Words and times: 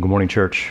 Good 0.00 0.06
morning, 0.06 0.28
church. 0.28 0.70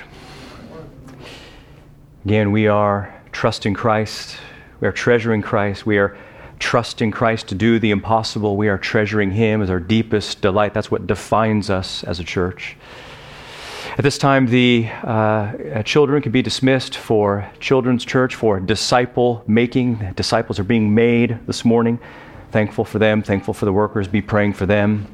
Again, 2.24 2.54
we 2.54 2.70
are 2.70 3.14
trusting 3.34 3.74
Christ. 3.74 4.38
We 4.80 4.88
are 4.88 4.94
treasuring 4.94 5.42
Christ. 5.42 5.86
We 5.86 5.98
are 5.98 6.18
trusting 6.60 7.12
Christ 7.12 7.50
to 7.50 7.56
do 7.56 7.78
the 7.78 7.92
impossible. 7.92 8.56
We 8.56 8.70
are 8.70 8.78
treasuring 8.78 9.32
Him 9.32 9.62
as 9.62 9.70
our 9.70 9.82
deepest 9.82 10.40
delight. 10.40 10.74
That's 10.74 10.90
what 10.90 11.08
defines 11.08 11.70
us 11.70 12.06
as 12.06 12.22
a 12.22 12.24
church. 12.24 12.78
At 13.98 14.04
this 14.04 14.18
time, 14.18 14.46
the 14.46 14.88
uh, 15.04 15.84
children 15.84 16.22
can 16.22 16.32
be 16.32 16.42
dismissed 16.42 16.96
for 16.96 17.52
children's 17.60 18.06
church, 18.06 18.34
for 18.34 18.62
disciple 18.62 19.44
making. 19.46 20.14
Disciples 20.16 20.58
are 20.58 20.64
being 20.64 20.96
made 20.96 21.38
this 21.48 21.66
morning. 21.66 22.00
Thankful 22.52 22.86
for 22.86 22.98
them, 22.98 23.22
thankful 23.24 23.54
for 23.54 23.66
the 23.66 23.74
workers. 23.74 24.08
Be 24.08 24.22
praying 24.22 24.54
for 24.54 24.66
them 24.66 25.06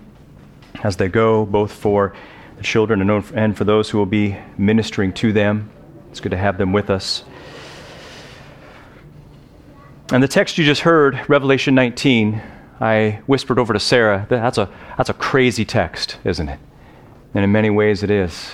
as 0.83 0.97
they 0.97 1.07
go, 1.07 1.47
both 1.47 1.71
for 1.71 2.13
the 2.57 2.63
children 2.63 3.09
and 3.09 3.57
for 3.57 3.63
those 3.63 3.89
who 3.89 3.97
will 3.97 4.05
be 4.05 4.37
ministering 4.57 5.13
to 5.13 5.33
them. 5.33 5.69
It's 6.09 6.19
good 6.19 6.31
to 6.31 6.37
have 6.37 6.57
them 6.57 6.73
with 6.73 6.89
us. 6.89 7.23
And 10.11 10.21
the 10.21 10.27
text 10.27 10.57
you 10.57 10.65
just 10.65 10.81
heard, 10.81 11.19
Revelation 11.27 11.73
19, 11.75 12.41
I 12.79 13.21
whispered 13.25 13.57
over 13.57 13.73
to 13.73 13.79
Sarah, 13.79 14.27
that's 14.29 14.57
a, 14.57 14.69
that's 14.97 15.09
a 15.09 15.13
crazy 15.13 15.65
text, 15.65 16.17
isn't 16.23 16.49
it? 16.49 16.59
And 17.33 17.43
in 17.43 17.51
many 17.51 17.69
ways 17.69 18.03
it 18.03 18.11
is. 18.11 18.53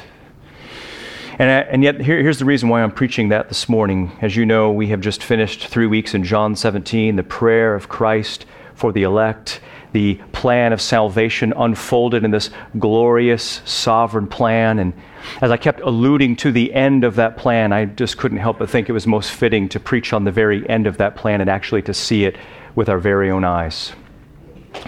And, 1.39 1.49
uh, 1.49 1.69
and 1.71 1.83
yet, 1.83 2.01
here, 2.01 2.21
here's 2.21 2.39
the 2.39 2.45
reason 2.45 2.67
why 2.67 2.83
I'm 2.83 2.91
preaching 2.91 3.29
that 3.29 3.47
this 3.47 3.69
morning. 3.69 4.11
As 4.21 4.35
you 4.35 4.45
know, 4.45 4.71
we 4.71 4.87
have 4.87 4.99
just 4.99 5.23
finished 5.23 5.67
three 5.67 5.87
weeks 5.87 6.13
in 6.13 6.23
John 6.23 6.55
17, 6.55 7.15
the 7.15 7.23
prayer 7.23 7.75
of 7.75 7.87
Christ 7.87 8.45
for 8.75 8.91
the 8.91 9.03
elect 9.03 9.61
the 9.91 10.15
plan 10.31 10.73
of 10.73 10.81
salvation 10.81 11.53
unfolded 11.55 12.23
in 12.23 12.31
this 12.31 12.49
glorious 12.77 13.61
sovereign 13.65 14.27
plan. 14.27 14.79
And 14.79 14.93
as 15.41 15.51
I 15.51 15.57
kept 15.57 15.81
alluding 15.81 16.35
to 16.37 16.51
the 16.51 16.73
end 16.73 17.03
of 17.03 17.15
that 17.15 17.37
plan, 17.37 17.73
I 17.73 17.85
just 17.85 18.17
couldn't 18.17 18.37
help 18.37 18.59
but 18.59 18.69
think 18.69 18.89
it 18.89 18.93
was 18.93 19.07
most 19.07 19.31
fitting 19.31 19.67
to 19.69 19.79
preach 19.79 20.13
on 20.13 20.23
the 20.23 20.31
very 20.31 20.67
end 20.69 20.87
of 20.87 20.97
that 20.97 21.15
plan 21.15 21.41
and 21.41 21.49
actually 21.49 21.81
to 21.83 21.93
see 21.93 22.25
it 22.25 22.37
with 22.75 22.89
our 22.89 22.99
very 22.99 23.31
own 23.31 23.43
eyes. 23.43 23.93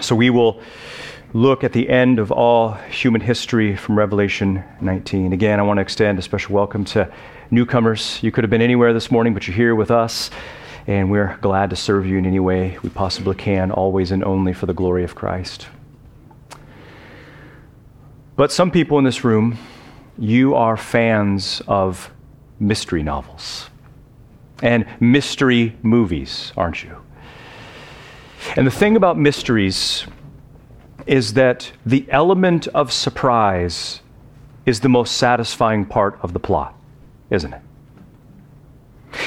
So 0.00 0.14
we 0.14 0.30
will 0.30 0.60
look 1.34 1.64
at 1.64 1.72
the 1.72 1.88
end 1.88 2.18
of 2.18 2.30
all 2.30 2.72
human 2.72 3.20
history 3.20 3.74
from 3.74 3.98
Revelation 3.98 4.62
19. 4.80 5.32
Again, 5.32 5.58
I 5.58 5.62
want 5.62 5.78
to 5.78 5.82
extend 5.82 6.18
a 6.18 6.22
special 6.22 6.54
welcome 6.54 6.84
to 6.86 7.10
newcomers. 7.50 8.22
You 8.22 8.30
could 8.30 8.44
have 8.44 8.50
been 8.50 8.62
anywhere 8.62 8.92
this 8.92 9.10
morning, 9.10 9.34
but 9.34 9.46
you're 9.46 9.56
here 9.56 9.74
with 9.74 9.90
us 9.90 10.30
and 10.86 11.10
we're 11.10 11.36
glad 11.40 11.70
to 11.70 11.76
serve 11.76 12.06
you 12.06 12.18
in 12.18 12.26
any 12.26 12.40
way 12.40 12.78
we 12.82 12.88
possibly 12.88 13.34
can, 13.34 13.70
always 13.70 14.10
and 14.10 14.24
only 14.24 14.52
for 14.52 14.66
the 14.66 14.74
glory 14.74 15.04
of 15.04 15.14
Christ. 15.14 15.68
But 18.36 18.50
some 18.50 18.70
people 18.70 18.98
in 18.98 19.04
this 19.04 19.24
room, 19.24 19.58
you 20.18 20.54
are 20.54 20.76
fans 20.76 21.62
of 21.68 22.10
mystery 22.58 23.02
novels 23.02 23.68
and 24.62 24.86
mystery 25.00 25.76
movies, 25.82 26.52
aren't 26.56 26.82
you? 26.82 26.96
And 28.56 28.66
the 28.66 28.70
thing 28.70 28.96
about 28.96 29.18
mysteries 29.18 30.06
is 31.06 31.34
that 31.34 31.72
the 31.84 32.06
element 32.10 32.68
of 32.68 32.92
surprise 32.92 34.00
is 34.64 34.80
the 34.80 34.88
most 34.88 35.16
satisfying 35.16 35.84
part 35.84 36.18
of 36.22 36.32
the 36.32 36.38
plot, 36.38 36.74
isn't 37.30 37.52
it? 37.52 37.62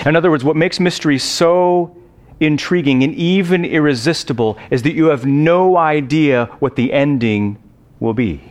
In 0.05 0.15
other 0.15 0.31
words, 0.31 0.43
what 0.43 0.55
makes 0.55 0.79
mystery 0.79 1.19
so 1.19 1.95
intriguing 2.39 3.03
and 3.03 3.13
even 3.15 3.63
irresistible 3.63 4.57
is 4.69 4.83
that 4.83 4.93
you 4.93 5.05
have 5.05 5.25
no 5.25 5.77
idea 5.77 6.45
what 6.59 6.75
the 6.75 6.91
ending 6.91 7.57
will 7.99 8.13
be. 8.13 8.41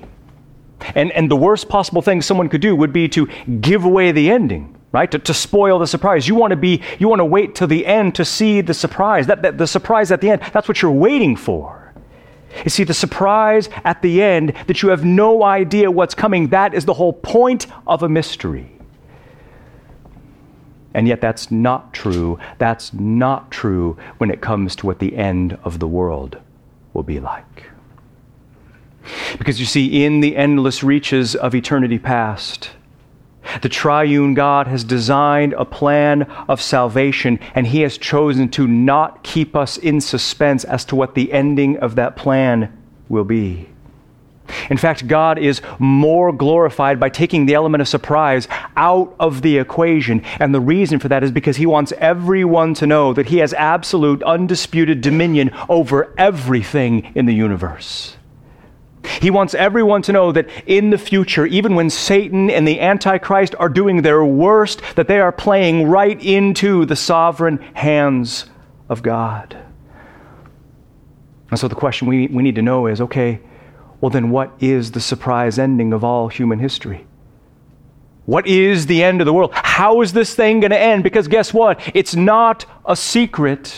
And, 0.94 1.12
and 1.12 1.30
the 1.30 1.36
worst 1.36 1.68
possible 1.68 2.02
thing 2.02 2.22
someone 2.22 2.48
could 2.48 2.60
do 2.60 2.76
would 2.76 2.92
be 2.92 3.08
to 3.10 3.26
give 3.60 3.84
away 3.84 4.12
the 4.12 4.30
ending, 4.30 4.76
right? 4.92 5.10
To, 5.10 5.18
to 5.18 5.34
spoil 5.34 5.78
the 5.78 5.86
surprise. 5.86 6.28
You 6.28 6.34
want 6.34 6.50
to 6.50 6.56
be, 6.56 6.82
you 6.98 7.08
want 7.08 7.20
to 7.20 7.24
wait 7.24 7.54
till 7.54 7.66
the 7.66 7.86
end 7.86 8.14
to 8.16 8.24
see 8.24 8.60
the 8.60 8.74
surprise. 8.74 9.26
That, 9.26 9.42
that, 9.42 9.58
the 9.58 9.66
surprise 9.66 10.10
at 10.10 10.20
the 10.20 10.30
end, 10.30 10.42
that's 10.52 10.68
what 10.68 10.82
you're 10.82 10.90
waiting 10.90 11.36
for. 11.36 11.94
You 12.62 12.70
see, 12.70 12.84
the 12.84 12.94
surprise 12.94 13.68
at 13.84 14.00
the 14.02 14.22
end 14.22 14.54
that 14.66 14.82
you 14.82 14.90
have 14.90 15.04
no 15.04 15.42
idea 15.42 15.90
what's 15.90 16.14
coming, 16.14 16.48
that 16.48 16.74
is 16.74 16.84
the 16.84 16.94
whole 16.94 17.12
point 17.12 17.66
of 17.86 18.02
a 18.02 18.08
mystery. 18.08 18.73
And 20.94 21.08
yet, 21.08 21.20
that's 21.20 21.50
not 21.50 21.92
true. 21.92 22.38
That's 22.58 22.94
not 22.94 23.50
true 23.50 23.96
when 24.18 24.30
it 24.30 24.40
comes 24.40 24.76
to 24.76 24.86
what 24.86 25.00
the 25.00 25.16
end 25.16 25.58
of 25.64 25.80
the 25.80 25.88
world 25.88 26.38
will 26.92 27.02
be 27.02 27.18
like. 27.18 27.64
Because 29.36 29.60
you 29.60 29.66
see, 29.66 30.04
in 30.04 30.20
the 30.20 30.36
endless 30.36 30.82
reaches 30.82 31.34
of 31.34 31.54
eternity 31.54 31.98
past, 31.98 32.70
the 33.60 33.68
triune 33.68 34.34
God 34.34 34.66
has 34.68 34.84
designed 34.84 35.52
a 35.54 35.64
plan 35.64 36.22
of 36.48 36.62
salvation, 36.62 37.38
and 37.54 37.66
He 37.66 37.82
has 37.82 37.98
chosen 37.98 38.48
to 38.50 38.66
not 38.66 39.22
keep 39.22 39.54
us 39.54 39.76
in 39.76 40.00
suspense 40.00 40.64
as 40.64 40.84
to 40.86 40.96
what 40.96 41.14
the 41.14 41.32
ending 41.32 41.76
of 41.78 41.96
that 41.96 42.16
plan 42.16 42.72
will 43.08 43.24
be. 43.24 43.68
In 44.70 44.76
fact, 44.76 45.06
God 45.06 45.38
is 45.38 45.60
more 45.78 46.32
glorified 46.32 47.00
by 47.00 47.08
taking 47.08 47.46
the 47.46 47.54
element 47.54 47.80
of 47.80 47.88
surprise 47.88 48.46
out 48.76 49.14
of 49.18 49.42
the 49.42 49.58
equation. 49.58 50.22
And 50.38 50.54
the 50.54 50.60
reason 50.60 50.98
for 50.98 51.08
that 51.08 51.24
is 51.24 51.30
because 51.30 51.56
He 51.56 51.66
wants 51.66 51.92
everyone 51.98 52.74
to 52.74 52.86
know 52.86 53.12
that 53.12 53.26
He 53.26 53.38
has 53.38 53.52
absolute, 53.54 54.22
undisputed 54.22 55.00
dominion 55.00 55.50
over 55.68 56.14
everything 56.18 57.12
in 57.14 57.26
the 57.26 57.34
universe. 57.34 58.16
He 59.20 59.30
wants 59.30 59.54
everyone 59.54 60.02
to 60.02 60.12
know 60.12 60.32
that 60.32 60.48
in 60.66 60.90
the 60.90 60.98
future, 60.98 61.46
even 61.46 61.74
when 61.74 61.90
Satan 61.90 62.50
and 62.50 62.66
the 62.66 62.80
Antichrist 62.80 63.54
are 63.58 63.68
doing 63.68 64.02
their 64.02 64.24
worst, 64.24 64.80
that 64.96 65.08
they 65.08 65.20
are 65.20 65.32
playing 65.32 65.88
right 65.88 66.20
into 66.22 66.86
the 66.86 66.96
sovereign 66.96 67.58
hands 67.74 68.46
of 68.88 69.02
God. 69.02 69.56
And 71.50 71.58
so 71.58 71.68
the 71.68 71.74
question 71.74 72.08
we, 72.08 72.26
we 72.28 72.42
need 72.42 72.54
to 72.54 72.62
know 72.62 72.86
is 72.86 73.00
okay, 73.00 73.40
well, 74.04 74.10
then 74.10 74.28
what 74.28 74.52
is 74.60 74.90
the 74.90 75.00
surprise 75.00 75.58
ending 75.58 75.94
of 75.94 76.04
all 76.04 76.28
human 76.28 76.58
history? 76.58 77.06
What 78.26 78.46
is 78.46 78.84
the 78.84 79.02
end 79.02 79.22
of 79.22 79.24
the 79.24 79.32
world? 79.32 79.50
How 79.54 80.02
is 80.02 80.12
this 80.12 80.34
thing 80.34 80.60
going 80.60 80.72
to 80.72 80.78
end? 80.78 81.02
Because 81.02 81.26
guess 81.26 81.54
what? 81.54 81.80
It's 81.94 82.14
not 82.14 82.66
a 82.84 82.96
secret. 82.96 83.74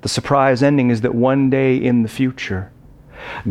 The 0.00 0.08
surprise 0.08 0.64
ending 0.64 0.90
is 0.90 1.02
that 1.02 1.14
one 1.14 1.48
day 1.48 1.76
in 1.76 2.02
the 2.02 2.08
future, 2.08 2.72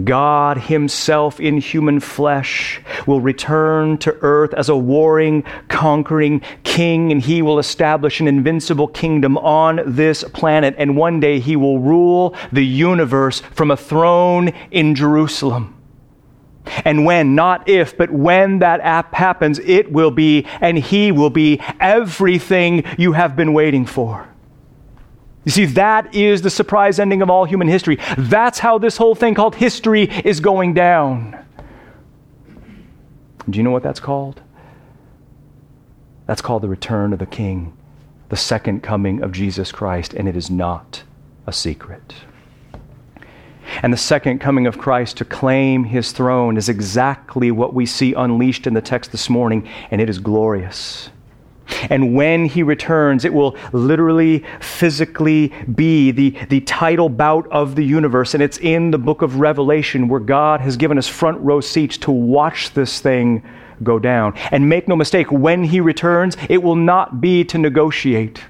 God 0.03 0.57
Himself 0.57 1.40
in 1.40 1.57
human 1.57 2.00
flesh 2.00 2.81
will 3.06 3.22
return 3.22 3.97
to 4.00 4.16
earth 4.22 4.53
as 4.53 4.69
a 4.69 4.78
warring, 4.78 5.44
conquering 5.68 6.41
king, 6.63 7.12
and 7.12 7.22
He 7.22 7.41
will 7.41 7.59
establish 7.59 8.19
an 8.19 8.28
invincible 8.28 8.88
kingdom 8.88 9.38
on 9.38 9.81
this 9.85 10.24
planet. 10.24 10.75
And 10.78 10.97
one 10.97 11.19
day 11.19 11.40
He 11.40 11.56
will 11.56 11.80
rule 11.80 12.35
the 12.52 12.66
universe 12.66 13.41
from 13.52 13.72
a 13.72 13.78
throne 13.78 14.50
in 14.72 14.96
Jerusalem. 14.96 15.75
And 16.86 17.06
when, 17.06 17.36
not 17.36 17.68
if, 17.68 17.97
but 17.97 18.12
when 18.12 18.59
that 18.59 18.80
app 18.81 19.13
happens, 19.13 19.59
it 19.59 19.91
will 19.91 20.12
be, 20.12 20.46
and 20.62 20.78
He 20.78 21.12
will 21.12 21.30
be 21.30 21.62
everything 21.80 22.84
you 22.97 23.13
have 23.13 23.36
been 23.36 23.53
waiting 23.53 23.86
for. 23.86 24.28
You 25.45 25.51
see, 25.51 25.66
that 25.66 26.13
is 26.13 26.41
the 26.41 26.50
surprise 26.50 27.00
ending 27.00 27.22
of 27.22 27.29
all 27.29 27.45
human 27.45 27.67
history. 27.67 27.97
That's 28.17 28.59
how 28.59 28.77
this 28.77 28.97
whole 28.97 29.16
thing 29.16 29.35
called 29.35 29.55
history 29.55 30.03
is 30.03 30.39
going 30.39 30.73
down. 30.73 31.45
Do 33.50 33.57
you 33.57 33.63
know 33.63 33.72
what 33.72 33.83
that's 33.83 34.00
called? 34.00 34.41
That's 36.27 36.41
called 36.41 36.61
the 36.61 36.69
return 36.69 37.13
of 37.13 37.19
the 37.19 37.25
King, 37.25 37.75
the 38.27 38.38
second 38.38 38.83
coming 38.83 39.23
of 39.23 39.31
Jesus 39.31 39.72
Christ, 39.72 40.13
and 40.13 40.27
it 40.27 40.35
is 40.35 40.51
not 40.51 41.03
a 41.47 41.53
secret. 41.53 42.13
And 43.81 43.94
the 43.94 43.97
second 43.97 44.39
coming 44.39 44.67
of 44.67 44.77
Christ 44.77 45.17
to 45.17 45.25
claim 45.25 45.85
his 45.85 46.11
throne 46.11 46.57
is 46.57 46.69
exactly 46.69 47.50
what 47.50 47.73
we 47.73 47.85
see 47.85 48.13
unleashed 48.13 48.67
in 48.67 48.73
the 48.73 48.81
text 48.81 49.11
this 49.11 49.29
morning, 49.29 49.67
and 49.89 50.01
it 50.01 50.09
is 50.09 50.19
glorious. 50.19 51.09
And 51.89 52.16
when 52.16 52.45
he 52.45 52.63
returns, 52.63 53.25
it 53.25 53.33
will 53.33 53.56
literally, 53.74 54.44
physically 54.60 55.54
be 55.74 56.12
the, 56.12 56.30
the 56.50 56.62
title 56.62 57.10
bout 57.10 57.48
of 57.51 57.75
the 57.75 57.83
universe. 57.83 58.33
And 58.33 58.44
it's 58.44 58.57
in 58.57 58.92
the 58.92 58.98
book 58.98 59.21
of 59.21 59.39
Revelation 59.39 60.07
where 60.07 60.19
God 60.19 60.62
has 60.62 60.77
given 60.77 60.98
us 60.98 61.07
front 61.07 61.39
row 61.42 61.62
seats 61.62 61.98
to 62.00 62.12
watch 62.12 62.74
this 62.74 63.00
thing 63.00 63.44
go 63.83 64.00
down. 64.00 64.33
And 64.51 64.68
make 64.68 64.88
no 64.88 64.95
mistake, 64.95 65.31
when 65.31 65.63
he 65.63 65.80
returns, 65.80 66.36
it 66.50 66.62
will 66.62 66.75
not 66.75 67.21
be 67.21 67.44
to 67.45 67.57
negotiate. 67.57 68.44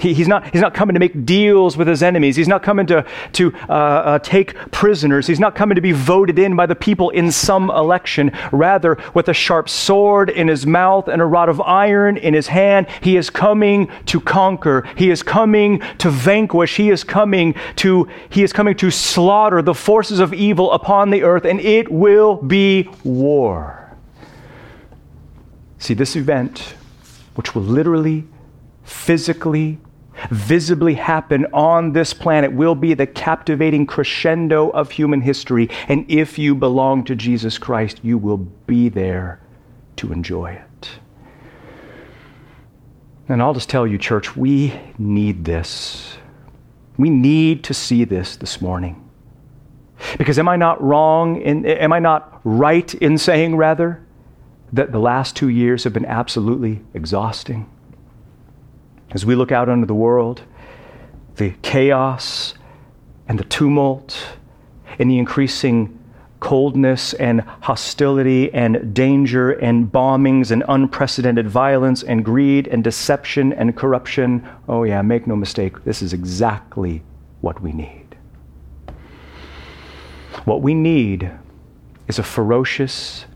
He, 0.00 0.14
he's, 0.14 0.28
not, 0.28 0.50
he's 0.52 0.62
not 0.62 0.72
coming 0.72 0.94
to 0.94 1.00
make 1.00 1.26
deals 1.26 1.76
with 1.76 1.86
his 1.86 2.02
enemies. 2.02 2.36
He's 2.36 2.48
not 2.48 2.62
coming 2.62 2.86
to, 2.86 3.06
to 3.32 3.52
uh, 3.68 3.72
uh, 3.72 4.18
take 4.20 4.54
prisoners. 4.70 5.26
He's 5.26 5.40
not 5.40 5.54
coming 5.54 5.74
to 5.74 5.80
be 5.80 5.92
voted 5.92 6.38
in 6.38 6.56
by 6.56 6.66
the 6.66 6.74
people 6.74 7.10
in 7.10 7.30
some 7.30 7.70
election. 7.70 8.32
Rather, 8.50 8.96
with 9.14 9.28
a 9.28 9.34
sharp 9.34 9.68
sword 9.68 10.30
in 10.30 10.48
his 10.48 10.66
mouth 10.66 11.08
and 11.08 11.20
a 11.20 11.26
rod 11.26 11.48
of 11.48 11.60
iron 11.60 12.16
in 12.16 12.32
his 12.32 12.46
hand, 12.46 12.86
he 13.02 13.16
is 13.16 13.28
coming 13.28 13.90
to 14.06 14.20
conquer. 14.20 14.88
He 14.96 15.10
is 15.10 15.22
coming 15.22 15.80
to 15.98 16.10
vanquish. 16.10 16.76
He 16.76 16.90
is 16.90 17.04
coming 17.04 17.54
to, 17.76 18.08
he 18.30 18.42
is 18.42 18.52
coming 18.52 18.74
to 18.76 18.90
slaughter 18.90 19.60
the 19.60 19.74
forces 19.74 20.18
of 20.18 20.32
evil 20.32 20.72
upon 20.72 21.10
the 21.10 21.22
earth, 21.22 21.44
and 21.44 21.60
it 21.60 21.90
will 21.90 22.36
be 22.36 22.88
war. 23.04 23.96
See, 25.78 25.94
this 25.94 26.16
event, 26.16 26.74
which 27.34 27.54
will 27.54 27.62
literally, 27.62 28.24
physically, 28.84 29.78
visibly 30.30 30.94
happen 30.94 31.46
on 31.52 31.92
this 31.92 32.12
planet, 32.12 32.52
will 32.52 32.74
be 32.74 32.94
the 32.94 33.06
captivating 33.06 33.86
crescendo 33.86 34.70
of 34.70 34.90
human 34.90 35.20
history. 35.20 35.68
And 35.88 36.04
if 36.10 36.38
you 36.38 36.54
belong 36.54 37.04
to 37.04 37.14
Jesus 37.14 37.58
Christ, 37.58 38.00
you 38.02 38.18
will 38.18 38.38
be 38.38 38.88
there 38.88 39.40
to 39.96 40.12
enjoy 40.12 40.52
it. 40.52 40.90
And 43.28 43.40
I'll 43.40 43.54
just 43.54 43.70
tell 43.70 43.86
you, 43.86 43.96
church, 43.96 44.36
we 44.36 44.78
need 44.98 45.44
this. 45.44 46.16
We 46.96 47.10
need 47.10 47.62
to 47.64 47.74
see 47.74 48.04
this 48.04 48.36
this 48.36 48.60
morning. 48.60 49.08
Because 50.18 50.38
am 50.38 50.48
I 50.48 50.56
not 50.56 50.82
wrong? 50.82 51.40
In, 51.40 51.64
am 51.64 51.92
I 51.92 51.98
not 51.98 52.40
right 52.44 52.92
in 52.94 53.18
saying, 53.18 53.56
rather, 53.56 54.04
that 54.72 54.92
the 54.92 54.98
last 54.98 55.36
two 55.36 55.48
years 55.48 55.84
have 55.84 55.92
been 55.92 56.06
absolutely 56.06 56.80
exhausting. 56.94 57.70
As 59.12 59.26
we 59.26 59.34
look 59.34 59.50
out 59.50 59.68
into 59.68 59.86
the 59.86 59.94
world, 59.94 60.42
the 61.36 61.50
chaos 61.62 62.54
and 63.26 63.38
the 63.38 63.44
tumult 63.44 64.36
and 64.98 65.10
the 65.10 65.18
increasing 65.18 65.96
coldness 66.38 67.12
and 67.14 67.40
hostility 67.60 68.52
and 68.52 68.94
danger 68.94 69.52
and 69.52 69.90
bombings 69.90 70.50
and 70.50 70.64
unprecedented 70.68 71.48
violence 71.48 72.02
and 72.02 72.24
greed 72.24 72.66
and 72.68 72.82
deception 72.82 73.52
and 73.52 73.76
corruption. 73.76 74.48
Oh, 74.68 74.84
yeah, 74.84 75.02
make 75.02 75.26
no 75.26 75.36
mistake, 75.36 75.84
this 75.84 76.02
is 76.02 76.12
exactly 76.12 77.02
what 77.40 77.60
we 77.60 77.72
need. 77.72 78.16
What 80.44 80.62
we 80.62 80.74
need 80.74 81.30
is 82.08 82.18
a 82.18 82.22
ferocious, 82.22 83.26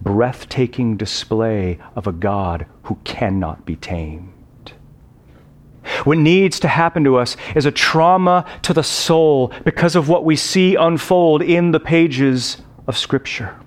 breathtaking 0.00 0.96
display 0.96 1.78
of 1.94 2.06
a 2.06 2.12
God 2.12 2.66
who 2.84 2.98
cannot 3.04 3.64
be 3.64 3.76
tamed. 3.76 4.33
What 6.04 6.18
needs 6.18 6.60
to 6.60 6.68
happen 6.68 7.04
to 7.04 7.16
us 7.16 7.36
is 7.54 7.66
a 7.66 7.70
trauma 7.70 8.46
to 8.62 8.72
the 8.72 8.82
soul 8.82 9.52
because 9.64 9.96
of 9.96 10.08
what 10.08 10.24
we 10.24 10.36
see 10.36 10.74
unfold 10.74 11.42
in 11.42 11.70
the 11.70 11.80
pages 11.80 12.58
of 12.86 12.96
Scripture. 12.98 13.58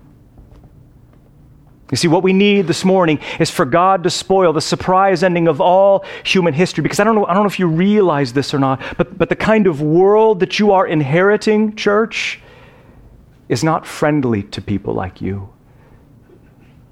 You 1.89 1.95
see, 1.95 2.09
what 2.09 2.21
we 2.21 2.33
need 2.33 2.67
this 2.67 2.83
morning 2.83 3.19
is 3.39 3.49
for 3.49 3.63
God 3.63 4.03
to 4.03 4.09
spoil 4.09 4.51
the 4.51 4.59
surprise 4.59 5.23
ending 5.23 5.47
of 5.47 5.61
all 5.61 6.03
human 6.23 6.53
history. 6.53 6.81
Because 6.81 6.99
I 6.99 7.05
don't 7.05 7.15
know, 7.15 7.25
I 7.25 7.33
don't 7.33 7.43
know 7.43 7.47
if 7.49 7.59
you 7.59 7.67
realize 7.67 8.33
this 8.33 8.53
or 8.53 8.59
not, 8.59 8.81
but, 8.97 9.17
but 9.17 9.29
the 9.29 9.37
kind 9.37 9.67
of 9.67 9.81
world 9.81 10.41
that 10.41 10.59
you 10.59 10.71
are 10.73 10.85
inheriting, 10.85 11.75
church, 11.75 12.41
is 13.47 13.63
not 13.63 13.85
friendly 13.85 14.43
to 14.43 14.61
people 14.61 14.93
like 14.93 15.21
you. 15.21 15.49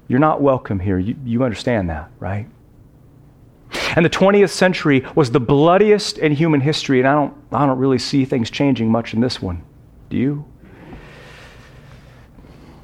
You're 0.08 0.18
not 0.18 0.40
welcome 0.40 0.80
here. 0.80 0.98
You, 0.98 1.16
you 1.24 1.44
understand 1.44 1.90
that, 1.90 2.10
right? 2.18 2.46
And 3.96 4.04
the 4.04 4.10
20th 4.10 4.50
century 4.50 5.06
was 5.14 5.30
the 5.30 5.40
bloodiest 5.40 6.18
in 6.18 6.32
human 6.32 6.60
history, 6.60 6.98
and 6.98 7.08
I 7.08 7.14
don't, 7.14 7.34
I 7.52 7.66
don't 7.66 7.78
really 7.78 7.98
see 7.98 8.24
things 8.24 8.50
changing 8.50 8.90
much 8.90 9.14
in 9.14 9.20
this 9.20 9.40
one. 9.40 9.62
Do 10.10 10.16
you? 10.16 10.44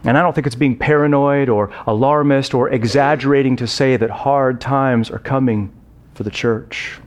And 0.04 0.18
I 0.18 0.22
don't 0.22 0.34
think 0.34 0.46
it's 0.46 0.56
being 0.56 0.76
paranoid 0.76 1.48
or 1.48 1.70
alarmist 1.86 2.54
or 2.54 2.70
exaggerating 2.70 3.56
to 3.56 3.66
say 3.66 3.96
that 3.96 4.10
hard 4.10 4.60
times 4.60 5.10
are 5.10 5.18
coming 5.18 5.72
for 6.14 6.24
the 6.24 6.30
church. 6.30 6.98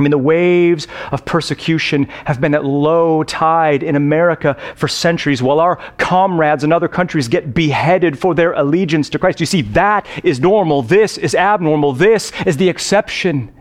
I 0.00 0.02
mean, 0.02 0.12
the 0.12 0.18
waves 0.18 0.88
of 1.12 1.26
persecution 1.26 2.04
have 2.24 2.40
been 2.40 2.54
at 2.54 2.64
low 2.64 3.22
tide 3.22 3.82
in 3.82 3.96
America 3.96 4.56
for 4.74 4.88
centuries, 4.88 5.42
while 5.42 5.60
our 5.60 5.76
comrades 5.98 6.64
in 6.64 6.72
other 6.72 6.88
countries 6.88 7.28
get 7.28 7.52
beheaded 7.52 8.18
for 8.18 8.34
their 8.34 8.52
allegiance 8.54 9.10
to 9.10 9.18
Christ. 9.18 9.40
You 9.40 9.46
see, 9.46 9.60
that 9.60 10.06
is 10.24 10.40
normal. 10.40 10.80
This 10.80 11.18
is 11.18 11.34
abnormal. 11.34 11.92
This 11.92 12.32
is 12.46 12.56
the 12.56 12.70
exception. 12.70 13.52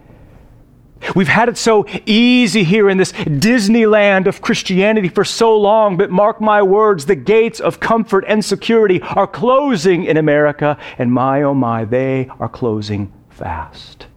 We've 1.14 1.28
had 1.28 1.50
it 1.50 1.58
so 1.58 1.86
easy 2.06 2.64
here 2.64 2.90
in 2.90 2.98
this 2.98 3.12
Disneyland 3.12 4.26
of 4.26 4.42
Christianity 4.42 5.10
for 5.10 5.26
so 5.26 5.58
long, 5.58 5.98
but 5.98 6.10
mark 6.10 6.40
my 6.40 6.62
words, 6.62 7.06
the 7.06 7.16
gates 7.16 7.60
of 7.60 7.82
comfort 7.82 8.24
and 8.28 8.44
security 8.44 9.02
are 9.02 9.28
closing 9.28 10.06
in 10.06 10.16
America, 10.16 10.78
and 10.98 11.12
my 11.12 11.42
oh 11.42 11.54
my, 11.54 11.84
they 11.84 12.30
are 12.40 12.50
closing 12.50 13.12
fast. 13.30 14.09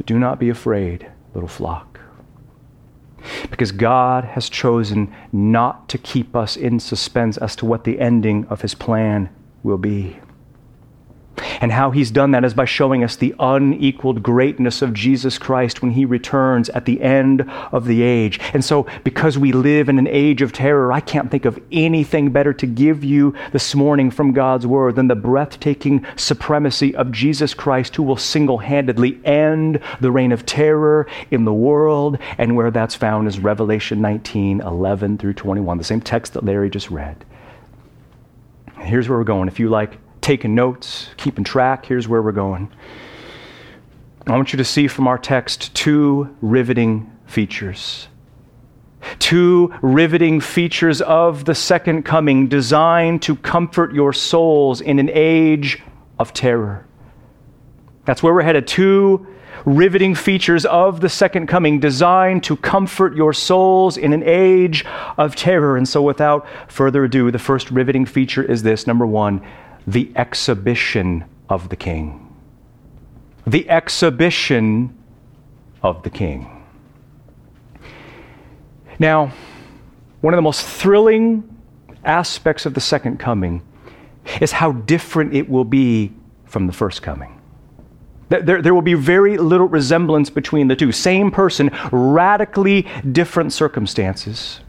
But 0.00 0.06
do 0.06 0.18
not 0.18 0.40
be 0.40 0.48
afraid, 0.48 1.08
little 1.34 1.46
flock. 1.46 2.00
Because 3.50 3.70
God 3.70 4.24
has 4.24 4.48
chosen 4.48 5.14
not 5.30 5.90
to 5.90 5.98
keep 5.98 6.34
us 6.34 6.56
in 6.56 6.80
suspense 6.80 7.36
as 7.36 7.54
to 7.56 7.66
what 7.66 7.84
the 7.84 8.00
ending 8.00 8.46
of 8.46 8.62
his 8.62 8.74
plan 8.74 9.28
will 9.62 9.76
be. 9.76 10.18
And 11.60 11.72
how 11.72 11.90
he's 11.90 12.10
done 12.10 12.30
that 12.32 12.44
is 12.44 12.54
by 12.54 12.64
showing 12.64 13.04
us 13.04 13.16
the 13.16 13.34
unequaled 13.38 14.22
greatness 14.22 14.82
of 14.82 14.94
Jesus 14.94 15.38
Christ 15.38 15.82
when 15.82 15.92
he 15.92 16.04
returns 16.04 16.68
at 16.70 16.84
the 16.84 17.00
end 17.00 17.50
of 17.72 17.86
the 17.86 18.02
age. 18.02 18.40
And 18.52 18.64
so, 18.64 18.86
because 19.04 19.38
we 19.38 19.52
live 19.52 19.88
in 19.88 19.98
an 19.98 20.08
age 20.08 20.42
of 20.42 20.52
terror, 20.52 20.92
I 20.92 21.00
can't 21.00 21.30
think 21.30 21.44
of 21.44 21.58
anything 21.72 22.30
better 22.30 22.52
to 22.54 22.66
give 22.66 23.04
you 23.04 23.34
this 23.52 23.74
morning 23.74 24.10
from 24.10 24.32
God's 24.32 24.66
word 24.66 24.96
than 24.96 25.08
the 25.08 25.14
breathtaking 25.14 26.06
supremacy 26.16 26.94
of 26.94 27.12
Jesus 27.12 27.54
Christ, 27.54 27.96
who 27.96 28.02
will 28.02 28.16
single 28.16 28.58
handedly 28.58 29.20
end 29.24 29.80
the 30.00 30.10
reign 30.10 30.32
of 30.32 30.46
terror 30.46 31.06
in 31.30 31.44
the 31.44 31.52
world. 31.52 32.18
And 32.38 32.56
where 32.56 32.70
that's 32.70 32.94
found 32.94 33.28
is 33.28 33.38
Revelation 33.38 34.00
19 34.00 34.60
11 34.60 35.18
through 35.18 35.34
21, 35.34 35.78
the 35.78 35.84
same 35.84 36.00
text 36.00 36.34
that 36.34 36.44
Larry 36.44 36.70
just 36.70 36.90
read. 36.90 37.24
Here's 38.80 39.08
where 39.08 39.18
we're 39.18 39.24
going. 39.24 39.48
If 39.48 39.60
you 39.60 39.68
like, 39.68 39.98
taking 40.20 40.54
notes, 40.54 41.08
keeping 41.16 41.44
track, 41.44 41.86
here's 41.86 42.08
where 42.08 42.22
we're 42.22 42.32
going. 42.32 42.70
I 44.26 44.32
want 44.32 44.52
you 44.52 44.58
to 44.58 44.64
see 44.64 44.86
from 44.86 45.08
our 45.08 45.18
text 45.18 45.74
two 45.74 46.36
riveting 46.40 47.10
features. 47.26 48.08
Two 49.18 49.72
riveting 49.80 50.40
features 50.40 51.00
of 51.00 51.46
the 51.46 51.54
second 51.54 52.04
coming 52.04 52.48
designed 52.48 53.22
to 53.22 53.36
comfort 53.36 53.94
your 53.94 54.12
souls 54.12 54.80
in 54.80 54.98
an 54.98 55.10
age 55.12 55.82
of 56.18 56.32
terror. 56.34 56.86
That's 58.04 58.22
where 58.22 58.34
we're 58.34 58.42
headed. 58.42 58.66
Two 58.66 59.26
riveting 59.64 60.14
features 60.14 60.64
of 60.66 61.00
the 61.00 61.08
second 61.08 61.46
coming 61.46 61.80
designed 61.80 62.44
to 62.44 62.56
comfort 62.56 63.14
your 63.16 63.32
souls 63.32 63.96
in 63.96 64.12
an 64.12 64.22
age 64.22 64.84
of 65.16 65.36
terror. 65.36 65.76
And 65.76 65.88
so, 65.88 66.02
without 66.02 66.46
further 66.68 67.04
ado, 67.04 67.30
the 67.30 67.38
first 67.38 67.70
riveting 67.70 68.06
feature 68.06 68.42
is 68.42 68.62
this 68.62 68.86
number 68.86 69.06
one, 69.06 69.42
the 69.86 70.10
exhibition 70.16 71.24
of 71.48 71.68
the 71.68 71.76
king. 71.76 72.26
The 73.46 73.68
exhibition 73.68 74.96
of 75.82 76.02
the 76.02 76.10
king. 76.10 76.64
Now, 78.98 79.32
one 80.20 80.34
of 80.34 80.38
the 80.38 80.42
most 80.42 80.66
thrilling 80.66 81.56
aspects 82.04 82.66
of 82.66 82.74
the 82.74 82.80
second 82.80 83.18
coming 83.18 83.62
is 84.40 84.52
how 84.52 84.72
different 84.72 85.34
it 85.34 85.48
will 85.48 85.64
be 85.64 86.12
from 86.44 86.66
the 86.66 86.72
first 86.72 87.02
coming. 87.02 87.40
There, 88.28 88.62
there 88.62 88.74
will 88.74 88.82
be 88.82 88.94
very 88.94 89.38
little 89.38 89.66
resemblance 89.66 90.30
between 90.30 90.68
the 90.68 90.76
two. 90.76 90.92
Same 90.92 91.32
person, 91.32 91.70
radically 91.90 92.86
different 93.10 93.52
circumstances. 93.52 94.60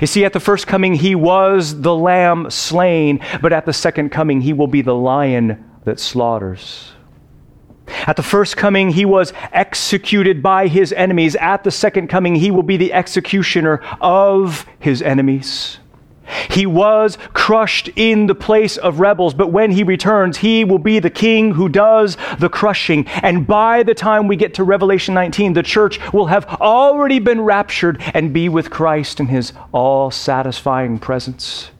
You 0.00 0.06
see, 0.06 0.24
at 0.24 0.32
the 0.32 0.40
first 0.40 0.66
coming, 0.66 0.94
he 0.94 1.14
was 1.14 1.80
the 1.80 1.94
lamb 1.94 2.50
slain, 2.50 3.20
but 3.40 3.52
at 3.52 3.66
the 3.66 3.72
second 3.72 4.10
coming, 4.10 4.40
he 4.40 4.52
will 4.52 4.66
be 4.66 4.82
the 4.82 4.94
lion 4.94 5.70
that 5.84 5.98
slaughters. 5.98 6.92
At 8.06 8.16
the 8.16 8.22
first 8.22 8.56
coming, 8.56 8.90
he 8.90 9.04
was 9.04 9.32
executed 9.52 10.42
by 10.42 10.68
his 10.68 10.92
enemies. 10.92 11.34
At 11.36 11.64
the 11.64 11.70
second 11.70 12.08
coming, 12.08 12.36
he 12.36 12.50
will 12.50 12.62
be 12.62 12.76
the 12.76 12.92
executioner 12.92 13.82
of 14.00 14.66
his 14.78 15.02
enemies. 15.02 15.78
He 16.50 16.66
was 16.66 17.18
crushed 17.32 17.88
in 17.96 18.26
the 18.26 18.34
place 18.34 18.76
of 18.76 19.00
rebels, 19.00 19.34
but 19.34 19.52
when 19.52 19.70
he 19.70 19.82
returns, 19.82 20.38
he 20.38 20.64
will 20.64 20.78
be 20.78 20.98
the 20.98 21.10
king 21.10 21.52
who 21.52 21.68
does 21.68 22.16
the 22.38 22.48
crushing. 22.48 23.06
And 23.22 23.46
by 23.46 23.82
the 23.82 23.94
time 23.94 24.28
we 24.28 24.36
get 24.36 24.54
to 24.54 24.64
Revelation 24.64 25.14
19, 25.14 25.52
the 25.52 25.62
church 25.62 25.98
will 26.12 26.26
have 26.26 26.46
already 26.60 27.18
been 27.18 27.40
raptured 27.40 28.02
and 28.14 28.32
be 28.32 28.48
with 28.48 28.70
Christ 28.70 29.20
in 29.20 29.26
his 29.26 29.52
all 29.72 30.10
satisfying 30.10 30.98
presence. 30.98 31.70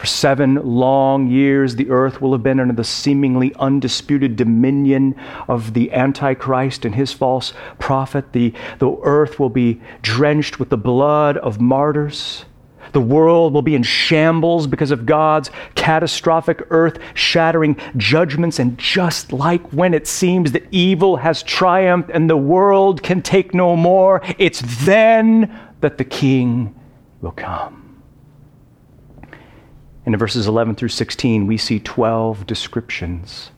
For 0.00 0.06
seven 0.06 0.54
long 0.54 1.28
years, 1.28 1.76
the 1.76 1.90
earth 1.90 2.22
will 2.22 2.32
have 2.32 2.42
been 2.42 2.58
under 2.58 2.72
the 2.72 2.84
seemingly 2.84 3.54
undisputed 3.56 4.34
dominion 4.34 5.14
of 5.46 5.74
the 5.74 5.92
Antichrist 5.92 6.86
and 6.86 6.94
his 6.94 7.12
false 7.12 7.52
prophet. 7.78 8.32
The, 8.32 8.54
the 8.78 8.96
earth 9.02 9.38
will 9.38 9.50
be 9.50 9.78
drenched 10.00 10.58
with 10.58 10.70
the 10.70 10.78
blood 10.78 11.36
of 11.36 11.60
martyrs. 11.60 12.46
The 12.92 13.00
world 13.00 13.52
will 13.52 13.62
be 13.62 13.74
in 13.74 13.82
shambles 13.82 14.66
because 14.66 14.90
of 14.90 15.06
God's 15.06 15.50
catastrophic, 15.74 16.62
earth 16.70 16.98
shattering 17.14 17.76
judgments. 17.96 18.58
And 18.58 18.76
just 18.78 19.32
like 19.32 19.72
when 19.72 19.94
it 19.94 20.06
seems 20.06 20.52
that 20.52 20.66
evil 20.70 21.16
has 21.16 21.42
triumphed 21.42 22.10
and 22.10 22.28
the 22.28 22.36
world 22.36 23.02
can 23.02 23.22
take 23.22 23.54
no 23.54 23.76
more, 23.76 24.20
it's 24.38 24.62
then 24.84 25.58
that 25.80 25.98
the 25.98 26.04
King 26.04 26.74
will 27.20 27.32
come. 27.32 27.80
In 30.06 30.16
verses 30.16 30.46
11 30.46 30.74
through 30.76 30.88
16, 30.88 31.46
we 31.46 31.56
see 31.56 31.78
12 31.78 32.46
descriptions, 32.46 33.50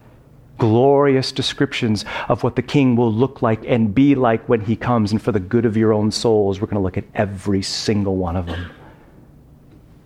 glorious 0.59 1.33
descriptions 1.33 2.05
of 2.29 2.43
what 2.43 2.57
the 2.57 2.63
king 2.63 2.97
will 2.97 3.13
look 3.13 3.43
like 3.43 3.65
and 3.67 3.95
be 3.95 4.15
like 4.15 4.47
when 4.49 4.61
he 4.61 4.77
comes. 4.77 5.13
And 5.13 5.23
for 5.23 5.33
the 5.33 5.41
good 5.41 5.65
of 5.65 5.77
your 5.77 5.93
own 5.93 6.11
souls, 6.11 6.61
we're 6.61 6.67
going 6.67 6.77
to 6.77 6.83
look 6.83 6.99
at 6.99 7.05
every 7.15 7.63
single 7.63 8.17
one 8.17 8.37
of 8.37 8.47
them. 8.47 8.71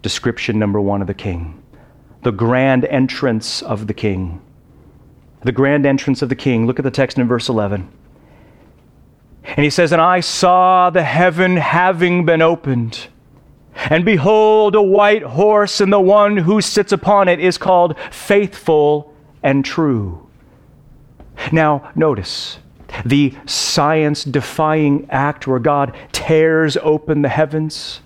Description 0.07 0.57
number 0.61 0.81
one 0.81 1.01
of 1.01 1.09
the 1.09 1.15
king 1.15 1.61
the 2.23 2.31
grand 2.31 2.85
entrance 2.85 3.61
of 3.61 3.89
the 3.89 3.93
king. 3.93 4.41
The 5.43 5.51
grand 5.51 5.85
entrance 5.85 6.23
of 6.23 6.29
the 6.29 6.37
king. 6.37 6.65
Look 6.65 6.79
at 6.79 6.85
the 6.85 6.93
text 6.93 7.19
in 7.19 7.27
verse 7.27 7.49
11. 7.49 7.89
And 9.43 9.65
he 9.65 9.69
says, 9.69 9.91
And 9.91 10.01
I 10.01 10.21
saw 10.21 10.91
the 10.91 11.03
heaven 11.03 11.57
having 11.57 12.25
been 12.25 12.41
opened. 12.41 13.09
And 13.75 14.05
behold, 14.05 14.77
a 14.77 14.81
white 14.81 15.25
horse, 15.25 15.81
and 15.81 15.93
the 15.93 15.99
one 15.99 16.37
who 16.37 16.61
sits 16.61 16.93
upon 16.93 17.27
it 17.27 17.41
is 17.41 17.59
called 17.59 17.99
faithful 18.13 19.13
and 19.43 19.65
true. 19.65 20.25
Now, 21.51 21.91
notice 21.97 22.61
the 23.05 23.35
science 23.45 24.23
defying 24.23 25.09
act 25.11 25.49
where 25.49 25.59
God 25.59 25.97
tears 26.13 26.77
open 26.77 27.23
the 27.23 27.29
heavens 27.29 28.03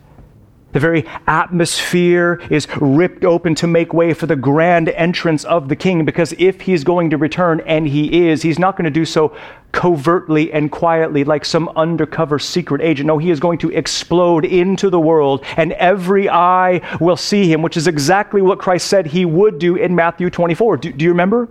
the 0.72 0.80
very 0.80 1.06
atmosphere 1.26 2.40
is 2.50 2.66
ripped 2.80 3.24
open 3.24 3.54
to 3.56 3.66
make 3.66 3.92
way 3.92 4.14
for 4.14 4.26
the 4.26 4.36
grand 4.36 4.88
entrance 4.90 5.44
of 5.44 5.68
the 5.68 5.76
king 5.76 6.04
because 6.04 6.32
if 6.38 6.60
he's 6.60 6.84
going 6.84 7.10
to 7.10 7.16
return, 7.16 7.60
and 7.66 7.86
he 7.86 8.28
is, 8.28 8.42
he's 8.42 8.58
not 8.58 8.76
going 8.76 8.84
to 8.84 8.90
do 8.90 9.04
so 9.04 9.36
covertly 9.72 10.52
and 10.52 10.70
quietly 10.70 11.24
like 11.24 11.44
some 11.44 11.68
undercover 11.76 12.38
secret 12.38 12.80
agent. 12.80 13.06
No, 13.06 13.18
he 13.18 13.30
is 13.30 13.40
going 13.40 13.58
to 13.58 13.70
explode 13.70 14.44
into 14.44 14.90
the 14.90 15.00
world 15.00 15.44
and 15.56 15.72
every 15.72 16.28
eye 16.28 16.80
will 17.00 17.16
see 17.16 17.50
him, 17.50 17.62
which 17.62 17.76
is 17.76 17.86
exactly 17.86 18.42
what 18.42 18.58
Christ 18.58 18.88
said 18.88 19.06
he 19.06 19.24
would 19.24 19.58
do 19.58 19.76
in 19.76 19.94
Matthew 19.94 20.30
24. 20.30 20.78
Do, 20.78 20.92
do 20.92 21.04
you 21.04 21.10
remember? 21.10 21.48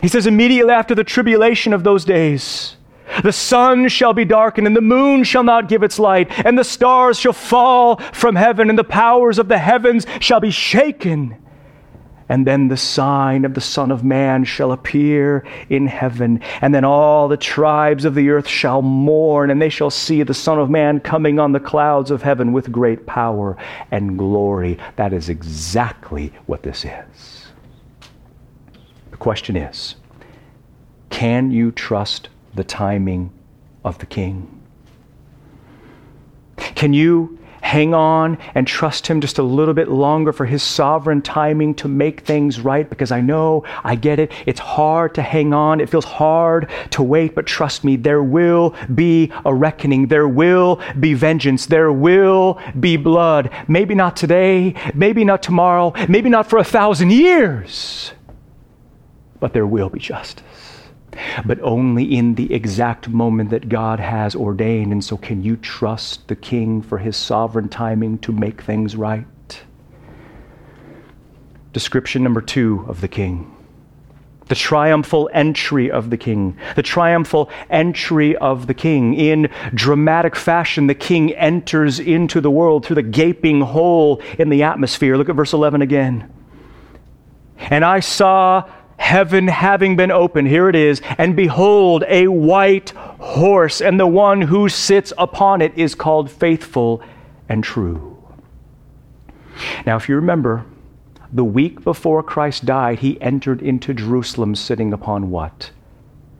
He 0.00 0.08
says, 0.08 0.26
immediately 0.26 0.72
after 0.72 0.94
the 0.94 1.04
tribulation 1.04 1.72
of 1.72 1.82
those 1.82 2.04
days, 2.04 2.76
the 3.22 3.32
sun 3.32 3.88
shall 3.88 4.12
be 4.12 4.24
darkened, 4.24 4.66
and 4.66 4.76
the 4.76 4.80
moon 4.80 5.24
shall 5.24 5.44
not 5.44 5.68
give 5.68 5.82
its 5.82 5.98
light, 5.98 6.30
and 6.44 6.58
the 6.58 6.64
stars 6.64 7.18
shall 7.18 7.32
fall 7.32 7.96
from 8.12 8.36
heaven, 8.36 8.68
and 8.70 8.78
the 8.78 8.84
powers 8.84 9.38
of 9.38 9.48
the 9.48 9.58
heavens 9.58 10.06
shall 10.20 10.40
be 10.40 10.50
shaken. 10.50 11.36
And 12.30 12.46
then 12.46 12.68
the 12.68 12.76
sign 12.76 13.46
of 13.46 13.54
the 13.54 13.60
Son 13.60 13.90
of 13.90 14.04
Man 14.04 14.44
shall 14.44 14.72
appear 14.72 15.46
in 15.70 15.86
heaven, 15.86 16.42
and 16.60 16.74
then 16.74 16.84
all 16.84 17.26
the 17.26 17.38
tribes 17.38 18.04
of 18.04 18.14
the 18.14 18.28
earth 18.28 18.46
shall 18.46 18.82
mourn, 18.82 19.50
and 19.50 19.62
they 19.62 19.70
shall 19.70 19.90
see 19.90 20.22
the 20.22 20.34
Son 20.34 20.58
of 20.58 20.68
Man 20.68 21.00
coming 21.00 21.38
on 21.38 21.52
the 21.52 21.60
clouds 21.60 22.10
of 22.10 22.22
heaven 22.22 22.52
with 22.52 22.70
great 22.70 23.06
power 23.06 23.56
and 23.90 24.18
glory. 24.18 24.78
That 24.96 25.14
is 25.14 25.30
exactly 25.30 26.32
what 26.44 26.62
this 26.62 26.84
is. 26.84 27.46
The 29.10 29.16
question 29.16 29.56
is 29.56 29.96
can 31.08 31.50
you 31.50 31.72
trust 31.72 32.28
the 32.54 32.64
timing 32.64 33.32
of 33.84 33.98
the 33.98 34.06
King. 34.06 34.54
Can 36.56 36.92
you 36.92 37.38
hang 37.60 37.92
on 37.92 38.38
and 38.54 38.66
trust 38.66 39.06
Him 39.06 39.20
just 39.20 39.38
a 39.38 39.42
little 39.42 39.74
bit 39.74 39.88
longer 39.88 40.32
for 40.32 40.46
His 40.46 40.62
sovereign 40.62 41.20
timing 41.20 41.74
to 41.76 41.88
make 41.88 42.20
things 42.20 42.60
right? 42.60 42.88
Because 42.88 43.10
I 43.10 43.20
know, 43.20 43.64
I 43.84 43.94
get 43.94 44.18
it, 44.18 44.32
it's 44.46 44.60
hard 44.60 45.14
to 45.16 45.22
hang 45.22 45.52
on, 45.52 45.80
it 45.80 45.90
feels 45.90 46.04
hard 46.04 46.70
to 46.90 47.02
wait, 47.02 47.34
but 47.34 47.46
trust 47.46 47.84
me, 47.84 47.96
there 47.96 48.22
will 48.22 48.74
be 48.94 49.32
a 49.44 49.54
reckoning, 49.54 50.06
there 50.06 50.28
will 50.28 50.80
be 50.98 51.14
vengeance, 51.14 51.66
there 51.66 51.92
will 51.92 52.60
be 52.78 52.96
blood. 52.96 53.50
Maybe 53.68 53.94
not 53.94 54.16
today, 54.16 54.74
maybe 54.94 55.24
not 55.24 55.42
tomorrow, 55.42 55.92
maybe 56.08 56.30
not 56.30 56.48
for 56.48 56.58
a 56.58 56.64
thousand 56.64 57.12
years, 57.12 58.12
but 59.40 59.52
there 59.52 59.66
will 59.66 59.90
be 59.90 59.98
justice 59.98 60.47
but 61.44 61.60
only 61.60 62.04
in 62.16 62.34
the 62.34 62.52
exact 62.52 63.08
moment 63.08 63.50
that 63.50 63.68
God 63.68 64.00
has 64.00 64.34
ordained. 64.34 64.92
And 64.92 65.04
so, 65.04 65.16
can 65.16 65.42
you 65.42 65.56
trust 65.56 66.28
the 66.28 66.36
King 66.36 66.82
for 66.82 66.98
his 66.98 67.16
sovereign 67.16 67.68
timing 67.68 68.18
to 68.18 68.32
make 68.32 68.62
things 68.62 68.96
right? 68.96 69.26
Description 71.72 72.22
number 72.22 72.40
two 72.40 72.84
of 72.88 73.00
the 73.00 73.08
King 73.08 73.54
the 74.48 74.54
triumphal 74.54 75.30
entry 75.32 75.90
of 75.90 76.10
the 76.10 76.16
king. 76.16 76.56
The 76.74 76.82
triumphal 76.82 77.50
entry 77.70 78.36
of 78.36 78.66
the 78.66 78.74
king. 78.74 79.14
In 79.14 79.50
dramatic 79.74 80.34
fashion, 80.34 80.86
the 80.86 80.94
king 80.94 81.34
enters 81.34 82.00
into 82.00 82.40
the 82.40 82.50
world 82.50 82.84
through 82.84 82.96
the 82.96 83.02
gaping 83.02 83.60
hole 83.60 84.22
in 84.38 84.48
the 84.48 84.62
atmosphere. 84.62 85.16
Look 85.16 85.28
at 85.28 85.36
verse 85.36 85.52
11 85.52 85.82
again. 85.82 86.32
And 87.58 87.84
I 87.84 88.00
saw 88.00 88.68
heaven 88.98 89.48
having 89.48 89.96
been 89.96 90.10
opened, 90.10 90.48
here 90.48 90.68
it 90.68 90.76
is, 90.76 91.00
and 91.16 91.34
behold, 91.34 92.04
a 92.08 92.28
white 92.28 92.90
horse, 92.90 93.80
and 93.80 93.98
the 93.98 94.06
one 94.06 94.42
who 94.42 94.68
sits 94.68 95.12
upon 95.16 95.62
it 95.62 95.72
is 95.76 95.94
called 95.94 96.30
faithful 96.30 97.02
and 97.48 97.64
true. 97.64 98.22
Now, 99.86 99.96
if 99.96 100.08
you 100.08 100.16
remember, 100.16 100.66
the 101.32 101.44
week 101.44 101.82
before 101.82 102.22
Christ 102.22 102.66
died, 102.66 102.98
he 102.98 103.20
entered 103.20 103.62
into 103.62 103.94
Jerusalem 103.94 104.54
sitting 104.54 104.92
upon 104.92 105.30
what? 105.30 105.70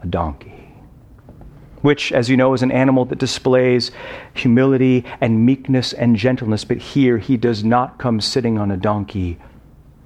A 0.03 0.07
donkey. 0.07 0.75
Which, 1.81 2.13
as 2.13 2.29
you 2.29 2.37
know, 2.37 2.55
is 2.55 2.63
an 2.63 2.73
animal 2.73 3.05
that 3.07 3.19
displays 3.19 3.93
humility 4.35 5.05
and 5.21 5.47
meekness 5.47 5.93
and 5.93 6.17
gentleness, 6.17 6.65
but 6.65 6.79
here 6.79 7.19
he 7.19 7.37
does 7.37 7.63
not 7.63 7.99
come 7.99 8.21
sitting 8.21 8.59
on 8.59 8.71
a 8.71 8.77
donkey, 8.77 9.39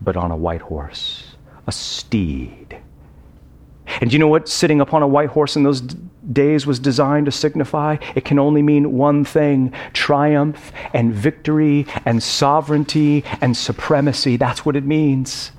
but 0.01 0.17
on 0.17 0.31
a 0.31 0.37
white 0.37 0.63
horse 0.63 1.32
a 1.67 1.73
steed. 1.73 2.81
And 4.01 4.13
you 4.13 4.19
know 4.19 4.29
what 4.29 4.49
sitting 4.49 4.81
upon 4.81 5.03
a 5.03 5.07
white 5.07 5.29
horse 5.31 5.57
in 5.57 5.63
those 5.63 5.81
d- 5.81 5.97
days 6.33 6.67
was 6.67 6.79
designed 6.79 7.27
to 7.27 7.33
signify? 7.33 7.97
It 8.15 8.25
can 8.25 8.39
only 8.39 8.63
mean 8.63 8.93
one 8.93 9.25
thing 9.25 9.73
triumph 9.93 10.73
and 10.95 11.13
victory 11.13 11.87
and 12.05 12.23
sovereignty 12.23 13.25
and 13.41 13.57
supremacy. 13.57 14.37
That's 14.37 14.65
what 14.65 14.77
it 14.77 14.85
means. 14.85 15.53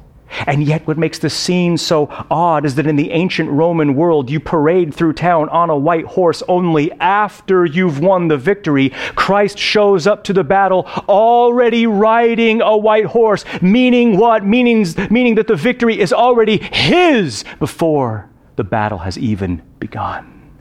And 0.45 0.63
yet, 0.63 0.85
what 0.87 0.97
makes 0.97 1.19
the 1.19 1.29
scene 1.29 1.77
so 1.77 2.07
odd 2.29 2.65
is 2.65 2.75
that 2.75 2.87
in 2.87 2.95
the 2.95 3.11
ancient 3.11 3.49
Roman 3.49 3.95
world, 3.95 4.29
you 4.29 4.39
parade 4.39 4.93
through 4.93 5.13
town 5.13 5.49
on 5.49 5.69
a 5.69 5.77
white 5.77 6.05
horse 6.05 6.43
only 6.47 6.91
after 6.93 7.65
you've 7.65 7.99
won 7.99 8.27
the 8.27 8.37
victory. 8.37 8.89
Christ 9.15 9.57
shows 9.57 10.07
up 10.07 10.23
to 10.25 10.33
the 10.33 10.43
battle 10.43 10.85
already 11.07 11.87
riding 11.87 12.61
a 12.61 12.75
white 12.77 13.05
horse, 13.05 13.45
meaning 13.61 14.17
what? 14.17 14.45
Meanings, 14.45 14.97
meaning 15.09 15.35
that 15.35 15.47
the 15.47 15.55
victory 15.55 15.99
is 15.99 16.11
already 16.11 16.57
his 16.57 17.43
before 17.59 18.29
the 18.55 18.63
battle 18.63 18.99
has 18.99 19.17
even 19.17 19.61
begun. 19.79 20.51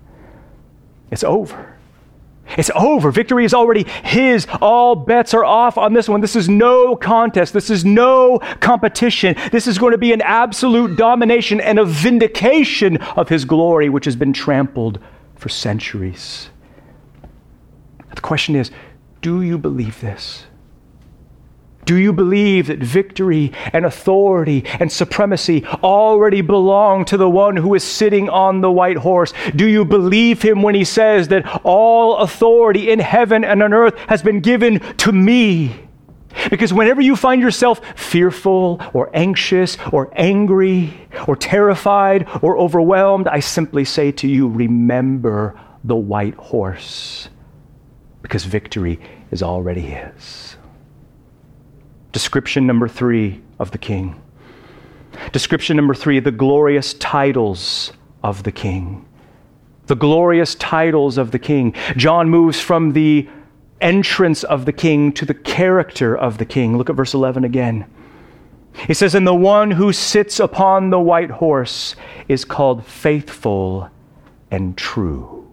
It's 1.11 1.25
over. 1.25 1.72
It's 2.59 2.71
over. 2.75 3.11
Victory 3.11 3.45
is 3.45 3.55
already 3.55 3.85
His. 4.05 4.47
All 4.61 4.95
bets 4.95 5.33
are 5.35 5.45
off 5.45 5.79
on 5.79 5.93
this 5.93 6.09
one. 6.09 6.21
This 6.21 6.37
is 6.37 6.49
no 6.49 6.97
contest. 6.97 7.53
This 7.53 7.71
is 7.71 7.85
no 7.85 8.39
competition. 8.61 9.37
This 9.51 9.67
is 9.67 9.79
going 9.79 9.93
to 9.93 9.99
be 9.99 10.13
an 10.13 10.21
absolute 10.23 10.97
domination 10.97 11.61
and 11.61 11.79
a 11.79 11.85
vindication 11.85 12.99
of 12.99 13.29
His 13.29 13.45
glory, 13.45 13.89
which 13.89 14.05
has 14.05 14.17
been 14.17 14.33
trampled 14.33 14.99
for 15.35 15.49
centuries. 15.49 16.51
The 18.15 18.21
question 18.21 18.55
is 18.57 18.71
do 19.23 19.41
you 19.41 19.57
believe 19.57 20.01
this? 20.01 20.45
Do 21.85 21.97
you 21.97 22.13
believe 22.13 22.69
that 22.69 22.79
victory 22.79 23.53
and 23.73 23.85
authority 23.85 24.65
and 24.79 24.91
supremacy 24.91 25.65
already 25.83 26.41
belong 26.41 27.05
to 27.07 27.17
the 27.17 27.29
one 27.29 27.57
who 27.57 27.75
is 27.75 27.83
sitting 27.83 28.29
on 28.29 28.61
the 28.61 28.71
white 28.71 28.99
horse? 28.99 29.33
Do 29.57 29.67
you 29.67 29.85
believe 29.85 30.43
him 30.43 30.63
when 30.63 30.77
he 30.77 30.85
says 30.85 31.29
that 31.29 31.61
all 31.65 32.19
authority 32.19 32.91
in 32.91 33.01
heaven 33.01 33.45
and 33.45 33.63
on 33.63 33.75
earth 33.75 33.99
has 34.09 34.23
been 34.23 34.41
given 34.41 34.79
to 34.99 35.11
me? 35.11 35.75
Because 36.51 36.73
whenever 36.73 37.01
you 37.01 37.17
find 37.17 37.43
yourself 37.43 37.81
fearful 37.99 38.81
or 38.95 39.11
anxious 39.13 39.77
or 39.93 40.11
angry 40.15 40.95
or 41.27 41.37
terrified 41.37 42.27
or 42.43 42.57
overwhelmed, 42.59 43.29
I 43.29 43.41
simply 43.41 43.85
say 43.85 44.13
to 44.13 44.29
you, 44.29 44.49
remember 44.49 45.61
the 45.85 45.97
white 45.97 46.35
horse 46.35 47.29
because 48.23 48.45
victory 48.45 49.01
is 49.31 49.43
already 49.43 49.81
his. 49.83 50.57
Description 52.13 52.67
number 52.67 52.89
three 52.89 53.41
of 53.59 53.71
the 53.71 53.79
king. 53.79 54.21
Description 55.33 55.77
number 55.77 55.95
three 55.95 56.21
the 56.21 56.31
glorious 56.31 56.95
titles 56.95 57.93
of 58.23 58.43
the 58.43 58.53
king. 58.53 59.07
The 59.87 59.97
glorious 59.97 60.55
titles 60.55 61.19
of 61.19 61.33
the 61.33 61.39
king. 61.39 61.75
John 61.97 62.29
moves 62.31 62.61
from 62.61 62.93
the 62.93 63.29
entrance 63.81 64.45
of 64.45 64.65
the 64.65 64.73
king 64.73 65.13
to 65.13 65.25
the 65.25 65.35
character 65.35 66.17
of 66.17 66.39
the 66.39 66.45
king. 66.45 66.79
Look 66.79 66.89
at 66.89 66.97
verse 66.97 67.15
11 67.15 67.45
again. 67.45 67.87
He 68.87 68.95
says, 68.95 69.15
And 69.15 69.27
the 69.27 69.35
one 69.35 69.73
who 69.73 69.93
sits 69.93 70.41
upon 70.41 70.91
the 70.91 71.01
white 71.01 71.31
horse 71.31 71.97
is 72.29 72.45
called 72.45 72.87
faithful 72.87 73.91
and 74.51 74.77
true. 74.77 75.49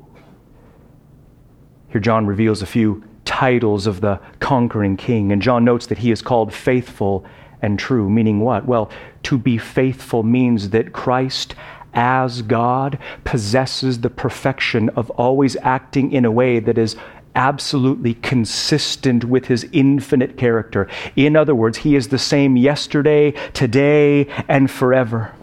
Here, 1.89 1.99
John 1.99 2.27
reveals 2.27 2.61
a 2.61 2.67
few 2.67 3.03
titles 3.29 3.85
of 3.85 4.01
the 4.01 4.19
conquering 4.39 4.97
king. 4.97 5.31
And 5.31 5.39
John 5.39 5.63
notes 5.63 5.85
that 5.85 5.99
he 5.99 6.09
is 6.09 6.19
called 6.19 6.51
faithful 6.51 7.23
and 7.61 7.77
true. 7.77 8.09
Meaning 8.09 8.39
what? 8.39 8.65
Well, 8.65 8.89
to 9.23 9.37
be 9.37 9.59
faithful 9.59 10.23
means 10.23 10.71
that 10.71 10.93
Christ, 10.93 11.53
as 11.93 12.41
God, 12.41 12.97
possesses 13.25 14.01
the 14.01 14.09
perfection 14.09 14.89
of 14.89 15.11
always 15.11 15.55
acting 15.57 16.11
in 16.11 16.25
a 16.25 16.31
way 16.31 16.59
that 16.59 16.79
is 16.79 16.95
absolutely 17.35 18.15
consistent 18.15 19.25
with 19.25 19.45
his 19.45 19.63
infinite 19.71 20.35
character. 20.35 20.87
In 21.15 21.35
other 21.35 21.53
words, 21.53 21.77
he 21.77 21.95
is 21.95 22.07
the 22.07 22.17
same 22.17 22.57
yesterday, 22.57 23.31
today, 23.53 24.25
and 24.47 24.71
forever. 24.71 25.35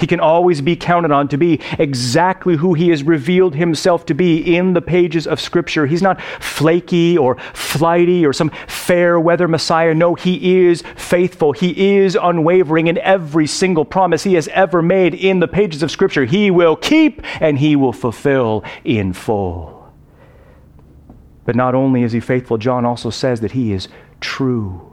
He 0.00 0.06
can 0.06 0.20
always 0.20 0.60
be 0.60 0.74
counted 0.74 1.12
on 1.12 1.28
to 1.28 1.36
be 1.36 1.60
exactly 1.78 2.56
who 2.56 2.74
he 2.74 2.88
has 2.88 3.02
revealed 3.02 3.54
himself 3.54 4.04
to 4.06 4.14
be 4.14 4.56
in 4.56 4.72
the 4.72 4.82
pages 4.82 5.26
of 5.26 5.40
Scripture. 5.40 5.86
He's 5.86 6.02
not 6.02 6.20
flaky 6.40 7.16
or 7.16 7.36
flighty 7.54 8.26
or 8.26 8.32
some 8.32 8.50
fair 8.66 9.20
weather 9.20 9.46
Messiah. 9.46 9.94
No, 9.94 10.14
he 10.14 10.66
is 10.66 10.82
faithful. 10.96 11.52
He 11.52 11.96
is 11.96 12.16
unwavering 12.20 12.88
in 12.88 12.98
every 12.98 13.46
single 13.46 13.84
promise 13.84 14.24
he 14.24 14.34
has 14.34 14.48
ever 14.48 14.82
made 14.82 15.14
in 15.14 15.38
the 15.38 15.48
pages 15.48 15.82
of 15.82 15.90
Scripture. 15.90 16.24
He 16.24 16.50
will 16.50 16.74
keep 16.74 17.22
and 17.40 17.58
he 17.58 17.76
will 17.76 17.92
fulfill 17.92 18.64
in 18.84 19.12
full. 19.12 19.92
But 21.44 21.56
not 21.56 21.74
only 21.74 22.02
is 22.02 22.12
he 22.12 22.20
faithful, 22.20 22.58
John 22.58 22.84
also 22.84 23.10
says 23.10 23.40
that 23.40 23.52
he 23.52 23.72
is 23.72 23.88
true. 24.20 24.91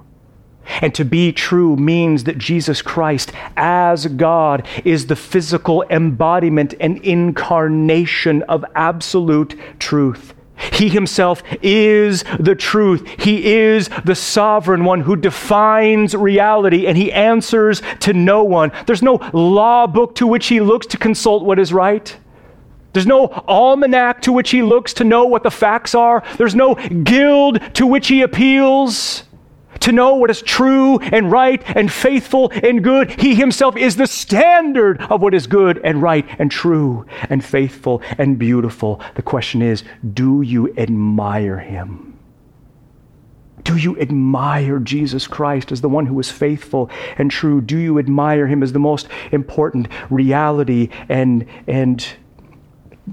And 0.81 0.93
to 0.95 1.05
be 1.05 1.31
true 1.31 1.75
means 1.75 2.23
that 2.25 2.37
Jesus 2.37 2.81
Christ, 2.81 3.31
as 3.57 4.07
God, 4.07 4.67
is 4.85 5.07
the 5.07 5.15
physical 5.15 5.83
embodiment 5.89 6.73
and 6.79 6.97
incarnation 6.99 8.43
of 8.43 8.63
absolute 8.75 9.59
truth. 9.79 10.33
He 10.73 10.89
himself 10.89 11.41
is 11.61 12.23
the 12.39 12.55
truth. 12.55 13.07
He 13.19 13.53
is 13.53 13.89
the 14.03 14.15
sovereign 14.15 14.83
one 14.83 15.01
who 15.01 15.15
defines 15.15 16.13
reality 16.15 16.85
and 16.85 16.97
he 16.97 17.11
answers 17.13 17.81
to 18.01 18.13
no 18.13 18.43
one. 18.43 18.71
There's 18.85 19.01
no 19.01 19.19
law 19.33 19.87
book 19.87 20.15
to 20.15 20.27
which 20.27 20.47
he 20.47 20.59
looks 20.59 20.85
to 20.87 20.97
consult 20.97 21.45
what 21.45 21.59
is 21.59 21.71
right. 21.71 22.15
There's 22.91 23.07
no 23.07 23.27
almanac 23.47 24.21
to 24.23 24.33
which 24.33 24.49
he 24.49 24.61
looks 24.61 24.93
to 24.95 25.03
know 25.03 25.25
what 25.25 25.43
the 25.43 25.51
facts 25.51 25.95
are. 25.95 26.23
There's 26.37 26.55
no 26.55 26.75
guild 26.75 27.61
to 27.75 27.87
which 27.87 28.07
he 28.07 28.21
appeals 28.21 29.23
to 29.81 29.91
know 29.91 30.15
what 30.15 30.29
is 30.29 30.41
true 30.41 30.99
and 30.99 31.31
right 31.31 31.61
and 31.75 31.91
faithful 31.91 32.51
and 32.51 32.83
good. 32.83 33.19
He 33.19 33.35
himself 33.35 33.77
is 33.77 33.95
the 33.95 34.07
standard 34.07 35.01
of 35.01 35.21
what 35.21 35.33
is 35.33 35.47
good 35.47 35.79
and 35.83 36.01
right 36.01 36.25
and 36.39 36.51
true 36.51 37.05
and 37.29 37.43
faithful 37.43 38.01
and 38.17 38.37
beautiful. 38.37 39.01
The 39.15 39.21
question 39.21 39.61
is 39.61 39.83
do 40.13 40.41
you 40.41 40.73
admire 40.77 41.59
him? 41.59 42.09
Do 43.63 43.75
you 43.75 43.99
admire 43.99 44.79
Jesus 44.79 45.27
Christ 45.27 45.71
as 45.71 45.81
the 45.81 45.89
one 45.89 46.05
who 46.05 46.19
is 46.19 46.31
faithful 46.31 46.89
and 47.17 47.29
true? 47.29 47.61
Do 47.61 47.77
you 47.77 47.99
admire 47.99 48.47
him 48.47 48.63
as 48.63 48.73
the 48.73 48.79
most 48.79 49.07
important 49.31 49.89
reality 50.09 50.89
and, 51.09 51.45
and 51.67 52.05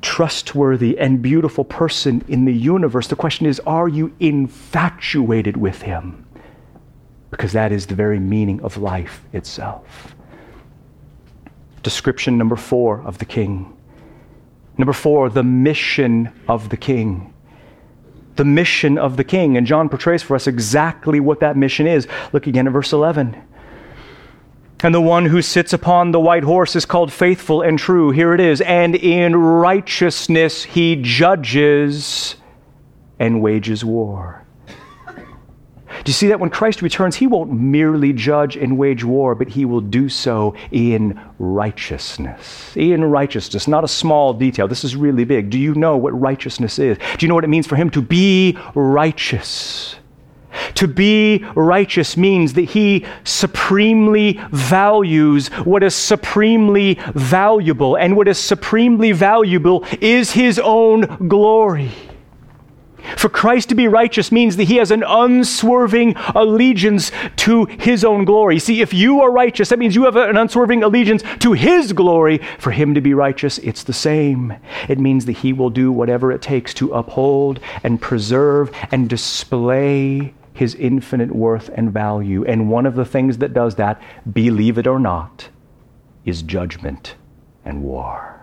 trustworthy 0.00 0.98
and 0.98 1.20
beautiful 1.20 1.64
person 1.64 2.24
in 2.28 2.44
the 2.44 2.54
universe? 2.54 3.08
The 3.08 3.16
question 3.16 3.46
is, 3.46 3.60
are 3.66 3.88
you 3.88 4.14
infatuated 4.20 5.56
with 5.56 5.82
him? 5.82 6.26
Because 7.30 7.52
that 7.52 7.72
is 7.72 7.86
the 7.86 7.94
very 7.94 8.20
meaning 8.20 8.60
of 8.62 8.76
life 8.76 9.24
itself. 9.32 10.14
Description 11.82 12.38
number 12.38 12.56
four 12.56 13.02
of 13.02 13.18
the 13.18 13.24
king. 13.24 13.76
Number 14.78 14.92
four, 14.92 15.30
the 15.30 15.42
mission 15.42 16.30
of 16.48 16.68
the 16.68 16.76
king. 16.76 17.32
The 18.36 18.44
mission 18.44 18.98
of 18.98 19.16
the 19.16 19.24
king. 19.24 19.56
And 19.56 19.66
John 19.66 19.88
portrays 19.88 20.22
for 20.22 20.34
us 20.34 20.46
exactly 20.46 21.20
what 21.20 21.40
that 21.40 21.56
mission 21.56 21.86
is. 21.86 22.06
Look 22.32 22.46
again 22.46 22.66
at 22.66 22.72
verse 22.72 22.92
11. 22.92 23.42
And 24.80 24.94
the 24.94 25.00
one 25.00 25.24
who 25.26 25.40
sits 25.40 25.72
upon 25.72 26.10
the 26.10 26.20
white 26.20 26.44
horse 26.44 26.76
is 26.76 26.84
called 26.84 27.10
faithful 27.10 27.62
and 27.62 27.78
true. 27.78 28.10
Here 28.10 28.34
it 28.34 28.40
is. 28.40 28.60
And 28.60 28.94
in 28.94 29.34
righteousness 29.34 30.64
he 30.64 30.96
judges 30.96 32.36
and 33.18 33.40
wages 33.40 33.84
war. 33.84 34.45
Do 36.04 36.10
you 36.10 36.14
see 36.14 36.28
that 36.28 36.40
when 36.40 36.50
Christ 36.50 36.82
returns, 36.82 37.16
he 37.16 37.26
won't 37.26 37.52
merely 37.52 38.12
judge 38.12 38.56
and 38.56 38.78
wage 38.78 39.04
war, 39.04 39.34
but 39.34 39.48
he 39.48 39.64
will 39.64 39.80
do 39.80 40.08
so 40.08 40.54
in 40.70 41.20
righteousness. 41.38 42.76
In 42.76 43.04
righteousness, 43.04 43.66
not 43.68 43.84
a 43.84 43.88
small 43.88 44.32
detail. 44.32 44.68
This 44.68 44.84
is 44.84 44.96
really 44.96 45.24
big. 45.24 45.50
Do 45.50 45.58
you 45.58 45.74
know 45.74 45.96
what 45.96 46.18
righteousness 46.18 46.78
is? 46.78 46.98
Do 46.98 47.26
you 47.26 47.28
know 47.28 47.34
what 47.34 47.44
it 47.44 47.48
means 47.48 47.66
for 47.66 47.76
him 47.76 47.90
to 47.90 48.02
be 48.02 48.58
righteous? 48.74 49.96
To 50.76 50.88
be 50.88 51.44
righteous 51.54 52.16
means 52.16 52.54
that 52.54 52.62
he 52.62 53.04
supremely 53.24 54.40
values 54.50 55.48
what 55.48 55.82
is 55.82 55.94
supremely 55.94 56.98
valuable, 57.14 57.96
and 57.96 58.16
what 58.16 58.28
is 58.28 58.38
supremely 58.38 59.12
valuable 59.12 59.84
is 60.00 60.32
his 60.32 60.58
own 60.58 61.28
glory. 61.28 61.90
For 63.16 63.28
Christ 63.28 63.68
to 63.70 63.74
be 63.74 63.88
righteous 63.88 64.32
means 64.32 64.56
that 64.56 64.64
he 64.64 64.76
has 64.76 64.90
an 64.90 65.04
unswerving 65.06 66.14
allegiance 66.34 67.12
to 67.36 67.66
his 67.66 68.04
own 68.04 68.24
glory. 68.24 68.58
See, 68.58 68.80
if 68.80 68.92
you 68.92 69.20
are 69.20 69.30
righteous, 69.30 69.68
that 69.68 69.78
means 69.78 69.94
you 69.94 70.04
have 70.04 70.16
an 70.16 70.36
unswerving 70.36 70.82
allegiance 70.82 71.22
to 71.40 71.52
his 71.52 71.92
glory. 71.92 72.40
For 72.58 72.70
him 72.70 72.94
to 72.94 73.00
be 73.00 73.14
righteous, 73.14 73.58
it's 73.58 73.82
the 73.82 73.92
same. 73.92 74.54
It 74.88 74.98
means 74.98 75.26
that 75.26 75.32
he 75.32 75.52
will 75.52 75.70
do 75.70 75.92
whatever 75.92 76.32
it 76.32 76.42
takes 76.42 76.74
to 76.74 76.92
uphold 76.92 77.60
and 77.82 78.00
preserve 78.00 78.70
and 78.90 79.08
display 79.08 80.34
his 80.52 80.74
infinite 80.74 81.34
worth 81.34 81.70
and 81.74 81.92
value. 81.92 82.44
And 82.44 82.70
one 82.70 82.86
of 82.86 82.94
the 82.94 83.04
things 83.04 83.38
that 83.38 83.52
does 83.52 83.74
that, 83.76 84.00
believe 84.32 84.78
it 84.78 84.86
or 84.86 84.98
not, 84.98 85.48
is 86.24 86.42
judgment 86.42 87.14
and 87.64 87.82
war. 87.82 88.35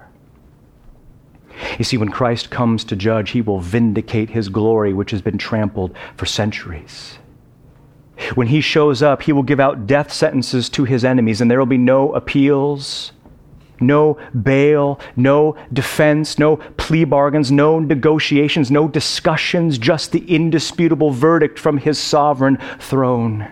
You 1.77 1.85
see, 1.85 1.97
when 1.97 2.09
Christ 2.09 2.49
comes 2.49 2.83
to 2.85 2.95
judge, 2.95 3.31
he 3.31 3.41
will 3.41 3.59
vindicate 3.59 4.29
his 4.29 4.49
glory, 4.49 4.93
which 4.93 5.11
has 5.11 5.21
been 5.21 5.37
trampled 5.37 5.95
for 6.17 6.25
centuries. 6.25 7.17
When 8.35 8.47
he 8.47 8.61
shows 8.61 9.01
up, 9.01 9.23
he 9.23 9.33
will 9.33 9.43
give 9.43 9.59
out 9.59 9.87
death 9.87 10.11
sentences 10.13 10.69
to 10.69 10.83
his 10.83 11.03
enemies, 11.03 11.41
and 11.41 11.49
there 11.49 11.59
will 11.59 11.65
be 11.65 11.77
no 11.77 12.13
appeals, 12.13 13.11
no 13.79 14.17
bail, 14.41 14.99
no 15.15 15.57
defense, 15.71 16.39
no 16.39 16.57
plea 16.77 17.03
bargains, 17.03 17.51
no 17.51 17.79
negotiations, 17.79 18.71
no 18.71 18.87
discussions, 18.87 19.77
just 19.77 20.11
the 20.11 20.25
indisputable 20.33 21.11
verdict 21.11 21.59
from 21.59 21.77
his 21.77 21.99
sovereign 21.99 22.57
throne. 22.79 23.51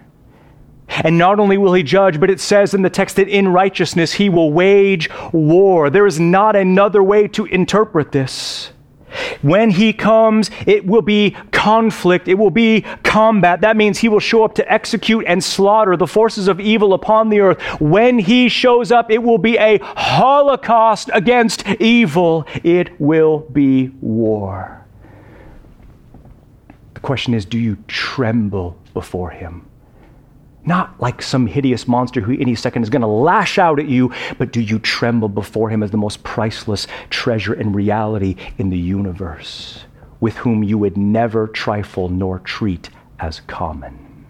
And 1.03 1.17
not 1.17 1.39
only 1.39 1.57
will 1.57 1.73
he 1.73 1.83
judge, 1.83 2.19
but 2.19 2.29
it 2.29 2.39
says 2.39 2.73
in 2.73 2.81
the 2.81 2.89
text 2.89 3.15
that 3.15 3.27
in 3.27 3.47
righteousness 3.47 4.13
he 4.13 4.29
will 4.29 4.51
wage 4.51 5.09
war. 5.31 5.89
There 5.89 6.05
is 6.05 6.19
not 6.19 6.55
another 6.55 7.01
way 7.01 7.27
to 7.29 7.45
interpret 7.45 8.11
this. 8.11 8.71
When 9.41 9.71
he 9.71 9.91
comes, 9.93 10.49
it 10.65 10.85
will 10.85 11.01
be 11.01 11.35
conflict, 11.51 12.27
it 12.27 12.35
will 12.35 12.51
be 12.51 12.81
combat. 13.03 13.61
That 13.61 13.75
means 13.75 13.99
he 13.99 14.09
will 14.09 14.19
show 14.19 14.43
up 14.43 14.55
to 14.55 14.71
execute 14.71 15.25
and 15.27 15.43
slaughter 15.43 15.97
the 15.97 16.07
forces 16.07 16.47
of 16.47 16.59
evil 16.59 16.93
upon 16.93 17.29
the 17.29 17.41
earth. 17.41 17.61
When 17.81 18.19
he 18.19 18.47
shows 18.47 18.91
up, 18.91 19.11
it 19.11 19.21
will 19.21 19.37
be 19.37 19.57
a 19.57 19.79
holocaust 19.81 21.09
against 21.13 21.67
evil, 21.79 22.45
it 22.63 22.99
will 22.99 23.39
be 23.39 23.89
war. 23.99 24.85
The 26.93 26.99
question 27.01 27.33
is 27.33 27.45
do 27.45 27.57
you 27.57 27.77
tremble 27.87 28.77
before 28.93 29.31
him? 29.31 29.65
Not 30.63 30.99
like 31.01 31.21
some 31.21 31.47
hideous 31.47 31.87
monster 31.87 32.21
who 32.21 32.33
any 32.33 32.53
second 32.53 32.83
is 32.83 32.89
going 32.89 33.01
to 33.01 33.07
lash 33.07 33.57
out 33.57 33.79
at 33.79 33.87
you, 33.87 34.13
but 34.37 34.51
do 34.51 34.61
you 34.61 34.77
tremble 34.77 35.29
before 35.29 35.69
him 35.69 35.81
as 35.81 35.89
the 35.89 35.97
most 35.97 36.23
priceless 36.23 36.85
treasure 37.09 37.53
and 37.53 37.73
reality 37.73 38.35
in 38.59 38.69
the 38.69 38.77
universe, 38.77 39.85
with 40.19 40.35
whom 40.37 40.63
you 40.63 40.77
would 40.77 40.97
never 40.97 41.47
trifle 41.47 42.09
nor 42.09 42.39
treat 42.39 42.89
as 43.19 43.39
common? 43.41 44.25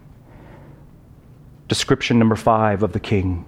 Description 1.68 2.18
number 2.18 2.38
five 2.38 2.82
of 2.82 2.94
the 2.94 3.00
king. 3.00 3.46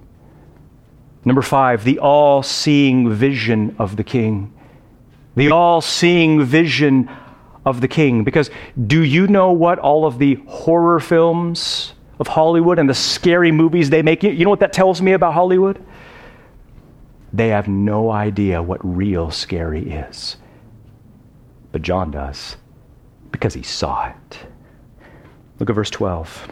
Number 1.24 1.42
five, 1.42 1.84
the 1.84 1.98
all 2.00 2.42
seeing 2.42 3.10
vision 3.10 3.76
of 3.78 3.96
the 3.96 4.04
king. 4.04 4.52
The 5.36 5.50
all 5.50 5.80
seeing 5.80 6.44
vision 6.44 7.10
of 7.64 7.80
the 7.80 7.88
king. 7.88 8.24
Because 8.24 8.50
do 8.86 9.02
you 9.02 9.26
know 9.26 9.52
what 9.52 9.78
all 9.78 10.04
of 10.04 10.18
the 10.18 10.34
horror 10.46 11.00
films 11.00 11.94
of 12.18 12.28
Hollywood 12.28 12.78
and 12.78 12.88
the 12.88 12.94
scary 12.94 13.52
movies 13.52 13.90
they 13.90 14.02
make. 14.02 14.22
You 14.22 14.44
know 14.44 14.50
what 14.50 14.60
that 14.60 14.72
tells 14.72 15.02
me 15.02 15.12
about 15.12 15.34
Hollywood? 15.34 15.84
They 17.32 17.48
have 17.48 17.66
no 17.66 18.10
idea 18.10 18.62
what 18.62 18.80
real 18.84 19.30
scary 19.30 19.90
is. 19.90 20.36
But 21.72 21.82
John 21.82 22.12
does 22.12 22.56
because 23.32 23.54
he 23.54 23.64
saw 23.64 24.06
it. 24.06 24.38
Look 25.58 25.68
at 25.70 25.74
verse 25.74 25.90
12. 25.90 26.48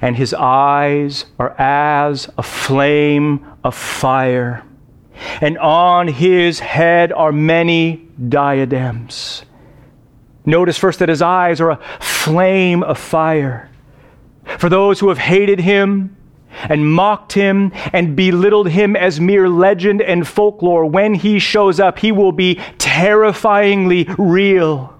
And 0.00 0.16
his 0.16 0.34
eyes 0.34 1.26
are 1.38 1.54
as 1.58 2.30
a 2.38 2.42
flame 2.42 3.46
of 3.64 3.74
fire, 3.74 4.64
and 5.40 5.58
on 5.58 6.08
his 6.08 6.58
head 6.58 7.12
are 7.12 7.32
many 7.32 8.08
diadems. 8.28 9.44
Notice 10.44 10.76
first 10.76 10.98
that 10.98 11.08
his 11.08 11.22
eyes 11.22 11.60
are 11.60 11.70
a 11.70 11.80
flame 12.00 12.82
of 12.82 12.98
fire. 12.98 13.70
For 14.58 14.68
those 14.68 15.00
who 15.00 15.08
have 15.08 15.18
hated 15.18 15.60
him 15.60 16.16
and 16.68 16.92
mocked 16.92 17.32
him 17.32 17.72
and 17.92 18.14
belittled 18.14 18.68
him 18.68 18.94
as 18.96 19.20
mere 19.20 19.48
legend 19.48 20.02
and 20.02 20.26
folklore, 20.26 20.84
when 20.84 21.14
he 21.14 21.38
shows 21.38 21.80
up, 21.80 21.98
he 21.98 22.12
will 22.12 22.32
be 22.32 22.60
terrifyingly 22.78 24.06
real. 24.18 24.94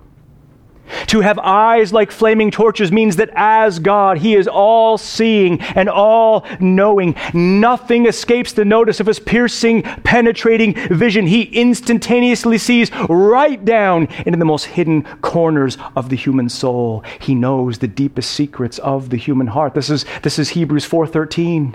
To 1.09 1.21
have 1.21 1.39
eyes 1.39 1.93
like 1.93 2.11
flaming 2.11 2.51
torches 2.51 2.93
means 2.93 3.17
that 3.17 3.31
as 3.35 3.79
God, 3.79 4.19
He 4.19 4.35
is 4.35 4.49
all 4.49 4.99
seeing 4.99 5.61
and 5.61 5.89
all 5.89 6.47
knowing. 6.61 7.15
Nothing 7.35 8.07
escapes 8.07 8.53
the 8.53 8.65
notice 8.65 9.01
of 9.01 9.07
His 9.07 9.19
piercing, 9.19 9.83
penetrating 9.83 10.75
vision. 10.89 11.27
He 11.27 11.43
instantaneously 11.43 12.59
sees 12.59 12.91
right 13.09 13.63
down 13.65 14.09
into 14.27 14.39
the 14.39 14.45
most 14.45 14.65
hidden 14.65 15.03
corners 15.21 15.79
of 15.97 16.09
the 16.09 16.17
human 16.17 16.49
soul. 16.49 17.05
He 17.21 17.35
knows 17.35 17.79
the 17.79 17.89
deepest 17.89 18.31
secrets 18.31 18.79
of 18.79 19.11
the 19.11 19.17
human 19.17 19.49
heart. 19.49 19.75
This 19.75 19.91
is, 19.91 20.05
this 20.23 20.39
is 20.39 20.51
Hebrews 20.51 20.87
4:13. 20.89 21.75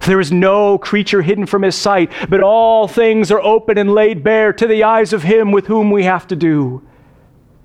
There 0.00 0.20
is 0.20 0.30
no 0.30 0.78
creature 0.78 1.22
hidden 1.22 1.46
from 1.46 1.62
his 1.62 1.74
sight, 1.74 2.12
but 2.28 2.40
all 2.40 2.86
things 2.86 3.30
are 3.30 3.40
open 3.40 3.78
and 3.78 3.92
laid 3.92 4.22
bare 4.22 4.52
to 4.52 4.66
the 4.66 4.84
eyes 4.84 5.12
of 5.12 5.24
him 5.24 5.52
with 5.52 5.66
whom 5.66 5.90
we 5.90 6.04
have 6.04 6.28
to 6.28 6.36
do. 6.36 6.82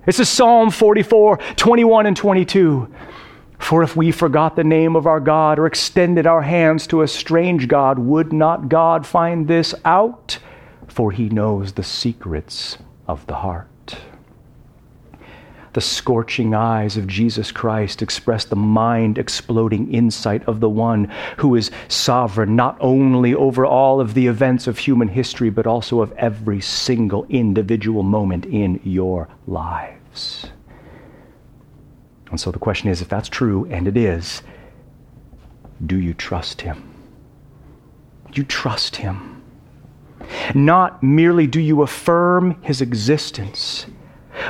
This 0.04 0.18
is 0.18 0.28
Psalm 0.28 0.72
44, 0.72 1.36
21 1.54 2.06
and 2.06 2.16
22. 2.16 2.92
For 3.60 3.84
if 3.84 3.94
we 3.94 4.10
forgot 4.10 4.56
the 4.56 4.64
name 4.64 4.96
of 4.96 5.06
our 5.06 5.20
God 5.20 5.60
or 5.60 5.66
extended 5.66 6.26
our 6.26 6.42
hands 6.42 6.88
to 6.88 7.02
a 7.02 7.08
strange 7.08 7.68
God, 7.68 8.00
would 8.00 8.32
not 8.32 8.68
God 8.68 9.06
find 9.06 9.46
this 9.46 9.76
out? 9.84 10.40
For 10.88 11.12
he 11.12 11.28
knows 11.28 11.74
the 11.74 11.84
secrets 11.84 12.78
of 13.06 13.24
the 13.28 13.36
heart. 13.36 13.68
The 15.72 15.80
scorching 15.80 16.54
eyes 16.54 16.98
of 16.98 17.06
Jesus 17.06 17.50
Christ 17.50 18.02
express 18.02 18.44
the 18.44 18.56
mind 18.56 19.16
exploding 19.16 19.92
insight 19.92 20.46
of 20.46 20.60
the 20.60 20.68
one 20.68 21.10
who 21.38 21.54
is 21.54 21.70
sovereign 21.88 22.54
not 22.56 22.76
only 22.78 23.34
over 23.34 23.64
all 23.64 23.98
of 24.00 24.12
the 24.12 24.26
events 24.26 24.66
of 24.66 24.78
human 24.78 25.08
history, 25.08 25.48
but 25.48 25.66
also 25.66 26.02
of 26.02 26.12
every 26.12 26.60
single 26.60 27.24
individual 27.30 28.02
moment 28.02 28.44
in 28.44 28.80
your 28.84 29.28
lives. 29.46 30.50
And 32.30 32.38
so 32.38 32.50
the 32.50 32.58
question 32.58 32.90
is 32.90 33.00
if 33.00 33.08
that's 33.08 33.28
true, 33.28 33.66
and 33.70 33.88
it 33.88 33.96
is, 33.96 34.42
do 35.84 35.98
you 35.98 36.12
trust 36.12 36.60
him? 36.60 36.82
Do 38.30 38.40
you 38.40 38.46
trust 38.46 38.96
him? 38.96 39.42
Not 40.54 41.02
merely 41.02 41.46
do 41.46 41.60
you 41.60 41.82
affirm 41.82 42.60
his 42.62 42.80
existence 42.80 43.86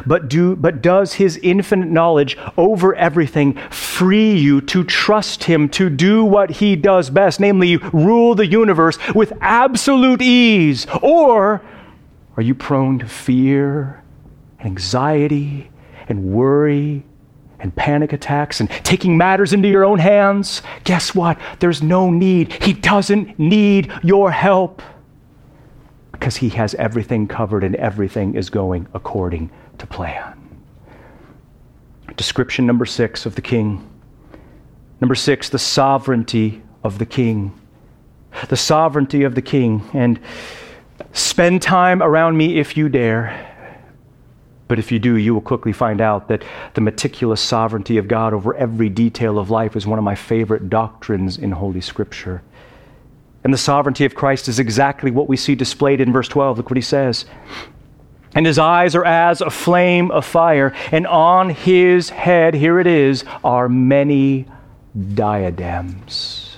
but, 0.07 0.29
do, 0.29 0.57
but 0.57 0.83
does 0.83 1.15
his 1.15 1.39
infinite 1.43 1.89
knowledge 1.89 2.37
over 2.57 2.95
everything 2.95 3.55
free 3.71 4.37
you 4.37 4.61
to 4.63 4.85
trust 4.85 5.45
him 5.45 5.69
to 5.71 5.91
do 5.91 6.25
what 6.25 6.51
he 6.51 6.77
does 6.77 7.11
best, 7.11 7.41
namely 7.41 7.77
rule 7.77 8.35
the 8.35 8.47
universe 8.47 8.99
with 9.15 9.33
absolute 9.41 10.23
ease? 10.23 10.87
Or 11.03 11.63
are 12.37 12.43
you 12.43 12.55
prone 12.55 12.99
to 13.01 13.07
fear, 13.07 14.03
and 14.59 14.69
anxiety, 14.69 15.71
and 16.09 16.25
worry, 16.25 17.05
and 17.59 17.75
panic 17.77 18.13
attacks, 18.13 18.61
and 18.61 18.69
taking 18.85 19.17
matters 19.17 19.53
into 19.53 19.69
your 19.69 19.85
own 19.85 19.99
hands? 19.99 20.63
Guess 20.85 21.15
what? 21.15 21.39
There's 21.61 21.83
no 21.83 22.11
need. 22.11 22.53
He 22.63 22.73
doesn't 22.73 23.39
need 23.39 23.93
your 24.03 24.31
help 24.31 24.83
because 26.13 26.37
he 26.37 26.51
has 26.51 26.75
everything 26.75 27.27
covered 27.27 27.65
and 27.65 27.75
everything 27.77 28.35
is 28.35 28.49
going 28.49 28.87
according 28.95 29.51
to 29.79 29.87
play 29.87 30.17
on. 30.19 30.39
Description 32.17 32.67
number 32.67 32.87
six 32.87 33.27
of 33.27 33.35
the 33.35 33.43
king. 33.43 33.89
Number 35.01 35.15
six, 35.15 35.49
the 35.49 35.59
sovereignty 35.59 36.63
of 36.85 36.99
the 36.99 37.07
king. 37.07 37.59
The 38.49 38.57
sovereignty 38.57 39.25
of 39.25 39.35
the 39.35 39.43
king. 39.43 39.83
And 39.93 40.21
spend 41.13 41.63
time 41.63 42.03
around 42.03 42.37
me 42.37 42.59
if 42.59 42.77
you 42.77 42.89
dare. 42.89 43.49
But 44.69 44.79
if 44.79 44.91
you 44.91 44.99
do, 44.99 45.17
you 45.17 45.35
will 45.35 45.41
quickly 45.41 45.73
find 45.73 46.01
out 46.01 46.29
that 46.29 46.45
the 46.75 46.81
meticulous 46.81 47.41
sovereignty 47.41 47.99
of 47.99 48.09
God 48.09 48.33
over 48.33 48.55
every 48.55 48.89
detail 48.89 49.39
of 49.39 49.51
life 49.51 49.77
is 49.77 49.87
one 49.87 49.99
of 49.99 50.05
my 50.05 50.15
favorite 50.15 50.71
doctrines 50.71 51.37
in 51.37 51.53
Holy 51.53 51.81
Scripture. 51.81 52.43
And 53.45 53.53
the 53.53 53.59
sovereignty 53.59 54.05
of 54.05 54.15
Christ 54.15 54.49
is 54.49 54.59
exactly 54.59 55.11
what 55.11 55.29
we 55.29 55.37
see 55.37 55.55
displayed 55.55 56.01
in 56.01 56.13
verse 56.13 56.29
12. 56.29 56.59
Look 56.59 56.71
what 56.71 56.77
he 56.77 56.83
says. 56.83 57.27
And 58.35 58.47
his 58.47 58.59
eyes 58.59 58.95
are 58.95 59.05
as 59.05 59.41
a 59.41 59.51
flame 59.51 60.11
of 60.11 60.25
fire, 60.25 60.75
and 60.91 61.07
on 61.07 61.51
his 61.51 62.09
head, 62.11 62.55
here 62.55 62.81
it 62.81 62.87
is, 62.87 63.25
are 63.45 63.69
many 63.69 64.47
diadems. 65.15 66.57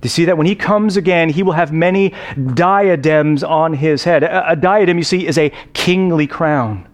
Do 0.00 0.06
you 0.06 0.10
see 0.10 0.24
that? 0.26 0.38
When 0.38 0.46
he 0.46 0.54
comes 0.54 0.96
again, 0.96 1.28
he 1.28 1.42
will 1.42 1.52
have 1.52 1.72
many 1.72 2.14
diadems 2.54 3.42
on 3.42 3.74
his 3.74 4.04
head. 4.04 4.22
A, 4.22 4.52
a, 4.52 4.56
diadem, 4.56 4.96
you 4.96 5.04
see, 5.04 5.26
is 5.26 5.36
a 5.36 5.50
kingly 5.72 6.28
crown. 6.28 6.88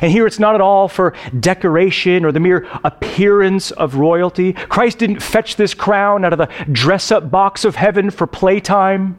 And 0.00 0.10
here 0.10 0.26
it's 0.26 0.38
not 0.38 0.54
at 0.54 0.60
all 0.60 0.88
for 0.88 1.14
decoration 1.38 2.24
or 2.24 2.32
the 2.32 2.40
mere 2.40 2.66
appearance 2.82 3.70
of 3.72 3.96
royalty. 3.96 4.54
Christ 4.54 4.98
didn't 4.98 5.20
fetch 5.20 5.56
this 5.56 5.74
crown 5.74 6.24
out 6.24 6.32
of 6.32 6.38
the 6.38 6.48
dress 6.72 7.12
up 7.12 7.30
box 7.30 7.64
of 7.64 7.76
heaven 7.76 8.10
for 8.10 8.26
playtime. 8.26 9.18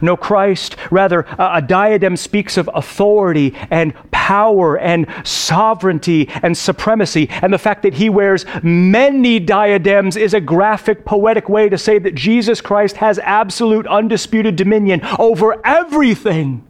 No, 0.00 0.16
Christ, 0.16 0.76
rather, 0.90 1.26
a 1.38 1.62
diadem 1.62 2.16
speaks 2.16 2.56
of 2.56 2.70
authority 2.74 3.54
and 3.70 3.94
power 4.10 4.78
and 4.78 5.06
sovereignty 5.24 6.28
and 6.42 6.56
supremacy. 6.56 7.28
And 7.30 7.52
the 7.52 7.58
fact 7.58 7.82
that 7.82 7.94
he 7.94 8.08
wears 8.08 8.44
many 8.62 9.38
diadems 9.38 10.16
is 10.16 10.34
a 10.34 10.40
graphic, 10.40 11.04
poetic 11.04 11.48
way 11.48 11.68
to 11.68 11.78
say 11.78 11.98
that 11.98 12.14
Jesus 12.14 12.60
Christ 12.60 12.96
has 12.96 13.18
absolute, 13.20 13.86
undisputed 13.86 14.56
dominion 14.56 15.00
over 15.18 15.64
everything. 15.64 16.66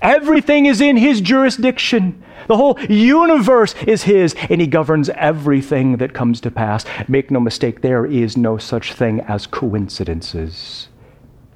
Everything 0.00 0.66
is 0.66 0.80
in 0.80 0.96
his 0.96 1.20
jurisdiction. 1.20 2.22
The 2.46 2.56
whole 2.56 2.80
universe 2.88 3.74
is 3.86 4.04
his, 4.04 4.34
and 4.48 4.60
he 4.60 4.66
governs 4.66 5.08
everything 5.10 5.96
that 5.96 6.14
comes 6.14 6.40
to 6.42 6.50
pass. 6.50 6.84
Make 7.08 7.30
no 7.30 7.40
mistake, 7.40 7.80
there 7.80 8.06
is 8.06 8.36
no 8.36 8.58
such 8.58 8.92
thing 8.92 9.20
as 9.22 9.46
coincidences. 9.46 10.87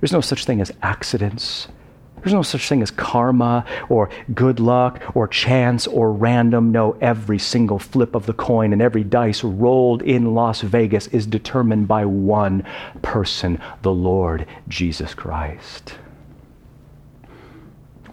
There's 0.03 0.12
no 0.12 0.21
such 0.21 0.47
thing 0.47 0.61
as 0.61 0.73
accidents. 0.83 1.69
There's 2.17 2.35
no 2.35 2.43
such 2.43 2.69
thing 2.69 2.83
as 2.83 2.91
karma 2.91 3.65
or 3.88 4.11
good 4.35 4.59
luck 4.59 5.01
or 5.15 5.29
chance 5.29 5.87
or 5.87 6.12
random. 6.12 6.73
No, 6.73 6.97
every 7.01 7.38
single 7.38 7.79
flip 7.79 8.17
of 8.17 8.27
the 8.27 8.33
coin 8.33 8.73
and 8.73 8.83
every 8.83 9.05
dice 9.05 9.45
rolled 9.45 10.03
in 10.03 10.35
Las 10.35 10.61
Vegas 10.62 11.07
is 11.09 11.25
determined 11.25 11.87
by 11.87 12.05
one 12.05 12.67
person, 13.03 13.61
the 13.83 13.93
Lord 13.93 14.45
Jesus 14.67 15.15
Christ. 15.15 15.95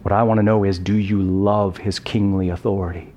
What 0.04 0.12
I 0.12 0.22
want 0.22 0.38
to 0.38 0.44
know 0.44 0.64
is 0.64 0.78
do 0.78 0.96
you 0.96 1.20
love 1.20 1.78
his 1.78 1.98
kingly 1.98 2.50
authority? 2.50 3.14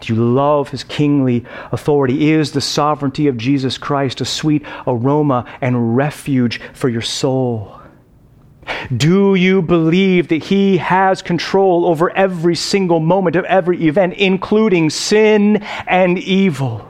Do 0.00 0.14
you 0.14 0.22
love 0.22 0.68
his 0.68 0.84
kingly 0.84 1.44
authority? 1.72 2.30
Is 2.30 2.52
the 2.52 2.60
sovereignty 2.60 3.26
of 3.26 3.36
Jesus 3.36 3.78
Christ 3.78 4.20
a 4.20 4.24
sweet 4.24 4.64
aroma 4.86 5.44
and 5.60 5.96
refuge 5.96 6.60
for 6.72 6.88
your 6.88 7.02
soul? 7.02 7.74
Do 8.94 9.34
you 9.34 9.62
believe 9.62 10.28
that 10.28 10.44
he 10.44 10.76
has 10.76 11.22
control 11.22 11.86
over 11.86 12.10
every 12.10 12.54
single 12.54 13.00
moment 13.00 13.36
of 13.36 13.44
every 13.46 13.86
event, 13.86 14.14
including 14.14 14.90
sin 14.90 15.56
and 15.86 16.18
evil? 16.18 16.86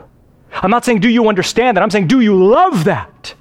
I'm 0.51 0.71
not 0.71 0.85
saying, 0.85 0.99
do 0.99 1.09
you 1.09 1.29
understand 1.29 1.77
that? 1.77 1.83
I'm 1.83 1.89
saying, 1.89 2.07
do 2.07 2.19
you 2.19 2.35
love 2.35 2.83
that? 2.83 3.33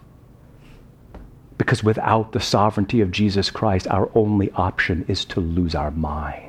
Because 1.56 1.82
without 1.82 2.32
the 2.32 2.40
sovereignty 2.40 3.00
of 3.00 3.10
Jesus 3.10 3.50
Christ, 3.50 3.88
our 3.88 4.10
only 4.14 4.50
option 4.52 5.04
is 5.08 5.24
to 5.26 5.40
lose 5.40 5.74
our 5.74 5.90
mind. 5.90 6.47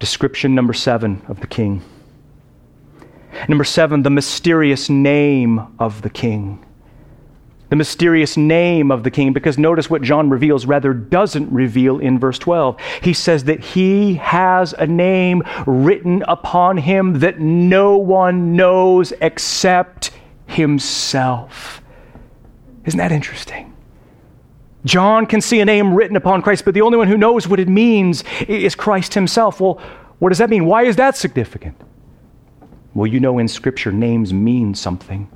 Description 0.00 0.54
number 0.54 0.72
seven 0.72 1.22
of 1.28 1.40
the 1.40 1.46
king. 1.46 1.82
Number 3.48 3.64
seven, 3.64 4.02
the 4.02 4.10
mysterious 4.10 4.88
name 4.88 5.60
of 5.78 6.00
the 6.02 6.10
king. 6.10 6.64
The 7.68 7.76
mysterious 7.76 8.36
name 8.36 8.90
of 8.90 9.04
the 9.04 9.10
king, 9.10 9.32
because 9.34 9.58
notice 9.58 9.88
what 9.88 10.02
John 10.02 10.30
reveals, 10.30 10.64
rather 10.64 10.94
doesn't 10.94 11.52
reveal 11.52 11.98
in 11.98 12.18
verse 12.18 12.38
12. 12.38 12.80
He 13.02 13.12
says 13.12 13.44
that 13.44 13.60
he 13.60 14.14
has 14.14 14.72
a 14.72 14.86
name 14.86 15.42
written 15.66 16.24
upon 16.26 16.78
him 16.78 17.20
that 17.20 17.38
no 17.38 17.96
one 17.96 18.56
knows 18.56 19.12
except 19.20 20.12
himself. 20.46 21.82
Isn't 22.86 22.98
that 22.98 23.12
interesting? 23.12 23.69
John 24.84 25.26
can 25.26 25.40
see 25.40 25.60
a 25.60 25.64
name 25.64 25.94
written 25.94 26.16
upon 26.16 26.42
Christ, 26.42 26.64
but 26.64 26.74
the 26.74 26.80
only 26.80 26.96
one 26.96 27.08
who 27.08 27.18
knows 27.18 27.46
what 27.46 27.60
it 27.60 27.68
means 27.68 28.24
is 28.48 28.74
Christ 28.74 29.14
himself. 29.14 29.60
Well, 29.60 29.80
what 30.18 30.30
does 30.30 30.38
that 30.38 30.50
mean? 30.50 30.66
Why 30.66 30.84
is 30.84 30.96
that 30.96 31.16
significant? 31.16 31.76
Well, 32.94 33.06
you 33.06 33.20
know 33.20 33.38
in 33.38 33.48
Scripture, 33.48 33.92
names 33.92 34.32
mean 34.32 34.74
something. 34.74 35.30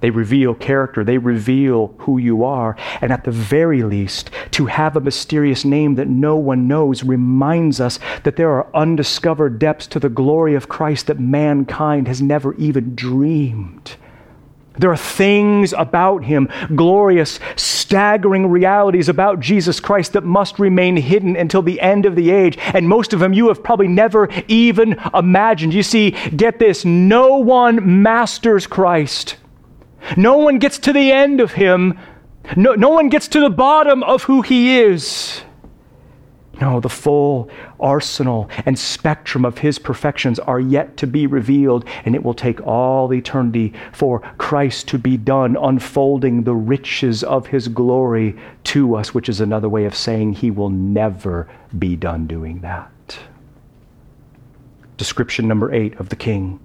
They 0.00 0.10
reveal 0.10 0.54
character. 0.54 1.02
They 1.02 1.18
reveal 1.18 1.94
who 1.98 2.18
you 2.18 2.44
are. 2.44 2.76
And 3.00 3.10
at 3.10 3.24
the 3.24 3.30
very 3.30 3.82
least, 3.82 4.30
to 4.50 4.66
have 4.66 4.96
a 4.96 5.00
mysterious 5.00 5.64
name 5.64 5.94
that 5.94 6.08
no 6.08 6.36
one 6.36 6.68
knows 6.68 7.02
reminds 7.02 7.80
us 7.80 7.98
that 8.22 8.36
there 8.36 8.50
are 8.50 8.68
undiscovered 8.74 9.58
depths 9.58 9.86
to 9.88 9.98
the 9.98 10.08
glory 10.08 10.54
of 10.54 10.68
Christ 10.68 11.06
that 11.06 11.18
mankind 11.18 12.06
has 12.06 12.20
never 12.20 12.54
even 12.56 12.94
dreamed. 12.94 13.96
There 14.78 14.90
are 14.90 14.96
things 14.96 15.72
about 15.72 16.24
him, 16.24 16.48
glorious, 16.74 17.38
staggering 17.56 18.48
realities 18.48 19.08
about 19.08 19.40
Jesus 19.40 19.78
Christ 19.78 20.14
that 20.14 20.24
must 20.24 20.58
remain 20.58 20.96
hidden 20.96 21.36
until 21.36 21.62
the 21.62 21.80
end 21.80 22.06
of 22.06 22.16
the 22.16 22.30
age. 22.30 22.58
And 22.58 22.88
most 22.88 23.12
of 23.12 23.20
them 23.20 23.32
you 23.32 23.48
have 23.48 23.62
probably 23.62 23.88
never 23.88 24.28
even 24.48 24.98
imagined. 25.14 25.74
You 25.74 25.82
see, 25.82 26.10
get 26.36 26.58
this 26.58 26.84
no 26.84 27.38
one 27.38 28.02
masters 28.02 28.66
Christ 28.66 29.36
no 30.16 30.38
one 30.38 30.58
gets 30.58 30.78
to 30.80 30.92
the 30.92 31.12
end 31.12 31.40
of 31.40 31.52
him. 31.52 31.98
No, 32.56 32.74
no 32.74 32.90
one 32.90 33.08
gets 33.08 33.28
to 33.28 33.40
the 33.40 33.50
bottom 33.50 34.02
of 34.02 34.24
who 34.24 34.42
he 34.42 34.78
is. 34.78 35.42
No, 36.60 36.80
the 36.80 36.88
full 36.88 37.50
arsenal 37.80 38.48
and 38.64 38.78
spectrum 38.78 39.44
of 39.44 39.58
his 39.58 39.78
perfections 39.78 40.38
are 40.38 40.60
yet 40.60 40.96
to 40.98 41.06
be 41.06 41.26
revealed, 41.26 41.84
and 42.04 42.14
it 42.14 42.22
will 42.22 42.34
take 42.34 42.64
all 42.66 43.12
eternity 43.12 43.72
for 43.92 44.20
Christ 44.38 44.88
to 44.88 44.98
be 44.98 45.16
done, 45.16 45.56
unfolding 45.56 46.44
the 46.44 46.54
riches 46.54 47.24
of 47.24 47.48
his 47.48 47.68
glory 47.68 48.36
to 48.64 48.94
us, 48.94 49.12
which 49.12 49.28
is 49.28 49.40
another 49.40 49.68
way 49.68 49.84
of 49.84 49.94
saying 49.94 50.34
he 50.34 50.50
will 50.50 50.70
never 50.70 51.48
be 51.78 51.96
done 51.96 52.26
doing 52.26 52.60
that. 52.60 53.18
Description 54.96 55.48
number 55.48 55.72
eight 55.72 55.98
of 55.98 56.08
the 56.08 56.16
king 56.16 56.60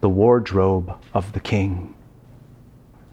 the 0.00 0.08
wardrobe 0.08 0.96
of 1.12 1.32
the 1.32 1.40
king 1.40 1.92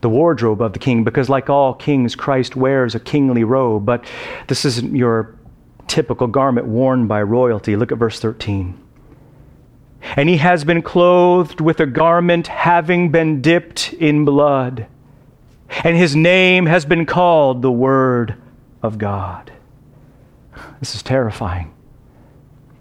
the 0.06 0.10
wardrobe 0.10 0.62
of 0.62 0.74
the 0.74 0.78
king, 0.78 1.04
because 1.04 1.30
like 1.30 1.50
all 1.50 1.74
kings, 1.74 2.16
Christ 2.16 2.56
wears 2.56 2.94
a 2.94 3.00
kingly 3.00 3.44
robe, 3.44 3.88
but 3.88 4.06
this 4.48 4.64
isn't 4.64 4.96
your 4.96 5.35
typical 5.88 6.28
garment 6.28 6.68
worn 6.68 7.08
by 7.08 7.22
royalty. 7.22 7.76
Look 7.76 7.92
at 7.92 7.98
verse 7.98 8.20
13. 8.20 8.82
And 10.16 10.30
he 10.30 10.38
has 10.38 10.64
been 10.64 10.82
clothed 10.82 11.62
with 11.62 11.80
a 11.80 11.86
garment 11.86 12.48
having 12.48 13.10
been 13.10 13.42
dipped 13.42 13.94
in 13.94 14.24
blood, 14.24 14.88
and 15.84 15.98
his 15.98 16.16
name 16.16 16.68
has 16.68 16.86
been 16.86 17.06
called 17.06 17.62
the 17.62 17.72
Word 17.72 18.36
of 18.84 18.98
God. 18.98 19.52
This 20.80 20.94
is 20.96 21.02
terrifying. 21.02 21.74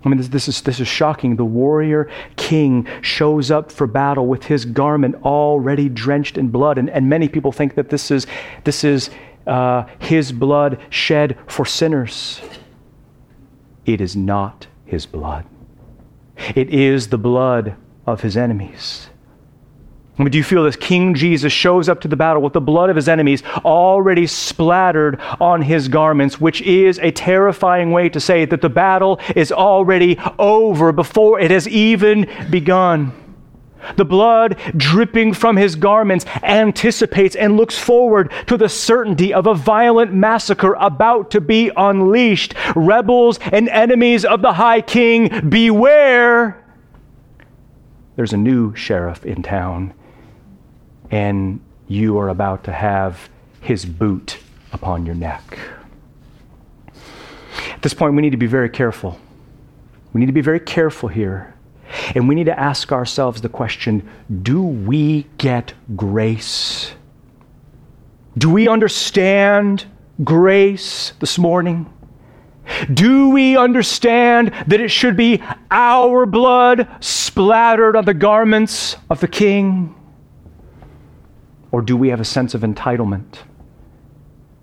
I 0.05 0.09
mean, 0.09 0.19
this, 0.19 0.29
this, 0.29 0.49
is, 0.49 0.61
this 0.61 0.81
is 0.81 0.89
shocking. 0.89 1.37
The 1.37 1.45
warrior 1.45 2.11
king 2.37 2.87
shows 3.01 3.51
up 3.51 3.73
for 3.73 3.87
battle 3.87 4.27
with 4.27 4.45
his 4.45 4.67
garment 4.67 5.17
already 5.25 5.89
drenched 5.89 6.37
in 6.37 6.49
blood. 6.49 6.77
And, 6.77 6.91
and 6.91 7.09
many 7.09 7.29
people 7.29 7.53
think 7.53 7.75
that 7.77 7.89
this 7.89 8.11
is, 8.11 8.27
this 8.65 8.85
is 8.85 9.09
uh, 9.47 9.87
his 9.99 10.31
blood 10.31 10.79
shed 10.91 11.39
for 11.47 11.65
sinners. 11.65 12.43
It 13.87 14.01
is 14.01 14.17
not 14.17 14.67
his 14.85 15.07
blood, 15.07 15.45
it 16.55 16.71
is 16.71 17.09
the 17.09 17.19
blood 17.19 17.77
of 18.07 18.21
his 18.21 18.37
enemies. 18.37 19.09
Do 20.17 20.39
you 20.39 20.45
feel 20.45 20.63
this? 20.63 20.77
King 20.77 21.15
Jesus 21.15 21.53
shows 21.53 21.89
up 21.89 22.01
to 22.03 22.09
the 22.09 22.15
battle 22.15 22.41
with 22.41 22.53
the 22.53 22.61
blood 22.61 22.89
of 22.89 22.95
his 22.95 23.09
enemies 23.09 23.43
already 23.65 24.29
splattered 24.29 25.21
on 25.41 25.61
his 25.61 25.89
garments, 25.89 26.41
which 26.41 26.63
is 26.63 27.01
a 27.01 27.11
terrifying 27.11 27.91
way 27.91 28.09
to 28.11 28.21
say 28.21 28.45
that 28.45 28.61
the 28.61 28.69
battle 28.69 29.19
is 29.35 29.51
already 29.51 30.17
over 30.39 30.93
before 30.93 31.41
it 31.41 31.51
has 31.51 31.67
even 31.67 32.31
begun. 32.49 33.13
The 33.97 34.05
blood 34.05 34.59
dripping 34.77 35.35
from 35.35 35.57
his 35.57 35.77
garments 35.77 36.27
anticipates 36.43 37.37
and 37.37 37.57
looks 37.57 37.79
forward 37.79 38.33
to 38.47 38.57
the 38.57 38.69
certainty 38.69 39.33
of 39.33 39.47
a 39.47 39.55
violent 39.55 40.13
massacre 40.13 40.75
about 40.75 41.31
to 41.33 41.41
be 41.41 41.71
unleashed. 41.77 42.55
Rebels 42.75 43.39
and 43.53 43.69
enemies 43.69 44.25
of 44.25 44.43
the 44.43 44.53
high 44.53 44.81
king, 44.81 45.49
beware! 45.49 46.65
There's 48.17 48.33
a 48.33 48.37
new 48.37 48.75
sheriff 48.75 49.25
in 49.25 49.43
town 49.43 49.95
and 51.11 51.61
you 51.89 52.19
are 52.19 52.29
about 52.29 52.65
to 52.65 52.73
have 52.73 53.29
his 53.61 53.85
boot 53.85 54.39
upon 54.73 55.07
your 55.07 55.15
neck. 55.15 55.59
At 57.71 57.83
this 57.83 57.95
point, 57.95 58.15
we 58.15 58.23
need 58.23 58.31
to 58.31 58.37
be 58.37 58.47
very 58.47 58.69
careful. 58.69 59.19
We 60.13 60.21
need 60.21 60.27
to 60.27 60.33
be 60.33 60.41
very 60.41 60.61
careful 60.61 61.09
here. 61.09 61.54
And 62.15 62.29
we 62.29 62.35
need 62.35 62.45
to 62.45 62.59
ask 62.59 62.93
ourselves 62.93 63.41
the 63.41 63.49
question 63.49 64.09
do 64.43 64.63
we 64.63 65.27
get 65.39 65.75
grace? 65.97 66.93
Do 68.37 68.51
we 68.51 68.69
understand 68.69 69.85
grace 70.23 71.13
this 71.21 71.39
morning? 71.39 71.91
Do 72.93 73.29
we 73.29 73.57
understand 73.57 74.53
that 74.67 74.81
it 74.81 74.91
should 74.91 75.17
be 75.17 75.43
our 75.71 76.27
blood 76.27 76.89
splattered 77.01 77.95
on 77.95 78.05
the 78.05 78.15
garments 78.15 78.97
of 79.11 79.21
the 79.21 79.29
King? 79.29 79.95
Or 81.71 81.83
do 81.83 81.97
we 81.97 82.09
have 82.09 82.21
a 82.21 82.25
sense 82.25 82.55
of 82.55 82.63
entitlement 82.63 83.39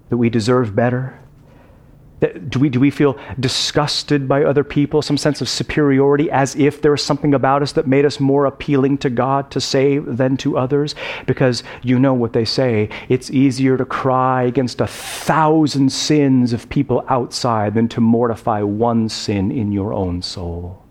that 0.10 0.17
we 0.17 0.29
deserve 0.29 0.75
better? 0.75 1.20
Do 2.49 2.60
we, 2.60 2.69
do 2.69 2.79
we 2.79 2.91
feel 2.91 3.17
disgusted 3.39 4.27
by 4.27 4.43
other 4.43 4.63
people, 4.63 5.01
some 5.01 5.17
sense 5.17 5.41
of 5.41 5.49
superiority, 5.49 6.29
as 6.29 6.55
if 6.55 6.79
there 6.79 6.91
was 6.91 7.03
something 7.03 7.34
about 7.34 7.63
us 7.63 7.71
that 7.71 7.88
made 7.88 8.05
us 8.05 8.19
more 8.19 8.45
appealing 8.45 8.99
to 8.99 9.10
God 9.10 9.49
to 9.51 9.60
save 9.60 10.17
than 10.17 10.38
to 10.38 10.55
others? 10.55 10.93
Because 11.25 11.63
you 11.81 11.97
know 11.97 12.13
what 12.13 12.34
they 12.34 12.45
say 12.45 12.89
it's 13.10 13.31
easier 13.31 13.75
to 13.75 13.86
cry 13.86 14.43
against 14.43 14.81
a 14.81 14.88
thousand 14.88 15.91
sins 15.91 16.53
of 16.53 16.69
people 16.69 17.03
outside 17.10 17.73
than 17.73 17.88
to 17.89 18.01
mortify 18.01 18.62
one 18.62 19.10
sin 19.10 19.51
in 19.51 19.71
your 19.71 19.91
own 19.91 20.21
soul. 20.21 20.86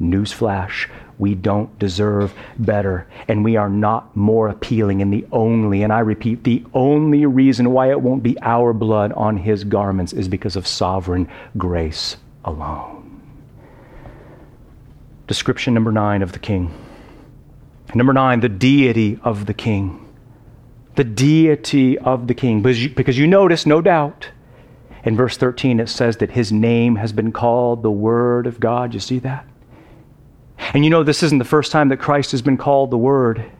Newsflash 0.00 0.88
we 1.18 1.34
don't 1.34 1.76
deserve 1.78 2.32
better, 2.58 3.06
and 3.26 3.44
we 3.44 3.56
are 3.56 3.68
not 3.68 4.16
more 4.16 4.48
appealing. 4.48 5.02
And 5.02 5.12
the 5.12 5.26
only, 5.32 5.82
and 5.82 5.92
I 5.92 6.00
repeat, 6.00 6.44
the 6.44 6.64
only 6.74 7.26
reason 7.26 7.72
why 7.72 7.90
it 7.90 8.00
won't 8.00 8.22
be 8.22 8.36
our 8.40 8.72
blood 8.72 9.12
on 9.12 9.36
his 9.36 9.64
garments 9.64 10.12
is 10.12 10.28
because 10.28 10.56
of 10.56 10.66
sovereign 10.66 11.28
grace 11.56 12.16
alone. 12.44 13.20
Description 15.26 15.74
number 15.74 15.92
nine 15.92 16.22
of 16.22 16.32
the 16.32 16.38
king. 16.38 16.72
Number 17.94 18.12
nine, 18.12 18.40
the 18.40 18.48
deity 18.48 19.18
of 19.22 19.46
the 19.46 19.54
king. 19.54 20.04
The 20.94 21.04
deity 21.04 21.98
of 21.98 22.26
the 22.26 22.34
king. 22.34 22.62
Because 22.62 22.82
you, 22.82 22.90
because 22.90 23.18
you 23.18 23.26
notice, 23.26 23.66
no 23.66 23.80
doubt, 23.80 24.30
in 25.04 25.16
verse 25.16 25.36
13 25.36 25.80
it 25.80 25.88
says 25.88 26.18
that 26.18 26.32
his 26.32 26.52
name 26.52 26.96
has 26.96 27.12
been 27.12 27.32
called 27.32 27.82
the 27.82 27.90
Word 27.90 28.46
of 28.46 28.60
God. 28.60 28.94
You 28.94 29.00
see 29.00 29.18
that? 29.20 29.46
And 30.74 30.84
you 30.84 30.90
know, 30.90 31.02
this 31.02 31.22
isn't 31.22 31.38
the 31.38 31.44
first 31.44 31.72
time 31.72 31.88
that 31.88 31.96
Christ 31.98 32.32
has 32.32 32.42
been 32.42 32.56
called 32.56 32.90
the 32.90 32.98
Word. 32.98 33.50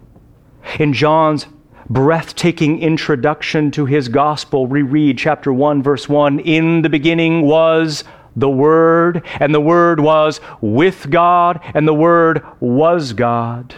In 0.79 0.93
John's 0.93 1.47
breathtaking 1.89 2.81
introduction 2.81 3.71
to 3.71 3.87
his 3.87 4.09
gospel, 4.09 4.67
reread 4.67 5.17
chapter 5.17 5.53
1, 5.53 5.83
verse 5.83 6.09
1 6.09 6.41
In 6.41 6.83
the 6.83 6.91
beginning 6.91 7.43
was 7.43 8.05
the 8.37 8.51
Word, 8.51 9.23
and 9.41 9.55
the 9.55 9.61
Word 9.61 10.01
was 10.01 10.41
with 10.61 11.09
God, 11.11 11.61
and 11.75 11.89
the 11.89 11.95
Word 11.95 12.45
was 12.61 13.13
God. 13.15 13.75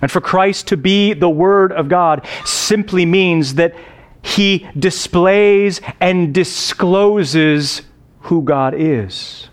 And 0.00 0.10
for 0.10 0.20
Christ 0.20 0.68
to 0.68 0.76
be 0.76 1.12
the 1.12 1.30
Word 1.30 1.72
of 1.72 1.88
God 1.88 2.26
simply 2.44 3.04
means 3.04 3.54
that 3.54 3.74
he 4.22 4.68
displays 4.78 5.80
and 6.00 6.32
discloses 6.32 7.82
who 8.20 8.42
God 8.42 8.74
is. 8.74 9.48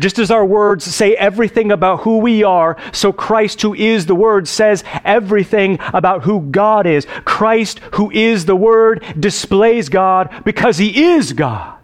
Just 0.00 0.18
as 0.18 0.30
our 0.30 0.44
words 0.44 0.84
say 0.84 1.14
everything 1.16 1.72
about 1.72 2.00
who 2.00 2.18
we 2.18 2.42
are, 2.42 2.76
so 2.92 3.12
Christ, 3.12 3.62
who 3.62 3.74
is 3.74 4.06
the 4.06 4.14
Word, 4.14 4.48
says 4.48 4.84
everything 5.04 5.78
about 5.92 6.24
who 6.24 6.40
God 6.40 6.86
is. 6.86 7.06
Christ, 7.24 7.80
who 7.94 8.10
is 8.10 8.46
the 8.46 8.56
Word, 8.56 9.04
displays 9.18 9.88
God 9.88 10.42
because 10.44 10.78
He 10.78 11.04
is 11.04 11.32
God. 11.32 11.76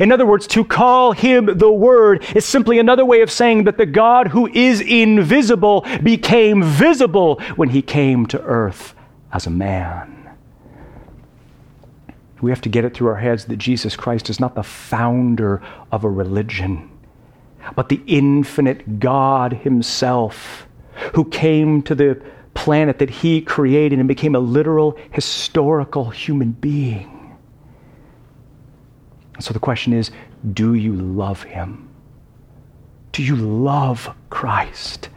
In 0.00 0.12
other 0.12 0.26
words, 0.26 0.46
to 0.48 0.64
call 0.64 1.12
Him 1.12 1.46
the 1.58 1.72
Word 1.72 2.24
is 2.36 2.44
simply 2.44 2.78
another 2.78 3.04
way 3.04 3.22
of 3.22 3.30
saying 3.30 3.64
that 3.64 3.78
the 3.78 3.86
God 3.86 4.28
who 4.28 4.46
is 4.52 4.80
invisible 4.80 5.86
became 6.02 6.62
visible 6.62 7.40
when 7.56 7.70
He 7.70 7.82
came 7.82 8.26
to 8.26 8.42
earth 8.42 8.94
as 9.32 9.46
a 9.46 9.50
man. 9.50 10.16
We 12.42 12.50
have 12.50 12.60
to 12.62 12.68
get 12.68 12.84
it 12.84 12.94
through 12.94 13.08
our 13.08 13.16
heads 13.16 13.46
that 13.46 13.56
Jesus 13.56 13.96
Christ 13.96 14.30
is 14.30 14.40
not 14.40 14.54
the 14.54 14.62
founder 14.62 15.62
of 15.92 16.04
a 16.04 16.10
religion 16.10 16.89
but 17.74 17.88
the 17.88 18.00
infinite 18.06 19.00
God 19.00 19.52
Himself 19.52 20.66
who 21.14 21.24
came 21.24 21.82
to 21.82 21.94
the 21.94 22.20
planet 22.54 22.98
that 22.98 23.10
He 23.10 23.40
created 23.40 23.98
and 23.98 24.08
became 24.08 24.34
a 24.34 24.40
literal 24.40 24.98
historical 25.12 26.10
human 26.10 26.52
being. 26.52 27.36
So 29.38 29.52
the 29.52 29.60
question 29.60 29.92
is 29.92 30.10
do 30.52 30.74
you 30.74 30.94
love 30.94 31.42
Him? 31.42 31.88
Do 33.12 33.22
you 33.22 33.36
love 33.36 34.14
Christ? 34.28 35.08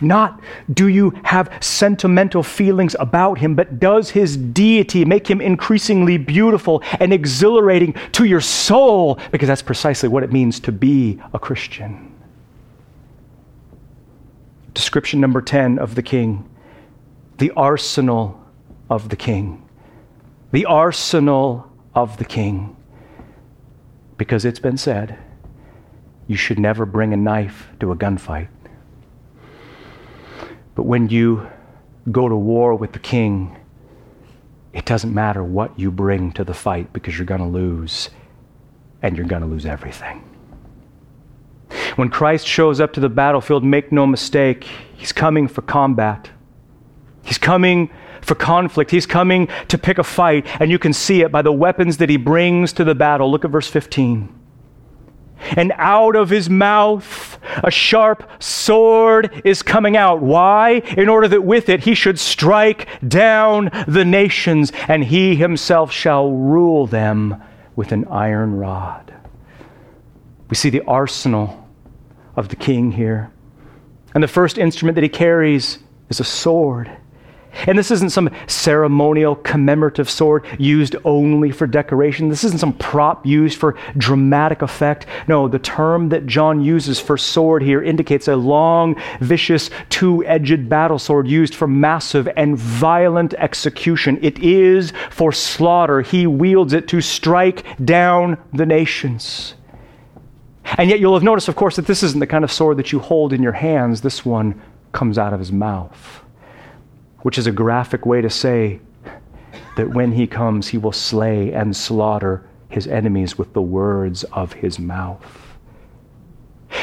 Not 0.00 0.40
do 0.72 0.88
you 0.88 1.10
have 1.24 1.52
sentimental 1.60 2.42
feelings 2.42 2.96
about 2.98 3.38
him, 3.38 3.54
but 3.54 3.80
does 3.80 4.10
his 4.10 4.36
deity 4.36 5.04
make 5.04 5.28
him 5.28 5.40
increasingly 5.40 6.18
beautiful 6.18 6.82
and 7.00 7.12
exhilarating 7.12 7.94
to 8.12 8.24
your 8.24 8.40
soul? 8.40 9.18
Because 9.30 9.48
that's 9.48 9.62
precisely 9.62 10.08
what 10.08 10.22
it 10.22 10.32
means 10.32 10.60
to 10.60 10.72
be 10.72 11.20
a 11.32 11.38
Christian. 11.38 12.12
Description 14.74 15.20
number 15.20 15.42
10 15.42 15.78
of 15.78 15.94
the 15.94 16.02
king 16.02 16.48
the 17.38 17.50
arsenal 17.56 18.40
of 18.88 19.08
the 19.08 19.16
king. 19.16 19.68
The 20.52 20.64
arsenal 20.66 21.68
of 21.92 22.18
the 22.18 22.24
king. 22.24 22.76
Because 24.16 24.44
it's 24.44 24.60
been 24.60 24.76
said, 24.76 25.18
you 26.28 26.36
should 26.36 26.60
never 26.60 26.86
bring 26.86 27.12
a 27.12 27.16
knife 27.16 27.68
to 27.80 27.90
a 27.90 27.96
gunfight. 27.96 28.46
But 30.74 30.84
when 30.84 31.08
you 31.08 31.48
go 32.10 32.28
to 32.28 32.36
war 32.36 32.74
with 32.74 32.92
the 32.92 32.98
king, 32.98 33.56
it 34.72 34.84
doesn't 34.84 35.12
matter 35.12 35.44
what 35.44 35.78
you 35.78 35.90
bring 35.90 36.32
to 36.32 36.44
the 36.44 36.54
fight 36.54 36.92
because 36.92 37.16
you're 37.16 37.26
going 37.26 37.40
to 37.40 37.46
lose, 37.46 38.10
and 39.02 39.16
you're 39.16 39.26
going 39.26 39.42
to 39.42 39.48
lose 39.48 39.66
everything. 39.66 40.24
When 41.96 42.08
Christ 42.08 42.46
shows 42.46 42.80
up 42.80 42.92
to 42.94 43.00
the 43.00 43.10
battlefield, 43.10 43.64
make 43.64 43.92
no 43.92 44.06
mistake, 44.06 44.64
he's 44.94 45.12
coming 45.12 45.46
for 45.46 45.62
combat. 45.62 46.30
He's 47.22 47.38
coming 47.38 47.90
for 48.22 48.34
conflict. 48.34 48.90
He's 48.90 49.06
coming 49.06 49.48
to 49.68 49.76
pick 49.76 49.98
a 49.98 50.04
fight, 50.04 50.46
and 50.60 50.70
you 50.70 50.78
can 50.78 50.92
see 50.92 51.20
it 51.20 51.30
by 51.30 51.42
the 51.42 51.52
weapons 51.52 51.98
that 51.98 52.08
he 52.08 52.16
brings 52.16 52.72
to 52.74 52.84
the 52.84 52.94
battle. 52.94 53.30
Look 53.30 53.44
at 53.44 53.50
verse 53.50 53.68
15 53.68 54.40
and 55.56 55.72
out 55.76 56.16
of 56.16 56.30
his 56.30 56.48
mouth 56.48 57.31
a 57.62 57.70
sharp 57.70 58.28
sword 58.42 59.42
is 59.44 59.62
coming 59.62 59.96
out. 59.96 60.20
Why? 60.20 60.82
In 60.96 61.08
order 61.08 61.28
that 61.28 61.42
with 61.42 61.68
it 61.68 61.80
he 61.80 61.94
should 61.94 62.18
strike 62.18 62.88
down 63.06 63.70
the 63.86 64.04
nations, 64.04 64.72
and 64.88 65.04
he 65.04 65.36
himself 65.36 65.92
shall 65.92 66.30
rule 66.30 66.86
them 66.86 67.42
with 67.76 67.92
an 67.92 68.06
iron 68.06 68.56
rod. 68.56 69.14
We 70.48 70.56
see 70.56 70.70
the 70.70 70.84
arsenal 70.84 71.68
of 72.36 72.48
the 72.48 72.56
king 72.56 72.92
here. 72.92 73.30
And 74.14 74.22
the 74.22 74.28
first 74.28 74.58
instrument 74.58 74.96
that 74.96 75.02
he 75.02 75.08
carries 75.08 75.78
is 76.10 76.20
a 76.20 76.24
sword. 76.24 76.90
And 77.66 77.78
this 77.78 77.90
isn't 77.90 78.10
some 78.10 78.30
ceremonial 78.46 79.36
commemorative 79.36 80.08
sword 80.08 80.44
used 80.58 80.96
only 81.04 81.50
for 81.50 81.66
decoration. 81.66 82.28
This 82.28 82.44
isn't 82.44 82.58
some 82.58 82.72
prop 82.72 83.26
used 83.26 83.58
for 83.58 83.76
dramatic 83.96 84.62
effect. 84.62 85.06
No, 85.28 85.48
the 85.48 85.58
term 85.58 86.08
that 86.08 86.26
John 86.26 86.62
uses 86.62 86.98
for 86.98 87.18
sword 87.18 87.62
here 87.62 87.82
indicates 87.82 88.26
a 88.26 88.36
long, 88.36 88.96
vicious, 89.20 89.70
two 89.90 90.24
edged 90.24 90.68
battle 90.68 90.98
sword 90.98 91.28
used 91.28 91.54
for 91.54 91.68
massive 91.68 92.28
and 92.36 92.56
violent 92.56 93.34
execution. 93.34 94.18
It 94.22 94.38
is 94.38 94.92
for 95.10 95.30
slaughter. 95.30 96.00
He 96.00 96.26
wields 96.26 96.72
it 96.72 96.88
to 96.88 97.00
strike 97.00 97.64
down 97.84 98.38
the 98.52 98.66
nations. 98.66 99.54
And 100.78 100.88
yet, 100.88 101.00
you'll 101.00 101.14
have 101.14 101.22
noticed, 101.22 101.48
of 101.48 101.56
course, 101.56 101.76
that 101.76 101.86
this 101.86 102.02
isn't 102.02 102.20
the 102.20 102.26
kind 102.26 102.44
of 102.44 102.52
sword 102.52 102.78
that 102.78 102.92
you 102.92 102.98
hold 102.98 103.32
in 103.32 103.42
your 103.42 103.52
hands. 103.52 104.00
This 104.00 104.24
one 104.24 104.60
comes 104.92 105.18
out 105.18 105.32
of 105.32 105.38
his 105.38 105.52
mouth 105.52 106.21
which 107.22 107.38
is 107.38 107.46
a 107.46 107.52
graphic 107.52 108.04
way 108.04 108.20
to 108.20 108.30
say 108.30 108.80
that 109.76 109.90
when 109.90 110.12
he 110.12 110.26
comes, 110.26 110.68
he 110.68 110.78
will 110.78 110.92
slay 110.92 111.52
and 111.52 111.74
slaughter 111.74 112.46
his 112.68 112.86
enemies 112.86 113.38
with 113.38 113.52
the 113.52 113.62
words 113.62 114.24
of 114.24 114.54
his 114.54 114.78
mouth. 114.78 115.56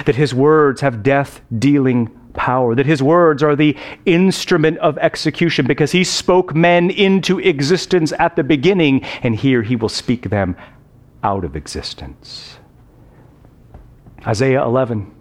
That 0.06 0.16
his 0.16 0.34
words 0.34 0.82
have 0.82 1.04
death 1.04 1.42
dealing 1.58 2.08
power, 2.34 2.76
that 2.76 2.86
his 2.86 3.02
words 3.04 3.44
are 3.44 3.56
the 3.56 3.76
instrument 4.06 4.78
of 4.78 4.98
execution 5.00 5.66
because 5.68 5.92
he 5.92 6.04
spoke 6.04 6.56
men 6.56 6.90
into 6.90 7.40
existence 7.40 8.14
at 8.18 8.36
the 8.36 8.44
beginning, 8.44 9.04
and 9.22 9.36
here 9.36 9.64
he 9.64 9.76
will 9.76 9.90
speak 9.90 10.30
them 10.30 10.56
out 11.24 11.44
of 11.44 11.56
existence. 11.56 12.60
Isaiah 14.26 14.64
11 14.64 15.12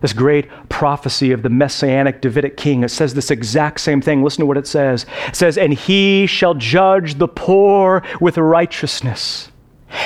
this 0.00 0.12
great 0.12 0.48
prophecy 0.68 1.32
of 1.32 1.42
the 1.42 1.48
messianic 1.48 2.20
Davidic 2.20 2.56
king. 2.56 2.84
It 2.84 2.90
says 2.90 3.14
this 3.14 3.30
exact 3.30 3.80
same 3.80 4.00
thing. 4.00 4.22
Listen 4.22 4.40
to 4.40 4.46
what 4.46 4.56
it 4.56 4.66
says. 4.66 5.06
It 5.26 5.36
says, 5.36 5.58
And 5.58 5.72
he 5.72 6.26
shall 6.26 6.54
judge 6.54 7.16
the 7.16 7.28
poor 7.28 8.02
with 8.20 8.38
righteousness. 8.38 9.50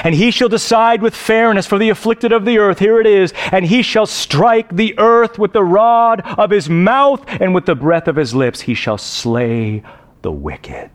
And 0.04 0.14
he 0.14 0.30
shall 0.30 0.48
decide 0.48 1.02
with 1.02 1.14
fairness 1.14 1.66
for 1.66 1.78
the 1.78 1.88
afflicted 1.88 2.32
of 2.32 2.44
the 2.44 2.58
earth. 2.58 2.78
Here 2.78 3.00
it 3.00 3.06
is. 3.06 3.32
And 3.50 3.64
he 3.64 3.82
shall 3.82 4.06
strike 4.06 4.74
the 4.74 4.94
earth 4.98 5.38
with 5.38 5.52
the 5.52 5.64
rod 5.64 6.20
of 6.38 6.50
his 6.50 6.68
mouth, 6.68 7.24
and 7.26 7.54
with 7.54 7.66
the 7.66 7.74
breath 7.74 8.06
of 8.06 8.16
his 8.16 8.34
lips 8.34 8.60
he 8.60 8.74
shall 8.74 8.98
slay 8.98 9.82
the 10.22 10.32
wicked. 10.32 10.90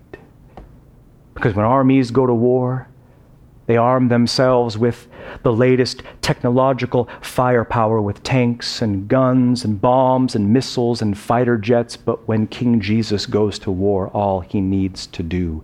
Because 1.33 1.53
when 1.53 1.65
armies 1.65 2.11
go 2.11 2.25
to 2.25 2.33
war, 2.33 2.87
they 3.67 3.77
arm 3.77 4.07
themselves 4.07 4.77
with 4.77 5.07
the 5.43 5.53
latest 5.53 6.01
technological 6.21 7.07
firepower 7.21 8.01
with 8.01 8.23
tanks 8.23 8.81
and 8.81 9.07
guns 9.07 9.63
and 9.63 9.79
bombs 9.79 10.35
and 10.35 10.51
missiles 10.51 11.01
and 11.01 11.17
fighter 11.17 11.57
jets. 11.57 11.95
But 11.95 12.27
when 12.27 12.47
King 12.47 12.79
Jesus 12.79 13.25
goes 13.25 13.59
to 13.59 13.71
war, 13.71 14.07
all 14.09 14.39
he 14.39 14.61
needs 14.61 15.05
to 15.07 15.21
do 15.21 15.63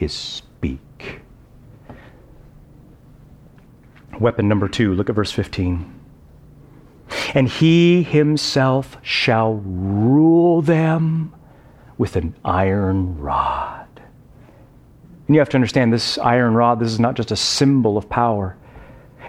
is 0.00 0.12
speak. 0.12 1.20
Weapon 4.18 4.48
number 4.48 4.66
two, 4.66 4.94
look 4.94 5.10
at 5.10 5.14
verse 5.14 5.30
15. 5.30 5.92
And 7.34 7.48
he 7.48 8.02
himself 8.02 8.96
shall 9.02 9.54
rule 9.56 10.62
them 10.62 11.34
with 11.98 12.16
an 12.16 12.34
iron 12.44 13.18
rod. 13.18 13.85
And 15.26 15.34
you 15.34 15.40
have 15.40 15.48
to 15.50 15.56
understand 15.56 15.92
this 15.92 16.18
iron 16.18 16.54
rod, 16.54 16.80
this 16.80 16.92
is 16.92 17.00
not 17.00 17.14
just 17.14 17.32
a 17.32 17.36
symbol 17.36 17.98
of 17.98 18.08
power. 18.08 18.56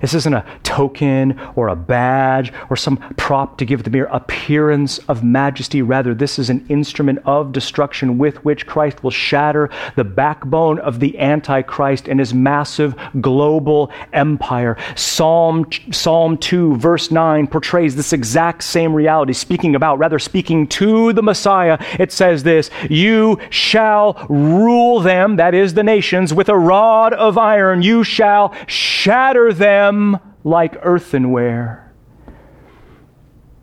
This 0.01 0.13
isn't 0.13 0.33
a 0.33 0.45
token 0.63 1.39
or 1.55 1.69
a 1.69 1.75
badge 1.75 2.53
or 2.69 2.75
some 2.75 2.97
prop 3.17 3.57
to 3.57 3.65
give 3.65 3.83
the 3.83 3.89
mere 3.89 4.05
appearance 4.05 4.99
of 5.09 5.23
majesty. 5.23 5.81
Rather, 5.81 6.13
this 6.13 6.37
is 6.39 6.49
an 6.49 6.65
instrument 6.69 7.19
of 7.25 7.51
destruction 7.51 8.17
with 8.17 8.43
which 8.45 8.67
Christ 8.67 9.03
will 9.03 9.11
shatter 9.11 9.69
the 9.95 10.03
backbone 10.03 10.79
of 10.79 10.99
the 10.99 11.17
Antichrist 11.19 12.07
and 12.07 12.19
his 12.19 12.33
massive 12.33 12.95
global 13.21 13.91
empire. 14.13 14.77
Psalm, 14.95 15.69
Psalm 15.91 16.37
2, 16.37 16.77
verse 16.77 17.11
9, 17.11 17.47
portrays 17.47 17.95
this 17.95 18.13
exact 18.13 18.63
same 18.63 18.93
reality, 18.93 19.33
speaking 19.33 19.75
about, 19.75 19.99
rather, 19.99 20.19
speaking 20.19 20.67
to 20.67 21.13
the 21.13 21.23
Messiah. 21.23 21.77
It 21.99 22.11
says 22.11 22.43
this 22.43 22.69
You 22.89 23.39
shall 23.49 24.25
rule 24.29 24.99
them, 24.99 25.37
that 25.37 25.53
is, 25.53 25.73
the 25.73 25.83
nations, 25.83 26.33
with 26.33 26.49
a 26.49 26.57
rod 26.57 27.13
of 27.13 27.37
iron. 27.37 27.81
You 27.81 28.03
shall 28.03 28.53
shatter 28.67 29.53
them 29.53 29.86
them 29.87 30.19
like 30.43 30.77
earthenware. 30.81 31.91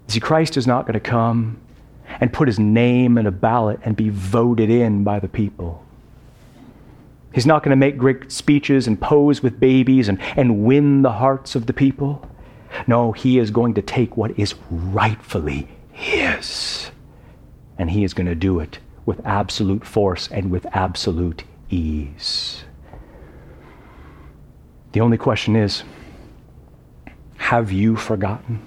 See, 0.09 0.21
Christ 0.21 0.57
is 0.57 0.67
not 0.67 0.87
going 0.87 0.95
to 0.95 1.01
come 1.01 1.61
and 2.21 2.33
put 2.33 2.49
his 2.49 2.59
name 2.59 3.17
in 3.17 3.27
a 3.27 3.31
ballot 3.31 3.81
and 3.83 3.97
be 3.97 4.09
voted 4.11 4.71
in 4.71 5.05
by 5.05 5.19
the 5.21 5.29
people. 5.29 5.85
He's 7.33 7.47
not 7.47 7.63
going 7.63 7.71
to 7.71 7.77
make 7.77 7.99
great 7.99 8.31
speeches 8.31 8.87
and 8.87 9.01
pose 9.01 9.43
with 9.43 9.59
babies 9.59 10.09
and, 10.09 10.21
and 10.37 10.65
win 10.65 11.03
the 11.03 11.13
hearts 11.13 11.55
of 11.55 11.67
the 11.67 11.73
people. 11.73 12.29
No, 12.87 13.13
he 13.13 13.39
is 13.39 13.51
going 13.51 13.75
to 13.75 13.83
take 13.83 14.17
what 14.17 14.39
is 14.39 14.55
rightfully 14.71 15.69
his. 15.91 16.91
And 17.77 17.91
he 17.91 18.05
is 18.05 18.15
going 18.15 18.27
to 18.27 18.37
do 18.37 18.61
it 18.61 18.79
with 19.05 19.25
absolute 19.27 19.85
force 19.85 20.29
and 20.29 20.51
with 20.51 20.65
absolute 20.73 21.43
ease. 21.71 22.65
The 24.93 25.01
only 25.01 25.19
question 25.19 25.57
is 25.57 25.83
have 27.45 27.71
you 27.71 27.95
forgotten? 27.95 28.59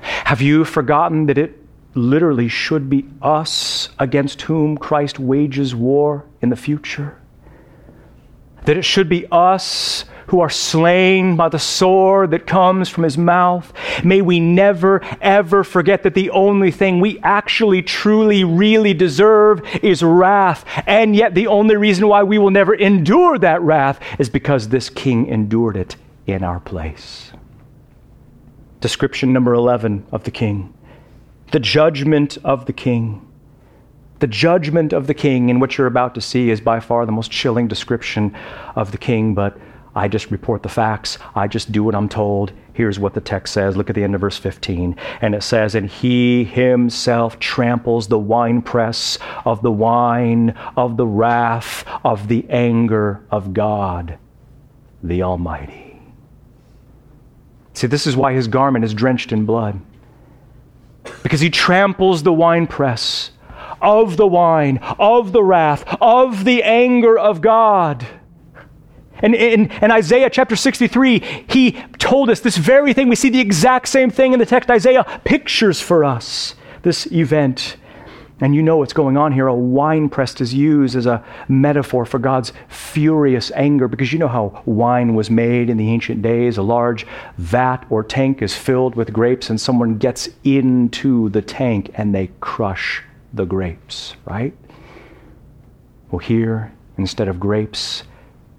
Have 0.00 0.42
you 0.42 0.64
forgotten 0.64 1.26
that 1.26 1.38
it 1.38 1.56
literally 1.94 2.48
should 2.48 2.90
be 2.90 3.06
us 3.22 3.90
against 4.00 4.42
whom 4.42 4.76
Christ 4.76 5.20
wages 5.20 5.72
war 5.72 6.24
in 6.42 6.48
the 6.48 6.56
future? 6.56 7.16
That 8.64 8.76
it 8.76 8.82
should 8.84 9.08
be 9.08 9.24
us 9.30 10.04
who 10.26 10.40
are 10.40 10.50
slain 10.50 11.36
by 11.36 11.48
the 11.48 11.60
sword 11.60 12.32
that 12.32 12.44
comes 12.44 12.88
from 12.88 13.04
his 13.04 13.16
mouth. 13.16 13.72
May 14.02 14.20
we 14.20 14.40
never, 14.40 15.00
ever 15.20 15.62
forget 15.62 16.02
that 16.02 16.14
the 16.14 16.30
only 16.30 16.72
thing 16.72 16.98
we 16.98 17.20
actually, 17.20 17.82
truly, 17.82 18.42
really 18.42 18.94
deserve 18.94 19.62
is 19.80 20.02
wrath. 20.02 20.64
And 20.88 21.14
yet, 21.14 21.36
the 21.36 21.46
only 21.46 21.76
reason 21.76 22.08
why 22.08 22.24
we 22.24 22.38
will 22.38 22.50
never 22.50 22.74
endure 22.74 23.38
that 23.38 23.62
wrath 23.62 24.00
is 24.18 24.28
because 24.28 24.70
this 24.70 24.90
king 24.90 25.28
endured 25.28 25.76
it 25.76 25.94
in 26.26 26.42
our 26.42 26.60
place. 26.60 27.32
Description 28.80 29.32
number 29.32 29.54
11 29.54 30.06
of 30.12 30.24
the 30.24 30.30
king 30.30 30.72
the 31.52 31.60
judgment 31.60 32.38
of 32.44 32.66
the 32.66 32.72
king. 32.72 33.22
The 34.18 34.26
judgment 34.26 34.92
of 34.92 35.06
the 35.06 35.14
king, 35.14 35.48
in 35.48 35.60
which 35.60 35.78
you're 35.78 35.86
about 35.86 36.14
to 36.16 36.20
see, 36.20 36.50
is 36.50 36.60
by 36.60 36.80
far 36.80 37.06
the 37.06 37.12
most 37.12 37.30
chilling 37.30 37.68
description 37.68 38.36
of 38.74 38.90
the 38.90 38.98
king, 38.98 39.34
but 39.34 39.56
I 39.94 40.08
just 40.08 40.30
report 40.30 40.62
the 40.62 40.68
facts. 40.68 41.18
I 41.34 41.48
just 41.48 41.72
do 41.72 41.84
what 41.84 41.94
I'm 41.94 42.08
told. 42.08 42.52
Here's 42.72 42.98
what 42.98 43.14
the 43.14 43.20
text 43.20 43.54
says. 43.54 43.76
Look 43.76 43.88
at 43.88 43.94
the 43.94 44.04
end 44.04 44.14
of 44.14 44.20
verse 44.20 44.36
15. 44.36 44.96
And 45.22 45.34
it 45.34 45.42
says, 45.42 45.74
And 45.74 45.88
he 45.88 46.44
himself 46.44 47.38
tramples 47.38 48.08
the 48.08 48.18
winepress 48.18 49.18
of 49.44 49.62
the 49.62 49.72
wine 49.72 50.50
of 50.76 50.96
the 50.96 51.06
wrath 51.06 51.84
of 52.04 52.28
the 52.28 52.44
anger 52.50 53.24
of 53.30 53.54
God, 53.54 54.18
the 55.02 55.22
Almighty. 55.22 55.85
See, 57.76 57.86
this 57.86 58.06
is 58.06 58.16
why 58.16 58.32
his 58.32 58.48
garment 58.48 58.86
is 58.86 58.94
drenched 58.94 59.32
in 59.32 59.44
blood. 59.44 59.78
Because 61.22 61.40
he 61.40 61.50
tramples 61.50 62.22
the 62.22 62.32
winepress 62.32 63.32
of 63.82 64.16
the 64.16 64.26
wine, 64.26 64.78
of 64.98 65.32
the 65.32 65.42
wrath, 65.42 65.84
of 66.00 66.46
the 66.46 66.62
anger 66.62 67.18
of 67.18 67.42
God. 67.42 68.06
And 69.18 69.34
in, 69.34 69.70
in, 69.70 69.90
Isaiah 69.90 70.30
chapter 70.30 70.56
63, 70.56 71.18
he 71.48 71.72
told 71.98 72.30
us 72.30 72.40
this 72.40 72.56
very 72.56 72.94
thing. 72.94 73.10
We 73.10 73.14
see 73.14 73.28
the 73.28 73.40
exact 73.40 73.88
same 73.88 74.08
thing 74.08 74.32
in 74.32 74.38
the 74.38 74.46
text. 74.46 74.70
Isaiah 74.70 75.04
pictures 75.24 75.78
for 75.78 76.02
us 76.02 76.54
this 76.80 77.06
event. 77.12 77.76
And 78.40 78.54
you 78.54 78.62
know 78.62 78.76
what's 78.76 78.92
going 78.92 79.16
on 79.16 79.32
here. 79.32 79.46
A 79.46 79.54
wine 79.54 80.10
press 80.10 80.38
is 80.42 80.52
used 80.52 80.94
as 80.94 81.06
a 81.06 81.24
metaphor 81.48 82.04
for 82.04 82.18
God's 82.18 82.52
furious 82.68 83.50
anger 83.52 83.88
because 83.88 84.12
you 84.12 84.18
know 84.18 84.28
how 84.28 84.62
wine 84.66 85.14
was 85.14 85.30
made 85.30 85.70
in 85.70 85.78
the 85.78 85.90
ancient 85.90 86.20
days. 86.20 86.58
A 86.58 86.62
large 86.62 87.06
vat 87.38 87.86
or 87.88 88.04
tank 88.04 88.42
is 88.42 88.54
filled 88.54 88.94
with 88.94 89.10
grapes, 89.10 89.48
and 89.48 89.58
someone 89.58 89.96
gets 89.96 90.28
into 90.44 91.30
the 91.30 91.40
tank 91.40 91.90
and 91.94 92.14
they 92.14 92.30
crush 92.40 93.02
the 93.32 93.46
grapes, 93.46 94.16
right? 94.26 94.54
Well, 96.10 96.18
here, 96.18 96.74
instead 96.98 97.28
of 97.28 97.40
grapes, 97.40 98.02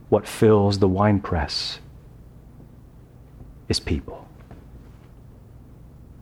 what 0.09 0.27
fills 0.27 0.79
the 0.79 0.87
wine 0.87 1.19
press 1.19 1.79
is 3.69 3.79
people, 3.79 4.27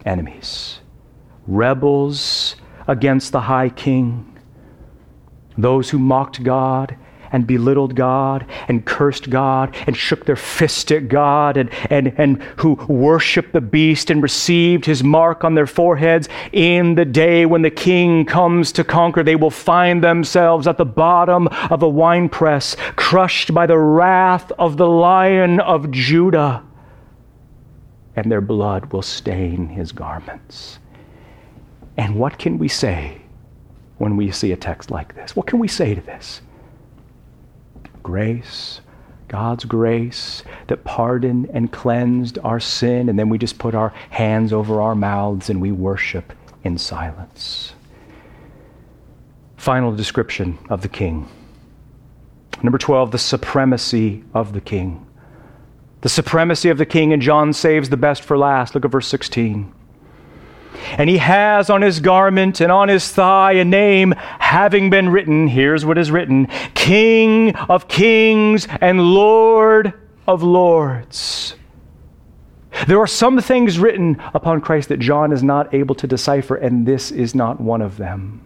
enemies, 0.06 0.80
rebels 1.48 2.58
against 2.88 3.32
the 3.32 3.42
high 3.42 3.70
king, 3.70 4.38
those 5.58 5.90
who 5.90 6.00
mocked 6.00 6.44
God 6.44 6.98
and 7.32 7.46
belittled 7.46 7.96
God 7.96 8.46
and 8.70 8.86
cursed 8.86 9.30
God 9.30 9.76
and 9.88 9.98
shook 9.98 10.26
their 10.26 10.38
fist 10.38 10.92
at 10.92 11.10
God 11.10 11.58
and, 11.58 11.70
and, 11.90 12.14
and 12.18 12.42
who 12.58 12.76
worshiped 12.88 13.52
the 13.52 13.60
beast 13.60 14.10
and 14.10 14.24
received 14.24 14.86
his 14.86 15.04
mark 15.04 15.44
on 15.44 15.54
their 15.54 15.68
foreheads, 15.68 16.30
in 16.54 16.96
the 16.96 17.04
day 17.04 17.46
when 17.46 17.62
the 17.62 17.70
king 17.70 18.26
comes 18.26 18.72
to 18.72 18.84
conquer, 18.86 19.22
they 19.22 19.36
will 19.36 19.52
find 19.52 20.02
themselves 20.04 20.66
at 20.66 20.78
the 20.78 20.86
bottom 20.86 21.48
of 21.70 21.84
a 21.84 21.90
winepress, 21.90 22.78
crushed 22.96 23.54
by 23.54 23.66
the 23.66 23.78
wrath 23.78 24.52
of 24.58 24.78
the 24.78 24.88
lion 24.88 25.60
of 25.60 25.92
Judah, 25.92 26.64
and 28.16 28.32
their 28.32 28.40
blood 28.40 28.94
will 28.94 29.02
stain 29.02 29.68
his 29.68 29.92
garments. 29.92 30.80
And 31.98 32.16
what 32.16 32.38
can 32.38 32.58
we 32.58 32.68
say 32.68 33.22
when 33.98 34.18
we 34.18 34.32
see 34.32 34.52
a 34.52 34.58
text 34.58 34.92
like 34.92 35.16
this? 35.16 35.36
What 35.36 35.48
can 35.48 35.60
we 35.60 35.68
say 35.68 35.96
to 35.96 36.02
this? 36.02 36.42
grace, 38.06 38.82
God's 39.28 39.66
grace 39.66 40.44
that 40.68 40.84
pardoned 40.84 41.50
and 41.52 41.72
cleansed 41.72 42.38
our 42.44 42.60
sin, 42.60 43.10
and 43.10 43.18
then 43.18 43.30
we 43.30 43.40
just 43.40 43.58
put 43.58 43.74
our 43.74 43.90
hands 44.12 44.54
over 44.54 44.80
our 44.80 44.94
mouths 44.94 45.50
and 45.50 45.60
we 45.60 45.72
worship 45.72 46.32
in 46.64 46.78
silence. 46.78 47.74
Final 49.58 49.94
description 49.96 50.60
of 50.70 50.84
the 50.84 50.88
king. 50.88 51.28
Number 52.62 52.78
12, 52.78 53.10
the 53.10 53.18
supremacy 53.18 54.24
of 54.36 54.54
the 54.54 54.62
king. 54.62 55.04
The 56.02 56.10
supremacy 56.10 56.70
of 56.70 56.78
the 56.78 56.86
king, 56.86 57.12
and 57.12 57.24
John 57.24 57.54
saves 57.54 57.90
the 57.90 57.98
best 57.98 58.22
for 58.22 58.38
last. 58.38 58.76
Look 58.76 58.86
at 58.86 58.92
verse 58.92 59.08
16. 59.08 59.74
And 60.98 61.10
he 61.10 61.18
has 61.18 61.70
on 61.70 61.82
his 61.82 62.00
garment 62.00 62.62
and 62.62 62.72
on 62.72 62.90
his 62.90 63.12
thigh 63.12 63.54
a 63.54 63.66
name 63.66 64.14
having 64.40 64.90
been 64.90 65.10
written. 65.10 65.48
Here's 65.48 65.86
what 65.86 65.98
is 65.98 66.12
written 66.12 66.48
King 66.74 67.56
of 67.56 67.88
kings 67.88 68.68
and 68.82 69.14
Lord 69.14 69.94
of 70.28 70.44
lords. 70.44 71.56
There 72.88 73.00
are 73.00 73.08
some 73.08 73.40
things 73.40 73.80
written 73.80 74.22
upon 74.34 74.62
Christ 74.62 74.90
that 74.90 75.00
John 75.00 75.32
is 75.32 75.44
not 75.44 75.74
able 75.74 75.96
to 75.96 76.08
decipher, 76.08 76.56
and 76.56 76.86
this 76.86 77.10
is 77.10 77.34
not 77.34 77.62
one 77.62 77.82
of 77.82 77.98
them. 77.98 78.42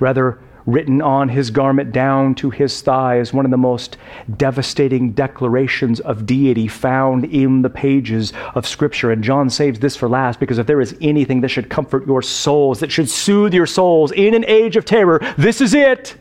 Rather, 0.00 0.38
written 0.68 1.00
on 1.00 1.30
his 1.30 1.50
garment 1.50 1.92
down 1.92 2.34
to 2.34 2.50
his 2.50 2.82
thigh 2.82 3.18
is 3.18 3.32
one 3.32 3.46
of 3.46 3.50
the 3.50 3.56
most 3.56 3.96
devastating 4.36 5.12
declarations 5.12 5.98
of 6.00 6.26
deity 6.26 6.68
found 6.68 7.24
in 7.24 7.62
the 7.62 7.70
pages 7.70 8.34
of 8.54 8.66
Scripture. 8.66 9.10
And 9.10 9.24
John 9.24 9.48
saves 9.48 9.80
this 9.80 9.96
for 9.96 10.10
last 10.10 10.38
because 10.38 10.58
if 10.58 10.66
there 10.66 10.82
is 10.82 10.94
anything 11.00 11.40
that 11.40 11.48
should 11.48 11.70
comfort 11.70 12.06
your 12.06 12.20
souls, 12.20 12.80
that 12.80 12.92
should 12.92 13.08
soothe 13.08 13.54
your 13.54 13.64
souls 13.64 14.12
in 14.12 14.34
an 14.34 14.44
age 14.46 14.76
of 14.76 14.84
terror, 14.84 15.20
this 15.38 15.62
is 15.62 15.72
it. 15.72 16.16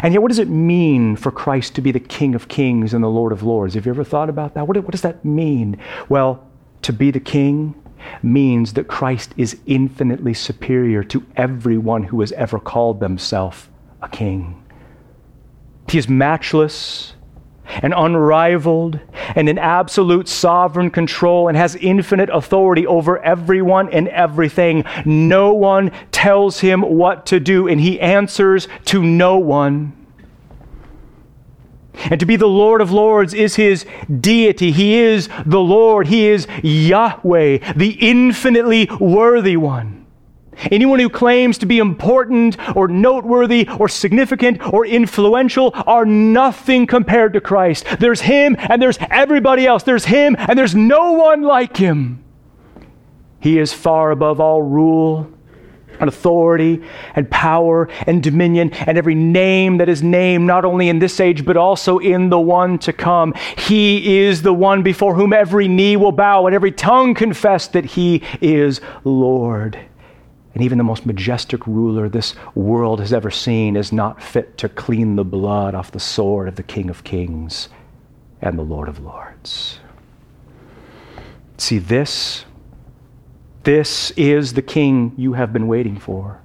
And 0.00 0.14
yet, 0.14 0.22
what 0.22 0.28
does 0.28 0.38
it 0.38 0.48
mean 0.48 1.16
for 1.16 1.32
Christ 1.32 1.74
to 1.74 1.80
be 1.80 1.90
the 1.90 1.98
King 1.98 2.36
of 2.36 2.46
Kings 2.46 2.94
and 2.94 3.02
the 3.02 3.08
Lord 3.08 3.32
of 3.32 3.42
Lords? 3.42 3.74
Have 3.74 3.86
you 3.86 3.90
ever 3.90 4.04
thought 4.04 4.28
about 4.28 4.54
that? 4.54 4.68
What, 4.68 4.76
what 4.76 4.92
does 4.92 5.02
that 5.02 5.24
mean? 5.24 5.78
Well, 6.08 6.46
to 6.82 6.92
be 6.92 7.10
the 7.10 7.18
King 7.18 7.74
means 8.22 8.74
that 8.74 8.88
Christ 8.88 9.32
is 9.36 9.58
infinitely 9.66 10.34
superior 10.34 11.02
to 11.04 11.24
everyone 11.36 12.04
who 12.04 12.20
has 12.20 12.32
ever 12.32 12.58
called 12.58 13.00
themselves 13.00 13.68
a 14.02 14.08
king. 14.08 14.62
He 15.88 15.98
is 15.98 16.08
matchless 16.08 17.14
and 17.82 17.92
unrivaled 17.96 19.00
and 19.34 19.48
in 19.48 19.58
absolute 19.58 20.28
sovereign 20.28 20.90
control 20.90 21.48
and 21.48 21.56
has 21.56 21.76
infinite 21.76 22.30
authority 22.30 22.86
over 22.86 23.18
everyone 23.18 23.90
and 23.90 24.08
everything. 24.08 24.84
No 25.04 25.52
one 25.52 25.90
tells 26.10 26.60
him 26.60 26.82
what 26.82 27.26
to 27.26 27.40
do, 27.40 27.68
and 27.68 27.80
he 27.80 28.00
answers 28.00 28.68
to 28.86 29.02
no 29.02 29.38
one. 29.38 29.92
And 32.04 32.20
to 32.20 32.26
be 32.26 32.36
the 32.36 32.46
Lord 32.46 32.80
of 32.80 32.92
Lords 32.92 33.34
is 33.34 33.56
his 33.56 33.84
deity. 34.20 34.70
He 34.70 34.98
is 34.98 35.28
the 35.44 35.60
Lord. 35.60 36.08
He 36.08 36.28
is 36.28 36.46
Yahweh, 36.62 37.74
the 37.74 37.90
infinitely 38.00 38.88
worthy 39.00 39.56
one. 39.56 40.06
Anyone 40.70 40.98
who 40.98 41.08
claims 41.08 41.58
to 41.58 41.66
be 41.66 41.78
important 41.78 42.56
or 42.76 42.88
noteworthy 42.88 43.68
or 43.78 43.88
significant 43.88 44.60
or 44.72 44.84
influential 44.84 45.70
are 45.86 46.04
nothing 46.04 46.86
compared 46.86 47.32
to 47.34 47.40
Christ. 47.40 47.86
There's 48.00 48.22
him 48.22 48.56
and 48.58 48.82
there's 48.82 48.98
everybody 49.10 49.66
else. 49.66 49.84
There's 49.84 50.06
him 50.06 50.34
and 50.38 50.58
there's 50.58 50.74
no 50.74 51.12
one 51.12 51.42
like 51.42 51.76
him. 51.76 52.24
He 53.40 53.58
is 53.58 53.72
far 53.72 54.10
above 54.10 54.40
all 54.40 54.60
rule 54.62 55.32
and 56.00 56.08
authority 56.08 56.82
and 57.14 57.30
power 57.30 57.88
and 58.06 58.22
dominion 58.22 58.72
and 58.72 58.98
every 58.98 59.14
name 59.14 59.78
that 59.78 59.88
is 59.88 60.02
named, 60.02 60.46
not 60.46 60.64
only 60.64 60.88
in 60.88 60.98
this 60.98 61.20
age, 61.20 61.44
but 61.44 61.56
also 61.56 61.98
in 61.98 62.30
the 62.30 62.40
one 62.40 62.78
to 62.80 62.92
come. 62.92 63.34
He 63.56 64.18
is 64.18 64.42
the 64.42 64.54
one 64.54 64.82
before 64.82 65.14
whom 65.14 65.32
every 65.32 65.68
knee 65.68 65.96
will 65.96 66.12
bow 66.12 66.46
and 66.46 66.54
every 66.54 66.72
tongue 66.72 67.14
confess 67.14 67.68
that 67.68 67.84
he 67.84 68.22
is 68.40 68.80
Lord. 69.04 69.78
And 70.54 70.64
even 70.64 70.78
the 70.78 70.84
most 70.84 71.06
majestic 71.06 71.66
ruler 71.66 72.08
this 72.08 72.34
world 72.54 73.00
has 73.00 73.12
ever 73.12 73.30
seen 73.30 73.76
is 73.76 73.92
not 73.92 74.22
fit 74.22 74.58
to 74.58 74.68
clean 74.68 75.14
the 75.14 75.24
blood 75.24 75.74
off 75.74 75.92
the 75.92 76.00
sword 76.00 76.48
of 76.48 76.56
the 76.56 76.62
King 76.62 76.90
of 76.90 77.04
Kings 77.04 77.68
and 78.40 78.58
the 78.58 78.62
Lord 78.62 78.88
of 78.88 78.98
Lords. 78.98 79.78
See, 81.58 81.78
this 81.78 82.44
this 83.64 84.10
is 84.12 84.54
the 84.54 84.62
king 84.62 85.12
you 85.16 85.34
have 85.34 85.52
been 85.52 85.68
waiting 85.68 85.98
for. 85.98 86.40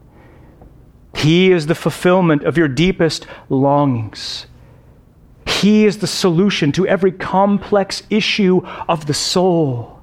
He 1.16 1.52
is 1.52 1.68
the 1.68 1.76
fulfillment 1.76 2.44
of 2.44 2.58
your 2.58 2.68
deepest 2.68 3.28
longings. 3.50 4.48
He 5.46 5.86
is 5.86 6.00
the 6.00 6.08
solution 6.08 6.72
to 6.74 6.88
every 6.88 7.12
complex 7.12 8.04
issue 8.10 8.62
of 8.90 9.06
the 9.06 9.14
soul. 9.14 10.02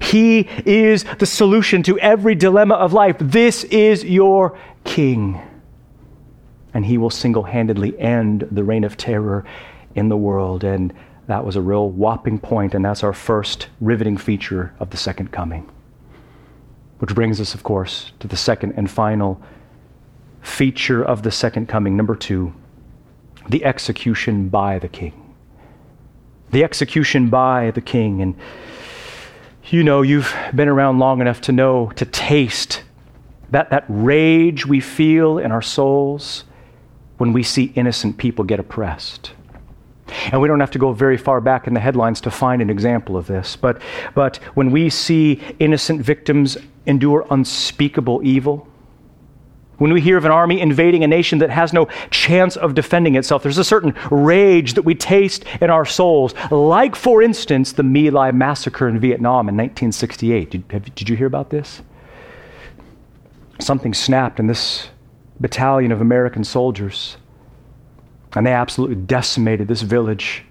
He 0.00 0.48
is 0.64 1.04
the 1.18 1.26
solution 1.26 1.82
to 1.84 1.98
every 1.98 2.34
dilemma 2.34 2.74
of 2.74 2.92
life. 2.92 3.16
This 3.18 3.64
is 3.64 4.04
your 4.04 4.58
King. 4.84 5.40
And 6.72 6.86
He 6.86 6.98
will 6.98 7.10
single 7.10 7.42
handedly 7.42 7.98
end 7.98 8.46
the 8.50 8.64
reign 8.64 8.84
of 8.84 8.96
terror 8.96 9.44
in 9.94 10.08
the 10.08 10.16
world. 10.16 10.64
And 10.64 10.94
that 11.26 11.44
was 11.44 11.56
a 11.56 11.60
real 11.60 11.90
whopping 11.90 12.38
point, 12.38 12.74
and 12.74 12.84
that's 12.84 13.02
our 13.02 13.12
first 13.12 13.68
riveting 13.80 14.16
feature 14.16 14.72
of 14.78 14.90
the 14.90 14.96
second 14.96 15.32
coming. 15.32 15.68
Which 16.98 17.14
brings 17.14 17.40
us, 17.40 17.54
of 17.54 17.62
course, 17.62 18.12
to 18.20 18.26
the 18.26 18.36
second 18.36 18.72
and 18.76 18.90
final 18.90 19.40
feature 20.42 21.02
of 21.02 21.22
the 21.22 21.30
second 21.30 21.68
coming. 21.68 21.96
Number 21.96 22.16
two, 22.16 22.52
the 23.48 23.64
execution 23.64 24.48
by 24.48 24.78
the 24.78 24.88
king. 24.88 25.34
The 26.50 26.64
execution 26.64 27.28
by 27.28 27.70
the 27.70 27.80
king. 27.80 28.20
And 28.22 28.34
you 29.64 29.84
know, 29.84 30.02
you've 30.02 30.34
been 30.54 30.68
around 30.68 30.98
long 30.98 31.20
enough 31.20 31.40
to 31.42 31.52
know, 31.52 31.92
to 31.96 32.04
taste 32.04 32.82
that, 33.50 33.70
that 33.70 33.84
rage 33.88 34.66
we 34.66 34.80
feel 34.80 35.38
in 35.38 35.52
our 35.52 35.62
souls 35.62 36.44
when 37.18 37.32
we 37.32 37.42
see 37.42 37.72
innocent 37.74 38.16
people 38.16 38.44
get 38.44 38.60
oppressed. 38.60 39.32
And 40.32 40.40
we 40.40 40.48
don't 40.48 40.60
have 40.60 40.70
to 40.72 40.78
go 40.78 40.92
very 40.92 41.16
far 41.16 41.40
back 41.40 41.66
in 41.66 41.74
the 41.74 41.80
headlines 41.80 42.20
to 42.22 42.30
find 42.30 42.62
an 42.62 42.70
example 42.70 43.16
of 43.16 43.26
this. 43.26 43.56
But, 43.56 43.82
but 44.14 44.36
when 44.54 44.70
we 44.70 44.90
see 44.90 45.40
innocent 45.58 46.02
victims 46.02 46.56
endure 46.86 47.26
unspeakable 47.30 48.22
evil, 48.24 48.68
when 49.78 49.92
we 49.92 50.00
hear 50.00 50.16
of 50.16 50.24
an 50.24 50.32
army 50.32 50.60
invading 50.60 51.04
a 51.04 51.06
nation 51.06 51.38
that 51.38 51.50
has 51.50 51.72
no 51.72 51.86
chance 52.10 52.56
of 52.56 52.74
defending 52.74 53.14
itself, 53.14 53.44
there's 53.44 53.58
a 53.58 53.64
certain 53.64 53.94
rage 54.10 54.74
that 54.74 54.82
we 54.82 54.94
taste 54.94 55.44
in 55.60 55.70
our 55.70 55.84
souls. 55.84 56.34
Like, 56.50 56.96
for 56.96 57.22
instance, 57.22 57.72
the 57.72 57.84
My 57.84 58.08
Lai 58.08 58.32
massacre 58.32 58.88
in 58.88 58.98
Vietnam 58.98 59.48
in 59.48 59.56
1968. 59.56 60.50
Did, 60.50 60.64
have, 60.70 60.94
did 60.94 61.08
you 61.08 61.16
hear 61.16 61.28
about 61.28 61.50
this? 61.50 61.80
Something 63.60 63.94
snapped 63.94 64.40
in 64.40 64.48
this 64.48 64.88
battalion 65.40 65.92
of 65.92 66.00
American 66.00 66.42
soldiers, 66.42 67.16
and 68.34 68.46
they 68.46 68.52
absolutely 68.52 68.96
decimated 68.96 69.68
this 69.68 69.82
village, 69.82 70.44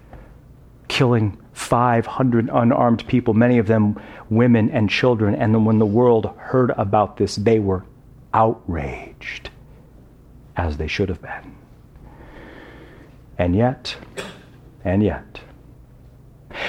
killing 0.88 1.38
500 1.52 2.50
unarmed 2.52 3.06
people, 3.06 3.34
many 3.34 3.58
of 3.58 3.66
them 3.66 4.00
women 4.30 4.70
and 4.70 4.88
children. 4.88 5.34
And 5.34 5.54
then 5.54 5.64
when 5.64 5.78
the 5.78 5.86
world 5.86 6.26
heard 6.36 6.70
about 6.76 7.16
this, 7.16 7.36
they 7.36 7.58
were 7.58 7.84
outraged, 8.34 9.50
as 10.56 10.76
they 10.76 10.86
should 10.86 11.08
have 11.08 11.22
been. 11.22 11.54
And 13.38 13.54
yet, 13.54 13.96
and 14.84 15.02
yet, 15.02 15.40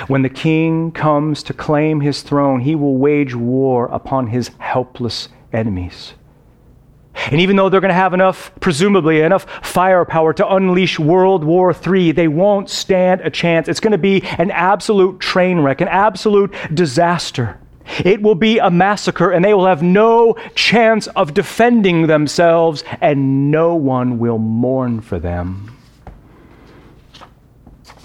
when 0.08 0.22
the 0.22 0.30
king 0.30 0.92
comes 0.92 1.42
to 1.44 1.54
claim 1.54 2.02
his 2.02 2.22
throne, 2.22 2.60
he 2.62 2.76
will 2.76 2.98
wage 2.98 3.34
war 3.34 3.88
upon 3.88 4.28
his 4.28 4.52
helpless 4.60 5.30
enemies. 5.52 6.14
And 7.32 7.42
even 7.42 7.56
though 7.56 7.70
they're 7.70 7.82
going 7.82 7.90
to 7.90 7.96
have 7.96 8.14
enough, 8.14 8.52
presumably, 8.60 9.22
enough 9.22 9.46
firepower 9.64 10.34
to 10.34 10.48
unleash 10.56 10.98
World 10.98 11.44
War 11.44 11.76
III, 11.76 12.12
they 12.12 12.28
won't 12.28 12.70
stand 12.70 13.22
a 13.22 13.30
chance. 13.30 13.68
It's 13.68 13.80
going 13.80 13.92
to 13.92 14.00
be 14.00 14.24
an 14.40 14.50
absolute 14.50 15.20
train 15.20 15.60
wreck, 15.60 15.80
an 15.80 15.88
absolute 15.88 16.54
disaster. 16.74 17.60
It 18.04 18.22
will 18.22 18.36
be 18.36 18.58
a 18.58 18.72
massacre, 18.72 19.32
and 19.32 19.46
they 19.46 19.54
will 19.54 19.68
have 19.68 19.84
no 19.84 20.36
chance 20.56 21.08
of 21.08 21.34
defending 21.34 22.08
themselves, 22.08 22.84
and 23.00 23.52
no 23.52 23.76
one 23.76 24.20
will 24.20 24.38
mourn 24.38 25.02
for 25.02 25.20
them. 25.20 25.76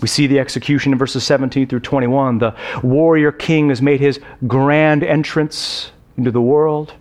We 0.00 0.08
see 0.08 0.26
the 0.26 0.38
execution 0.38 0.92
in 0.92 0.98
verses 0.98 1.24
17 1.24 1.66
through 1.66 1.80
21. 1.80 2.38
The 2.38 2.54
warrior 2.82 3.32
king 3.32 3.70
has 3.70 3.80
made 3.80 4.00
his 4.00 4.20
grand 4.46 5.02
entrance 5.02 5.92
into 6.18 6.30
the 6.30 6.42
world. 6.42 6.92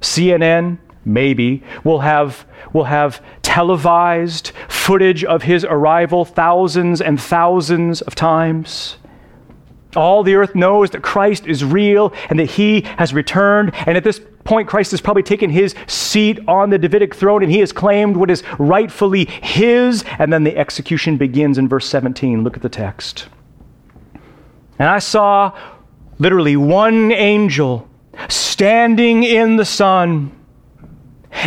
CNN, 0.00 0.78
maybe, 1.06 1.62
we'll 1.84 2.00
have, 2.00 2.46
we'll 2.72 2.84
have 2.84 3.22
televised 3.42 4.52
footage 4.68 5.24
of 5.24 5.42
his 5.42 5.64
arrival 5.64 6.24
thousands 6.24 7.00
and 7.00 7.20
thousands 7.20 8.02
of 8.02 8.14
times. 8.14 8.96
All 9.96 10.22
the 10.22 10.34
earth 10.34 10.54
knows 10.54 10.90
that 10.90 11.02
Christ 11.02 11.46
is 11.46 11.64
real 11.64 12.12
and 12.28 12.38
that 12.38 12.50
he 12.50 12.82
has 12.82 13.14
returned. 13.14 13.72
And 13.86 13.96
at 13.96 14.04
this 14.04 14.20
point, 14.44 14.68
Christ 14.68 14.90
has 14.90 15.00
probably 15.00 15.22
taken 15.22 15.48
his 15.48 15.74
seat 15.86 16.38
on 16.46 16.68
the 16.68 16.78
Davidic 16.78 17.14
throne 17.14 17.42
and 17.42 17.50
he 17.50 17.60
has 17.60 17.72
claimed 17.72 18.16
what 18.16 18.30
is 18.30 18.42
rightfully 18.58 19.24
his. 19.24 20.04
And 20.18 20.30
then 20.30 20.44
the 20.44 20.56
execution 20.56 21.16
begins 21.16 21.56
in 21.56 21.66
verse 21.66 21.88
17. 21.88 22.44
Look 22.44 22.56
at 22.56 22.62
the 22.62 22.68
text. 22.68 23.28
And 24.78 24.88
I 24.88 24.98
saw 24.98 25.58
literally 26.18 26.56
one 26.56 27.10
angel 27.12 27.88
standing 28.28 29.22
in 29.22 29.56
the 29.56 29.64
sun. 29.64 30.35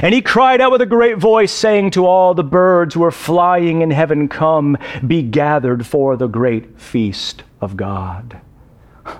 And 0.02 0.14
he 0.14 0.22
cried 0.22 0.62
out 0.62 0.72
with 0.72 0.82
a 0.82 0.86
great 0.86 1.18
voice, 1.18 1.52
saying 1.52 1.92
to 1.92 2.06
all 2.06 2.34
the 2.34 2.44
birds 2.44 2.94
who 2.94 3.04
are 3.04 3.12
flying 3.12 3.82
in 3.82 3.92
heaven, 3.92 4.28
Come, 4.28 4.78
be 5.06 5.22
gathered 5.24 5.86
for 5.86 6.16
the 6.16 6.28
great 6.28 6.80
feast 6.80 7.44
of 7.62 7.76
God. 7.78 8.40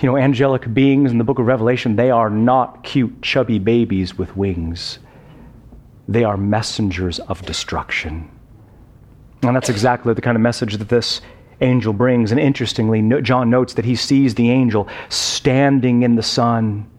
You 0.00 0.10
know, 0.10 0.18
angelic 0.18 0.74
beings 0.74 1.12
in 1.12 1.18
the 1.18 1.24
book 1.24 1.38
of 1.38 1.46
Revelation, 1.46 1.96
they 1.96 2.10
are 2.10 2.28
not 2.28 2.82
cute, 2.82 3.22
chubby 3.22 3.58
babies 3.58 4.18
with 4.18 4.36
wings. 4.36 4.98
They 6.06 6.24
are 6.24 6.36
messengers 6.36 7.20
of 7.20 7.40
destruction. 7.46 8.28
And 9.42 9.56
that's 9.56 9.70
exactly 9.70 10.12
the 10.12 10.20
kind 10.20 10.36
of 10.36 10.42
message 10.42 10.76
that 10.76 10.90
this 10.90 11.22
angel 11.60 11.92
brings. 11.92 12.32
And 12.32 12.40
interestingly, 12.40 13.02
John 13.22 13.48
notes 13.48 13.74
that 13.74 13.84
he 13.84 13.96
sees 13.96 14.34
the 14.34 14.50
angel 14.50 14.88
standing 15.08 16.02
in 16.02 16.16
the 16.16 16.22
sun. 16.22 16.90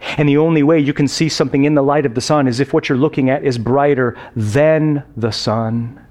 And 0.00 0.28
the 0.28 0.36
only 0.36 0.62
way 0.62 0.78
you 0.78 0.92
can 0.92 1.08
see 1.08 1.28
something 1.28 1.64
in 1.64 1.74
the 1.74 1.82
light 1.82 2.06
of 2.06 2.14
the 2.14 2.20
sun 2.20 2.48
is 2.48 2.60
if 2.60 2.72
what 2.72 2.88
you're 2.88 2.98
looking 2.98 3.30
at 3.30 3.44
is 3.44 3.58
brighter 3.58 4.16
than 4.34 5.04
the 5.16 5.30
sun. 5.30 6.06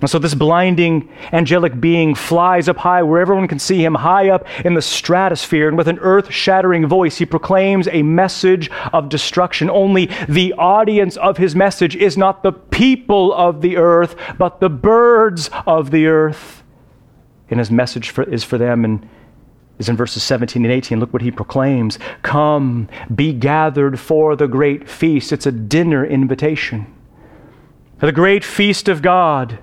And 0.00 0.08
so 0.08 0.18
this 0.18 0.34
blinding 0.34 1.10
angelic 1.30 1.78
being 1.78 2.14
flies 2.14 2.68
up 2.68 2.78
high 2.78 3.02
where 3.02 3.20
everyone 3.20 3.48
can 3.48 3.58
see 3.58 3.84
him, 3.84 3.94
high 3.94 4.30
up 4.30 4.46
in 4.64 4.72
the 4.72 4.80
stratosphere. 4.80 5.68
And 5.68 5.76
with 5.76 5.88
an 5.88 5.98
earth 5.98 6.32
shattering 6.32 6.86
voice, 6.86 7.18
he 7.18 7.26
proclaims 7.26 7.86
a 7.88 8.02
message 8.02 8.70
of 8.94 9.10
destruction. 9.10 9.68
Only 9.68 10.06
the 10.26 10.54
audience 10.54 11.18
of 11.18 11.36
his 11.36 11.54
message 11.54 11.96
is 11.96 12.16
not 12.16 12.42
the 12.42 12.52
people 12.52 13.34
of 13.34 13.60
the 13.60 13.76
earth, 13.76 14.16
but 14.38 14.60
the 14.60 14.70
birds 14.70 15.50
of 15.66 15.90
the 15.90 16.06
earth 16.06 16.62
and 17.50 17.58
his 17.58 17.70
message 17.70 18.10
for, 18.10 18.22
is 18.22 18.42
for 18.42 18.56
them 18.56 18.84
and 18.84 19.06
is 19.80 19.88
in 19.88 19.96
verses 19.96 20.22
17 20.22 20.64
and 20.64 20.72
18. 20.72 21.00
Look 21.00 21.12
what 21.12 21.22
he 21.22 21.30
proclaims 21.30 21.98
Come, 22.22 22.88
be 23.12 23.32
gathered 23.32 23.98
for 23.98 24.36
the 24.36 24.46
great 24.46 24.88
feast. 24.88 25.32
It's 25.32 25.46
a 25.46 25.52
dinner 25.52 26.06
invitation. 26.06 26.86
The 27.98 28.12
great 28.12 28.44
feast 28.44 28.88
of 28.88 29.02
God, 29.02 29.58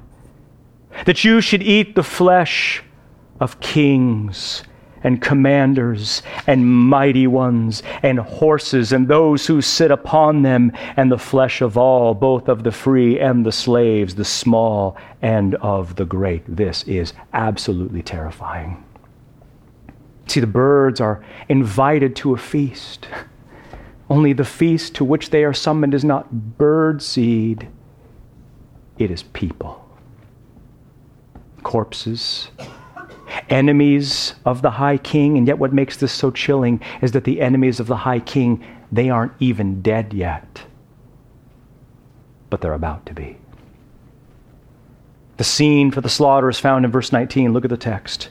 that 1.06 1.24
you 1.24 1.40
should 1.40 1.64
eat 1.64 1.96
the 1.96 2.04
flesh 2.04 2.84
of 3.40 3.60
kings 3.60 4.64
and 5.04 5.22
commanders 5.22 6.24
and 6.48 6.68
mighty 6.68 7.28
ones 7.28 7.84
and 8.04 8.20
horses 8.20 8.92
and 8.92 9.08
those 9.08 9.46
who 9.46 9.62
sit 9.62 9.92
upon 9.92 10.42
them 10.42 10.72
and 10.96 11.12
the 11.12 11.18
flesh 11.18 11.62
of 11.62 11.78
all, 11.78 12.14
both 12.14 12.48
of 12.48 12.64
the 12.64 12.72
free 12.72 13.20
and 13.20 13.46
the 13.46 13.52
slaves, 13.52 14.16
the 14.16 14.26
small 14.26 14.98
and 15.22 15.56
of 15.56 15.96
the 15.96 16.06
great. 16.06 16.44
This 16.48 16.84
is 16.84 17.14
absolutely 17.34 18.02
terrifying. 18.02 18.84
See, 20.28 20.40
the 20.40 20.48
birds 20.48 21.00
are 21.00 21.24
invited 21.50 22.16
to 22.18 22.34
a 22.34 22.38
feast. 22.38 23.08
Only 24.10 24.34
the 24.34 24.46
feast 24.46 24.96
to 24.96 25.06
which 25.06 25.32
they 25.32 25.44
are 25.44 25.54
summoned 25.54 25.94
is 25.94 26.04
not 26.04 26.58
bird 26.58 27.02
seed, 27.02 27.68
it 28.98 29.12
is 29.12 29.24
people. 29.24 29.84
Corpses 31.64 32.50
enemies 33.50 34.34
of 34.46 34.62
the 34.62 34.72
high 34.72 34.98
king. 34.98 35.38
And 35.38 35.48
yet, 35.48 35.60
what 35.60 35.74
makes 35.74 35.98
this 35.98 36.12
so 36.12 36.32
chilling 36.32 36.82
is 37.02 37.12
that 37.12 37.24
the 37.24 37.42
enemies 37.42 37.80
of 37.80 37.88
the 37.88 37.98
high 37.98 38.20
king, 38.20 38.64
they 38.92 39.10
aren't 39.10 39.34
even 39.40 39.82
dead 39.82 40.14
yet, 40.14 40.64
but 42.50 42.62
they're 42.62 42.74
about 42.74 43.06
to 43.08 43.14
be. 43.14 43.38
The 45.38 45.44
scene 45.44 45.92
for 45.92 46.02
the 46.02 46.10
slaughter 46.10 46.50
is 46.50 46.60
found 46.60 46.84
in 46.84 46.92
verse 46.92 47.12
19. 47.12 47.54
Look 47.54 47.64
at 47.64 47.70
the 47.70 47.78
text. 47.78 48.30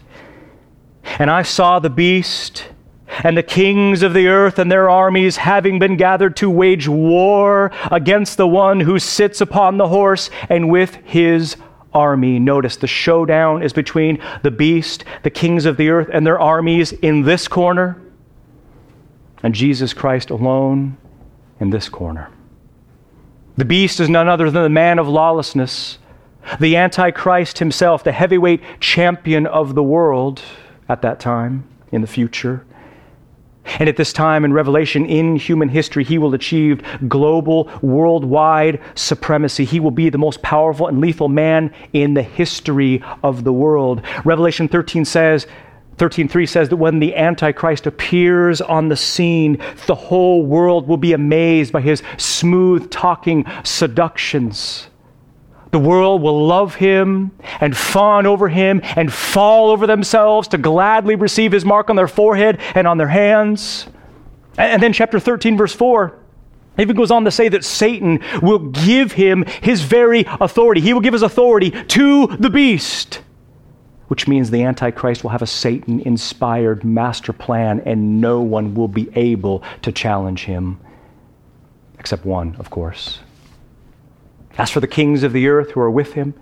And 1.18 1.30
I 1.30 1.42
saw 1.42 1.78
the 1.78 1.90
beast 1.90 2.68
and 3.22 3.36
the 3.36 3.42
kings 3.42 4.02
of 4.02 4.12
the 4.12 4.26
earth 4.26 4.58
and 4.58 4.70
their 4.70 4.90
armies 4.90 5.36
having 5.38 5.78
been 5.78 5.96
gathered 5.96 6.36
to 6.36 6.50
wage 6.50 6.88
war 6.88 7.70
against 7.90 8.36
the 8.36 8.46
one 8.46 8.80
who 8.80 8.98
sits 8.98 9.40
upon 9.40 9.78
the 9.78 9.88
horse 9.88 10.28
and 10.48 10.68
with 10.68 10.96
his 11.04 11.56
army. 11.94 12.38
Notice 12.38 12.76
the 12.76 12.86
showdown 12.86 13.62
is 13.62 13.72
between 13.72 14.22
the 14.42 14.50
beast, 14.50 15.04
the 15.22 15.30
kings 15.30 15.64
of 15.64 15.76
the 15.76 15.88
earth, 15.88 16.10
and 16.12 16.26
their 16.26 16.38
armies 16.38 16.92
in 16.92 17.22
this 17.22 17.48
corner, 17.48 18.00
and 19.42 19.54
Jesus 19.54 19.94
Christ 19.94 20.30
alone 20.30 20.98
in 21.58 21.70
this 21.70 21.88
corner. 21.88 22.30
The 23.56 23.64
beast 23.64 24.00
is 24.00 24.10
none 24.10 24.28
other 24.28 24.50
than 24.50 24.62
the 24.62 24.68
man 24.68 24.98
of 24.98 25.08
lawlessness, 25.08 25.98
the 26.60 26.76
Antichrist 26.76 27.58
himself, 27.58 28.04
the 28.04 28.12
heavyweight 28.12 28.60
champion 28.80 29.46
of 29.46 29.74
the 29.74 29.82
world 29.82 30.42
at 30.88 31.02
that 31.02 31.20
time 31.20 31.68
in 31.92 32.00
the 32.00 32.06
future. 32.06 32.64
And 33.78 33.88
at 33.88 33.96
this 33.96 34.12
time 34.12 34.44
in 34.44 34.52
Revelation, 34.52 35.04
in 35.06 35.36
human 35.36 35.68
history, 35.68 36.04
he 36.04 36.18
will 36.18 36.34
achieve 36.34 36.82
global, 37.08 37.68
worldwide 37.82 38.80
supremacy. 38.94 39.64
He 39.64 39.80
will 39.80 39.90
be 39.90 40.08
the 40.08 40.18
most 40.18 40.40
powerful 40.42 40.86
and 40.86 41.00
lethal 41.00 41.28
man 41.28 41.74
in 41.92 42.14
the 42.14 42.22
history 42.22 43.02
of 43.22 43.44
the 43.44 43.52
world. 43.52 44.02
Revelation 44.24 44.68
13 44.68 45.04
says, 45.04 45.46
13:3 45.96 46.46
says 46.46 46.68
that 46.68 46.76
when 46.76 46.98
the 46.98 47.16
antichrist 47.16 47.86
appears 47.86 48.60
on 48.60 48.88
the 48.88 48.96
scene 48.96 49.58
the 49.86 49.94
whole 49.94 50.44
world 50.44 50.86
will 50.86 50.98
be 50.98 51.14
amazed 51.14 51.72
by 51.72 51.80
his 51.80 52.02
smooth 52.18 52.90
talking 52.90 53.46
seductions 53.64 54.88
the 55.76 55.80
world 55.80 56.22
will 56.22 56.46
love 56.46 56.76
him 56.76 57.30
and 57.60 57.76
fawn 57.76 58.24
over 58.24 58.48
him 58.48 58.80
and 58.82 59.12
fall 59.12 59.68
over 59.68 59.86
themselves 59.86 60.48
to 60.48 60.56
gladly 60.56 61.16
receive 61.16 61.52
his 61.52 61.66
mark 61.66 61.90
on 61.90 61.96
their 61.96 62.08
forehead 62.08 62.58
and 62.74 62.86
on 62.86 62.96
their 62.96 63.08
hands. 63.08 63.86
And 64.56 64.82
then, 64.82 64.94
chapter 64.94 65.20
13, 65.20 65.54
verse 65.54 65.74
4 65.74 66.18
He 66.76 66.82
even 66.82 66.96
goes 66.96 67.10
on 67.10 67.26
to 67.26 67.30
say 67.30 67.50
that 67.50 67.62
Satan 67.62 68.20
will 68.40 68.70
give 68.70 69.12
him 69.12 69.44
his 69.60 69.82
very 69.82 70.24
authority. 70.26 70.80
He 70.80 70.94
will 70.94 71.02
give 71.02 71.12
his 71.12 71.20
authority 71.20 71.72
to 71.72 72.26
the 72.28 72.48
beast, 72.48 73.20
which 74.08 74.26
means 74.26 74.50
the 74.50 74.62
Antichrist 74.62 75.24
will 75.24 75.30
have 75.32 75.42
a 75.42 75.46
Satan 75.46 76.00
inspired 76.00 76.84
master 76.84 77.34
plan 77.34 77.82
and 77.84 78.18
no 78.22 78.40
one 78.40 78.72
will 78.72 78.88
be 78.88 79.10
able 79.14 79.62
to 79.82 79.92
challenge 79.92 80.44
him, 80.46 80.80
except 81.98 82.24
one, 82.24 82.56
of 82.58 82.70
course. 82.70 83.18
As 84.58 84.70
for 84.70 84.80
the 84.80 84.86
kings 84.86 85.22
of 85.22 85.32
the 85.32 85.48
earth 85.48 85.72
who 85.72 85.80
are 85.80 85.90
with 85.90 86.14
him, 86.14 86.34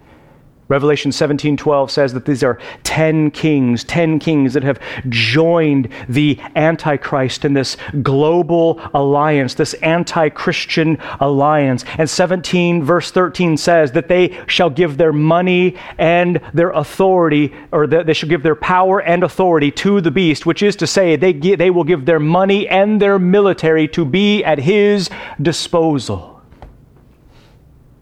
Revelation 0.66 1.10
17:12 1.10 1.90
says 1.90 2.14
that 2.14 2.24
these 2.24 2.42
are 2.42 2.58
10 2.84 3.30
kings, 3.32 3.84
10 3.84 4.18
kings 4.18 4.54
that 4.54 4.64
have 4.64 4.80
joined 5.10 5.90
the 6.08 6.38
antichrist 6.56 7.44
in 7.44 7.52
this 7.52 7.76
global 8.02 8.80
alliance, 8.94 9.52
this 9.52 9.74
anti-Christian 9.74 10.96
alliance. 11.20 11.84
And 11.98 12.08
17 12.08 12.82
verse 12.82 13.10
13 13.10 13.58
says 13.58 13.92
that 13.92 14.08
they 14.08 14.38
shall 14.46 14.70
give 14.70 14.96
their 14.96 15.12
money 15.12 15.76
and 15.98 16.40
their 16.54 16.70
authority 16.70 17.52
or 17.70 17.86
they 17.86 18.14
shall 18.14 18.30
give 18.30 18.42
their 18.42 18.54
power 18.54 19.02
and 19.02 19.22
authority 19.22 19.70
to 19.72 20.00
the 20.00 20.10
beast, 20.10 20.46
which 20.46 20.62
is 20.62 20.76
to 20.76 20.86
say 20.86 21.16
they 21.16 21.34
they 21.34 21.70
will 21.70 21.84
give 21.84 22.06
their 22.06 22.20
money 22.20 22.66
and 22.68 23.02
their 23.02 23.18
military 23.18 23.86
to 23.88 24.06
be 24.06 24.42
at 24.42 24.60
his 24.60 25.10
disposal. 25.42 26.33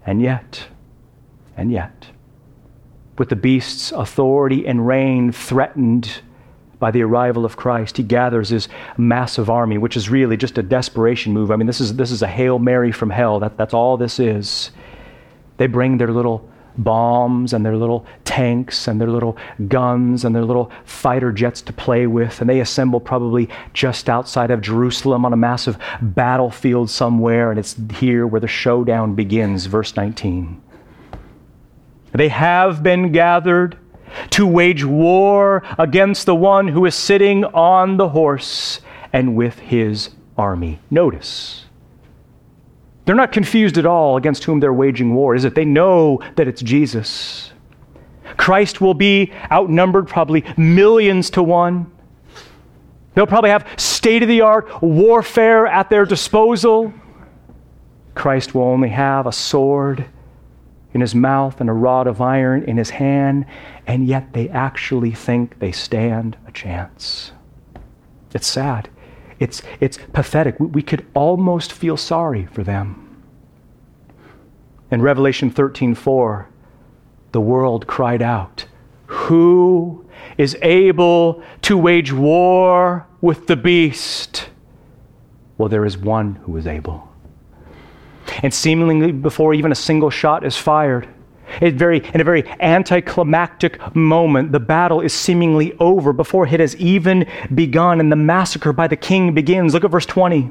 And 0.05 0.21
yet, 0.21 0.69
and 1.57 1.71
yet 1.71 2.07
with 3.19 3.29
the 3.29 3.37
beast's 3.37 3.93
authority 3.93 4.67
and 4.67 4.87
reign 4.87 5.33
threatened 5.33 6.23
by 6.79 6.91
the 6.91 7.03
arrival 7.03 7.45
of 7.45 7.57
Christ, 7.57 7.97
he 7.97 8.03
gathers 8.03 8.49
his 8.49 8.69
massive 8.97 9.49
army, 9.49 9.79
which 9.79 9.97
is 9.97 10.11
really 10.11 10.37
just 10.37 10.59
a 10.59 10.63
desperation 10.63 11.33
move. 11.33 11.51
I 11.51 11.57
mean, 11.57 11.67
this 11.67 11.81
is, 11.81 11.95
this 11.95 12.11
is 12.11 12.23
a 12.23 12.27
Hail 12.27 12.59
Mary 12.59 12.91
from 12.91 13.11
hell. 13.11 13.39
That, 13.39 13.57
that's 13.57 13.75
all 13.75 13.97
this 13.97 14.19
is. 14.19 14.73
They 15.59 15.69
bring 15.69 15.99
their 15.99 16.11
little 16.11 16.51
bombs 16.79 17.53
and 17.53 17.65
their 17.65 17.77
little 17.77 18.07
tanks 18.25 18.89
and 18.89 19.01
their 19.01 19.11
little 19.11 19.37
guns 19.69 20.25
and 20.25 20.35
their 20.35 20.45
little 20.45 20.71
fighter 20.85 21.33
jets 21.33 21.63
to 21.63 21.73
play 21.73 22.07
with, 22.07 22.41
and 22.41 22.49
they 22.49 22.61
assemble 22.61 23.01
probably 23.01 23.49
just 23.73 24.09
outside 24.09 24.51
of 24.51 24.61
Jerusalem 24.61 25.25
on 25.25 25.33
a 25.33 25.37
massive 25.37 25.79
battlefield 26.01 26.91
somewhere, 26.91 27.51
and 27.51 27.59
it's 27.59 27.77
here 27.95 28.27
where 28.27 28.41
the 28.41 28.49
showdown 28.49 29.15
begins. 29.15 29.67
Verse 29.67 29.97
19. 29.97 30.63
They 32.13 32.29
have 32.29 32.83
been 32.83 33.13
gathered 33.13 33.79
to 34.31 34.47
wage 34.47 34.85
war 34.85 35.63
against 35.79 36.27
the 36.27 36.35
one 36.35 36.69
who 36.69 36.85
is 36.85 36.95
sitting 36.95 37.45
on 37.45 37.97
the 37.97 38.11
horse 38.11 38.81
and 39.13 39.35
with 39.37 39.59
his 39.59 40.11
army. 40.37 40.79
Notice, 40.91 41.65
they're 43.05 43.15
not 43.15 43.33
confused 43.33 43.79
at 43.79 43.87
all 43.87 44.17
against 44.17 44.45
whom 44.45 44.61
they're 44.61 44.73
waging 44.73 45.15
war, 45.15 45.35
is 45.35 45.45
it? 45.45 45.55
They 45.55 45.65
know 45.65 46.21
that 46.37 46.47
it's 46.47 46.63
Jesus. 46.63 47.53
Christ 48.37 48.81
will 48.81 48.95
be 48.95 49.33
outnumbered 49.51 50.09
probably 50.09 50.45
millions 50.57 51.31
to 51.31 51.43
one. 51.43 51.91
They'll 53.15 53.27
probably 53.27 53.51
have 53.51 53.67
state 53.77 54.23
of 54.23 54.29
the 54.29 54.41
art 54.41 54.83
warfare 54.83 55.67
at 55.67 55.91
their 55.91 56.07
disposal. 56.07 56.93
Christ 58.15 58.55
will 58.55 58.63
only 58.63 58.89
have 58.91 59.27
a 59.27 59.33
sword 59.33 60.07
in 60.95 61.01
his 61.01 61.15
mouth 61.15 61.61
and 61.61 61.69
a 61.69 61.73
rod 61.73 62.07
of 62.07 62.21
iron 62.21 62.65
in 62.65 62.77
his 62.77 62.91
hand, 62.91 63.47
and 63.87 64.07
yet 64.07 64.33
they 64.33 64.49
actually 64.51 65.13
think 65.13 65.59
they 65.59 65.73
stand 65.73 66.37
a 66.47 66.53
chance. 66.53 67.33
It's 68.35 68.47
sad. 68.47 68.89
It's, 69.43 69.63
it's 69.81 69.99
pathetic. 70.13 70.59
We, 70.61 70.67
we 70.67 70.83
could 70.83 71.07
almost 71.15 71.73
feel 71.73 71.97
sorry 71.97 72.47
for 72.47 72.63
them. 72.63 73.23
In 74.91 75.03
Revelation 75.03 75.51
13 75.51 75.95
4, 75.95 76.49
the 77.33 77.41
world 77.41 77.87
cried 77.87 78.23
out, 78.23 78.67
Who 79.07 80.07
is 80.37 80.57
able 80.63 81.43
to 81.63 81.77
wage 81.79 82.13
war 82.13 83.07
with 83.21 83.47
the 83.47 83.57
beast? 83.57 84.51
Well, 85.57 85.69
there 85.69 85.85
is 85.85 85.97
one 85.97 86.35
who 86.37 86.57
is 86.57 86.67
able 86.67 87.13
and 88.43 88.53
seemingly 88.53 89.13
before 89.13 89.55
even 89.55 89.73
a 89.73 89.77
single 89.77 90.11
shot 90.11 90.45
is 90.45 90.57
fired. 90.57 91.09
It 91.61 91.75
very, 91.75 92.05
in 92.15 92.21
a 92.21 92.25
very 92.25 92.49
anticlimactic 92.61 93.95
moment, 93.95 94.53
the 94.53 94.61
battle 94.61 95.01
is 95.01 95.13
seemingly 95.13 95.75
over 95.79 96.13
before 96.13 96.47
it 96.47 96.61
has 96.61 96.77
even 96.77 97.27
begun, 97.55 98.01
and 98.01 98.11
the 98.11 98.17
massacre 98.17 98.73
by 98.73 98.89
the 98.89 98.97
king 98.97 99.35
begins. 99.35 99.75
Look 99.75 99.85
at 99.85 99.91
verse 99.91 100.07
20. 100.07 100.51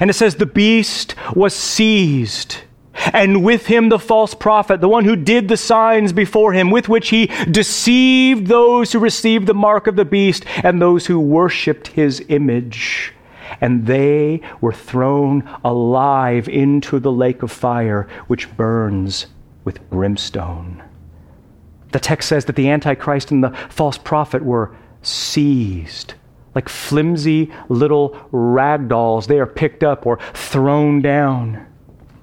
And 0.00 0.10
it 0.10 0.14
says, 0.14 0.36
The 0.36 0.46
beast 0.46 1.14
was 1.34 1.54
seized, 1.54 2.58
and 3.12 3.44
with 3.44 3.66
him 3.66 3.88
the 3.88 3.98
false 3.98 4.34
prophet, 4.34 4.80
the 4.80 4.88
one 4.88 5.04
who 5.04 5.16
did 5.16 5.48
the 5.48 5.56
signs 5.56 6.12
before 6.12 6.52
him, 6.52 6.70
with 6.70 6.88
which 6.88 7.10
he 7.10 7.26
deceived 7.50 8.46
those 8.46 8.92
who 8.92 8.98
received 8.98 9.46
the 9.46 9.54
mark 9.54 9.86
of 9.86 9.96
the 9.96 10.04
beast 10.04 10.44
and 10.62 10.80
those 10.80 11.06
who 11.06 11.20
worshipped 11.20 11.88
his 11.88 12.24
image 12.28 13.12
and 13.60 13.86
they 13.86 14.40
were 14.60 14.72
thrown 14.72 15.48
alive 15.64 16.48
into 16.48 16.98
the 16.98 17.12
lake 17.12 17.42
of 17.44 17.52
fire, 17.52 18.08
which 18.26 18.54
burns 18.56 19.26
with 19.66 19.90
brimstone. 19.90 20.82
The 21.92 22.00
text 22.00 22.30
says 22.30 22.46
that 22.46 22.56
the 22.56 22.70
Antichrist 22.70 23.30
and 23.30 23.44
the 23.44 23.50
false 23.68 23.98
prophet 23.98 24.42
were 24.42 24.74
seized. 25.02 26.14
Like 26.54 26.70
flimsy 26.70 27.52
little 27.68 28.18
rag 28.32 28.88
dolls, 28.88 29.26
they 29.26 29.38
are 29.38 29.46
picked 29.46 29.84
up 29.84 30.06
or 30.06 30.18
thrown 30.32 31.02
down. 31.02 31.65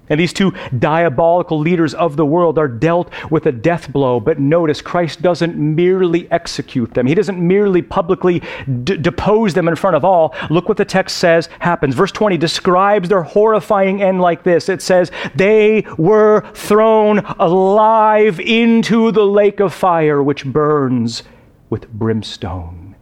And 0.09 0.19
these 0.19 0.33
two 0.33 0.53
diabolical 0.77 1.57
leaders 1.57 1.93
of 1.93 2.17
the 2.17 2.25
world 2.25 2.57
are 2.57 2.67
dealt 2.67 3.09
with 3.31 3.45
a 3.45 3.51
death 3.53 3.91
blow. 3.91 4.19
But 4.19 4.37
notice, 4.37 4.81
Christ 4.81 5.21
doesn't 5.21 5.55
merely 5.55 6.29
execute 6.29 6.93
them, 6.93 7.07
He 7.07 7.15
doesn't 7.15 7.39
merely 7.39 7.81
publicly 7.81 8.41
d- 8.83 8.97
depose 8.97 9.53
them 9.53 9.67
in 9.67 9.75
front 9.75 9.95
of 9.95 10.03
all. 10.03 10.35
Look 10.49 10.67
what 10.67 10.77
the 10.77 10.85
text 10.85 11.17
says 11.17 11.47
happens. 11.59 11.95
Verse 11.95 12.11
20 12.11 12.37
describes 12.37 13.07
their 13.09 13.23
horrifying 13.23 14.01
end 14.01 14.19
like 14.19 14.43
this 14.43 14.67
it 14.67 14.81
says, 14.81 15.11
They 15.35 15.85
were 15.97 16.51
thrown 16.53 17.19
alive 17.39 18.39
into 18.39 19.11
the 19.11 19.25
lake 19.25 19.59
of 19.59 19.73
fire, 19.73 20.21
which 20.21 20.45
burns 20.45 21.23
with 21.69 21.89
brimstone. 21.91 22.95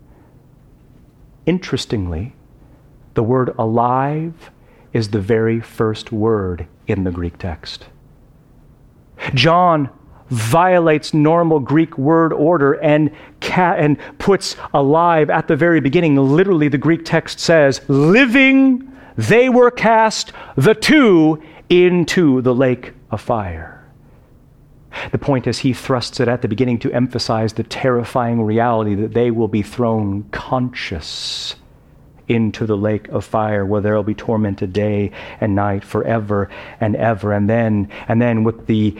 Interestingly, 1.47 2.35
the 3.15 3.23
word 3.23 3.53
alive 3.57 4.51
is 4.93 5.09
the 5.09 5.19
very 5.19 5.59
first 5.59 6.11
word 6.11 6.67
in 6.87 7.03
the 7.03 7.11
Greek 7.11 7.37
text. 7.37 7.85
John 9.33 9.89
violates 10.29 11.13
normal 11.13 11.59
Greek 11.59 11.97
word 11.97 12.31
order 12.33 12.73
and, 12.73 13.11
ca- 13.41 13.75
and 13.77 13.97
puts 14.17 14.55
alive 14.73 15.29
at 15.29 15.47
the 15.47 15.55
very 15.55 15.81
beginning. 15.81 16.15
Literally, 16.15 16.69
the 16.69 16.77
Greek 16.77 17.03
text 17.03 17.39
says, 17.39 17.81
living, 17.89 18.91
they 19.17 19.49
were 19.49 19.69
cast, 19.69 20.31
the 20.55 20.73
two, 20.73 21.41
into 21.69 22.41
the 22.41 22.55
lake 22.55 22.93
of 23.11 23.21
fire. 23.21 23.77
The 25.11 25.17
point 25.17 25.47
is, 25.47 25.59
he 25.59 25.73
thrusts 25.73 26.19
it 26.19 26.27
at 26.27 26.41
the 26.41 26.47
beginning 26.47 26.79
to 26.79 26.91
emphasize 26.91 27.53
the 27.53 27.63
terrifying 27.63 28.41
reality 28.41 28.95
that 28.95 29.13
they 29.13 29.31
will 29.31 29.47
be 29.47 29.61
thrown 29.61 30.23
conscious 30.31 31.55
into 32.31 32.65
the 32.65 32.77
lake 32.77 33.07
of 33.09 33.25
fire 33.25 33.65
where 33.65 33.81
there 33.81 33.95
will 33.95 34.03
be 34.03 34.13
tormented 34.13 34.73
day 34.73 35.11
and 35.39 35.55
night 35.55 35.83
forever 35.83 36.49
and 36.79 36.95
ever. 36.95 37.33
And 37.33 37.49
then, 37.49 37.89
and 38.07 38.21
then 38.21 38.43
with 38.43 38.67
the 38.67 38.95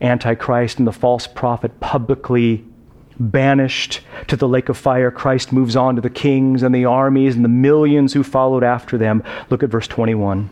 Antichrist 0.00 0.78
and 0.78 0.86
the 0.86 0.92
false 0.92 1.26
prophet 1.26 1.80
publicly 1.80 2.64
banished 3.18 4.00
to 4.26 4.36
the 4.36 4.48
lake 4.48 4.68
of 4.68 4.76
fire, 4.76 5.10
Christ 5.10 5.52
moves 5.52 5.76
on 5.76 5.96
to 5.96 6.02
the 6.02 6.10
kings 6.10 6.62
and 6.62 6.74
the 6.74 6.84
armies 6.84 7.36
and 7.36 7.44
the 7.44 7.48
millions 7.48 8.12
who 8.12 8.22
followed 8.22 8.64
after 8.64 8.98
them. 8.98 9.22
Look 9.50 9.62
at 9.62 9.70
verse 9.70 9.86
21. 9.86 10.50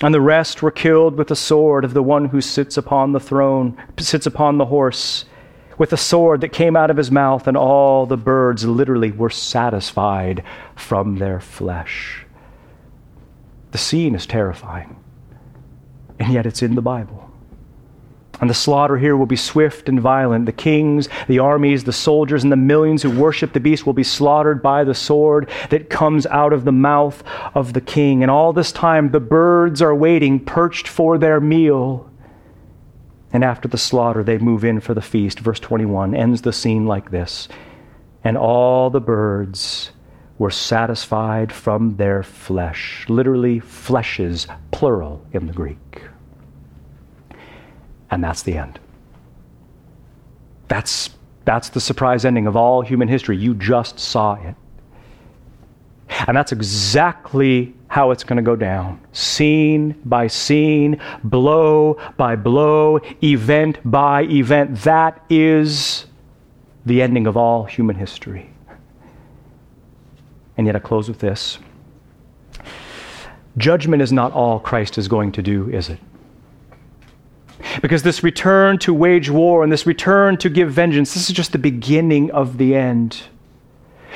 And 0.00 0.14
the 0.14 0.20
rest 0.20 0.62
were 0.62 0.70
killed 0.70 1.16
with 1.16 1.28
the 1.28 1.36
sword 1.36 1.84
of 1.84 1.94
the 1.94 2.02
one 2.02 2.26
who 2.26 2.40
sits 2.40 2.76
upon 2.76 3.12
the 3.12 3.20
throne, 3.20 3.76
sits 3.98 4.26
upon 4.26 4.58
the 4.58 4.66
horse 4.66 5.24
with 5.78 5.92
a 5.92 5.96
sword 5.96 6.40
that 6.40 6.52
came 6.52 6.76
out 6.76 6.90
of 6.90 6.96
his 6.96 7.10
mouth, 7.10 7.46
and 7.46 7.56
all 7.56 8.04
the 8.04 8.16
birds 8.16 8.66
literally 8.66 9.12
were 9.12 9.30
satisfied 9.30 10.42
from 10.74 11.16
their 11.16 11.40
flesh. 11.40 12.26
The 13.70 13.78
scene 13.78 14.14
is 14.14 14.26
terrifying, 14.26 14.96
and 16.18 16.32
yet 16.32 16.46
it's 16.46 16.62
in 16.62 16.74
the 16.74 16.82
Bible. 16.82 17.24
And 18.40 18.48
the 18.48 18.54
slaughter 18.54 18.96
here 18.96 19.16
will 19.16 19.26
be 19.26 19.36
swift 19.36 19.88
and 19.88 20.00
violent. 20.00 20.46
The 20.46 20.52
kings, 20.52 21.08
the 21.26 21.40
armies, 21.40 21.82
the 21.84 21.92
soldiers, 21.92 22.44
and 22.44 22.52
the 22.52 22.56
millions 22.56 23.02
who 23.02 23.10
worship 23.10 23.52
the 23.52 23.60
beast 23.60 23.84
will 23.84 23.94
be 23.94 24.04
slaughtered 24.04 24.62
by 24.62 24.84
the 24.84 24.94
sword 24.94 25.50
that 25.70 25.90
comes 25.90 26.24
out 26.26 26.52
of 26.52 26.64
the 26.64 26.72
mouth 26.72 27.22
of 27.54 27.72
the 27.72 27.80
king. 27.80 28.22
And 28.22 28.30
all 28.30 28.52
this 28.52 28.70
time, 28.70 29.10
the 29.10 29.20
birds 29.20 29.82
are 29.82 29.94
waiting, 29.94 30.38
perched 30.38 30.86
for 30.86 31.18
their 31.18 31.40
meal. 31.40 32.07
And 33.32 33.44
after 33.44 33.68
the 33.68 33.78
slaughter, 33.78 34.24
they 34.24 34.38
move 34.38 34.64
in 34.64 34.80
for 34.80 34.94
the 34.94 35.02
feast. 35.02 35.40
Verse 35.40 35.60
21 35.60 36.14
ends 36.14 36.42
the 36.42 36.52
scene 36.52 36.86
like 36.86 37.10
this 37.10 37.48
And 38.24 38.36
all 38.36 38.90
the 38.90 39.00
birds 39.00 39.90
were 40.38 40.50
satisfied 40.50 41.52
from 41.52 41.96
their 41.96 42.22
flesh. 42.22 43.04
Literally, 43.08 43.60
fleshes, 43.60 44.46
plural 44.70 45.24
in 45.32 45.46
the 45.46 45.52
Greek. 45.52 46.02
And 48.10 48.22
that's 48.24 48.42
the 48.42 48.56
end. 48.56 48.78
That's, 50.68 51.10
that's 51.44 51.70
the 51.70 51.80
surprise 51.80 52.24
ending 52.24 52.46
of 52.46 52.56
all 52.56 52.82
human 52.82 53.08
history. 53.08 53.36
You 53.36 53.54
just 53.54 53.98
saw 53.98 54.34
it. 54.34 54.54
And 56.26 56.36
that's 56.36 56.52
exactly 56.52 57.74
how 57.88 58.10
it's 58.10 58.24
going 58.24 58.36
to 58.36 58.42
go 58.42 58.56
down 58.56 59.00
scene 59.12 60.00
by 60.04 60.26
scene, 60.26 61.00
blow 61.24 61.98
by 62.16 62.36
blow, 62.36 63.00
event 63.22 63.78
by 63.84 64.22
event. 64.24 64.76
That 64.82 65.24
is 65.30 66.06
the 66.86 67.02
ending 67.02 67.26
of 67.26 67.36
all 67.36 67.64
human 67.64 67.96
history. 67.96 68.50
And 70.56 70.66
yet, 70.66 70.74
I 70.74 70.80
close 70.80 71.08
with 71.08 71.20
this 71.20 71.58
judgment 73.58 74.00
is 74.00 74.12
not 74.12 74.32
all 74.32 74.60
Christ 74.60 74.98
is 74.98 75.08
going 75.08 75.32
to 75.32 75.42
do, 75.42 75.68
is 75.70 75.88
it? 75.88 75.98
Because 77.82 78.02
this 78.02 78.22
return 78.22 78.78
to 78.78 78.94
wage 78.94 79.30
war 79.30 79.62
and 79.62 79.72
this 79.72 79.86
return 79.86 80.36
to 80.38 80.48
give 80.48 80.70
vengeance, 80.70 81.12
this 81.14 81.28
is 81.28 81.34
just 81.34 81.52
the 81.52 81.58
beginning 81.58 82.30
of 82.30 82.56
the 82.56 82.74
end. 82.74 83.22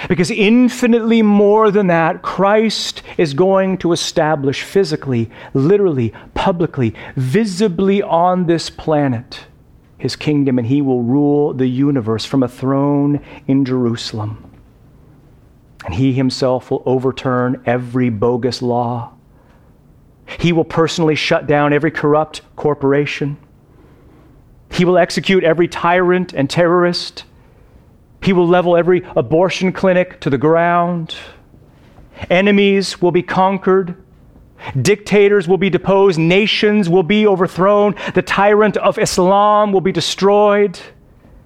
Because 0.08 0.30
infinitely 0.30 1.22
more 1.22 1.70
than 1.70 1.86
that, 1.88 2.22
Christ 2.22 3.02
is 3.18 3.34
going 3.34 3.78
to 3.78 3.92
establish 3.92 4.62
physically, 4.62 5.30
literally, 5.54 6.12
publicly, 6.34 6.94
visibly 7.16 8.02
on 8.02 8.46
this 8.46 8.70
planet 8.70 9.46
his 10.02 10.16
kingdom, 10.16 10.58
and 10.58 10.66
he 10.66 10.82
will 10.82 11.04
rule 11.04 11.54
the 11.54 11.68
universe 11.68 12.24
from 12.24 12.42
a 12.42 12.48
throne 12.48 13.20
in 13.46 13.64
Jerusalem. 13.64 14.50
And 15.84 15.94
he 15.94 16.12
himself 16.12 16.72
will 16.72 16.82
overturn 16.84 17.62
every 17.66 18.10
bogus 18.10 18.60
law. 18.62 19.12
He 20.40 20.52
will 20.52 20.64
personally 20.64 21.14
shut 21.14 21.46
down 21.46 21.72
every 21.72 21.92
corrupt 21.92 22.40
corporation. 22.56 23.36
He 24.72 24.84
will 24.84 24.98
execute 24.98 25.44
every 25.44 25.68
tyrant 25.68 26.32
and 26.32 26.50
terrorist. 26.50 27.22
He 28.22 28.32
will 28.32 28.46
level 28.46 28.76
every 28.76 29.02
abortion 29.16 29.72
clinic 29.72 30.20
to 30.20 30.30
the 30.30 30.38
ground. 30.38 31.16
Enemies 32.30 33.02
will 33.02 33.10
be 33.10 33.22
conquered. 33.22 33.96
Dictators 34.80 35.48
will 35.48 35.58
be 35.58 35.70
deposed. 35.70 36.18
Nations 36.18 36.88
will 36.88 37.02
be 37.02 37.26
overthrown. 37.26 37.96
The 38.14 38.22
tyrant 38.22 38.76
of 38.76 38.98
Islam 38.98 39.72
will 39.72 39.80
be 39.80 39.92
destroyed. 39.92 40.78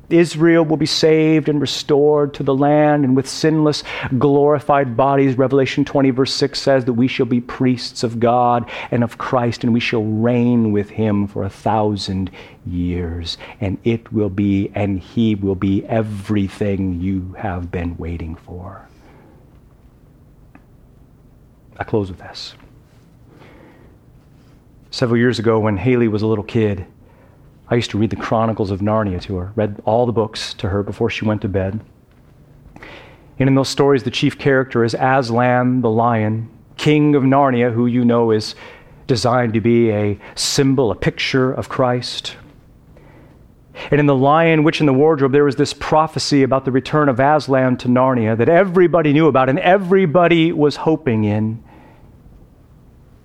Israel 0.09 0.65
will 0.65 0.77
be 0.77 0.87
saved 0.87 1.49
and 1.49 1.61
restored 1.61 2.35
to 2.35 2.43
the 2.43 2.55
land, 2.55 3.05
and 3.05 3.17
with 3.17 3.29
sinless, 3.29 3.83
glorified 4.19 4.97
bodies, 4.97 5.37
Revelation 5.37 5.85
20, 5.85 6.11
verse 6.11 6.35
6 6.35 6.61
says 6.61 6.85
that 6.85 6.93
we 6.93 7.09
shall 7.09 7.27
be 7.27 7.41
priests 7.41 8.03
of 8.03 8.21
God 8.21 8.71
and 8.91 9.03
of 9.03 9.19
Christ, 9.19 9.65
and 9.65 9.73
we 9.73 9.81
shall 9.81 10.05
reign 10.05 10.71
with 10.73 10.91
him 10.91 11.27
for 11.27 11.43
a 11.43 11.51
thousand 11.51 12.31
years. 12.65 13.37
And 13.61 13.79
it 13.85 14.13
will 14.13 14.31
be, 14.31 14.71
and 14.75 15.01
he 15.01 15.35
will 15.35 15.55
be 15.57 15.85
everything 15.87 17.01
you 17.01 17.35
have 17.39 17.71
been 17.71 17.97
waiting 17.97 18.37
for. 18.37 18.89
I 21.79 21.85
close 21.85 22.11
with 22.11 22.19
this. 22.19 22.55
Several 24.91 25.19
years 25.19 25.39
ago, 25.39 25.59
when 25.59 25.77
Haley 25.77 26.09
was 26.09 26.23
a 26.23 26.27
little 26.27 26.45
kid, 26.45 26.87
I 27.69 27.75
used 27.75 27.91
to 27.91 27.99
read 27.99 28.11
the 28.11 28.17
Chronicles 28.17 28.71
of 28.71 28.81
Narnia 28.81 29.21
to 29.23 29.37
her, 29.37 29.53
read 29.57 29.81
all 29.85 30.07
the 30.07 30.13
books 30.13 30.55
to 30.55 30.69
her 30.69 30.83
before 30.83 31.11
she 31.11 31.25
went 31.25 31.43
to 31.43 31.49
bed. 31.49 31.81
And 33.39 33.49
in 33.49 33.55
those 33.55 33.69
stories, 33.69 34.05
the 34.05 34.11
chief 34.11 34.39
character 34.39 34.85
is 34.85 34.95
Aslan 34.95 35.81
the 35.81 35.91
lion, 35.91 36.49
king 36.77 37.15
of 37.15 37.23
Narnia, 37.23 37.73
who 37.73 37.87
you 37.87 38.05
know 38.05 38.31
is 38.31 38.55
designed 39.07 39.55
to 39.55 39.61
be 39.61 39.91
a 39.91 40.19
symbol, 40.35 40.91
a 40.91 40.95
picture 40.95 41.53
of 41.53 41.69
Christ. 41.69 42.37
And 43.91 44.01
in 44.01 44.07
The 44.07 44.15
Lion, 44.15 44.65
Witch, 44.65 44.81
and 44.81 44.89
the 44.89 44.93
Wardrobe, 44.93 45.33
there 45.33 45.45
was 45.45 45.57
this 45.57 45.75
prophecy 45.75 46.43
about 46.43 46.65
the 46.65 46.73
return 46.73 47.09
of 47.09 47.21
Aslan 47.21 47.77
to 47.79 47.89
Narnia 47.89 48.37
that 48.39 48.49
everybody 48.49 49.13
knew 49.13 49.27
about 49.27 49.49
and 49.51 49.59
everybody 49.59 50.51
was 50.51 50.77
hoping 50.77 51.25
in. 51.25 51.63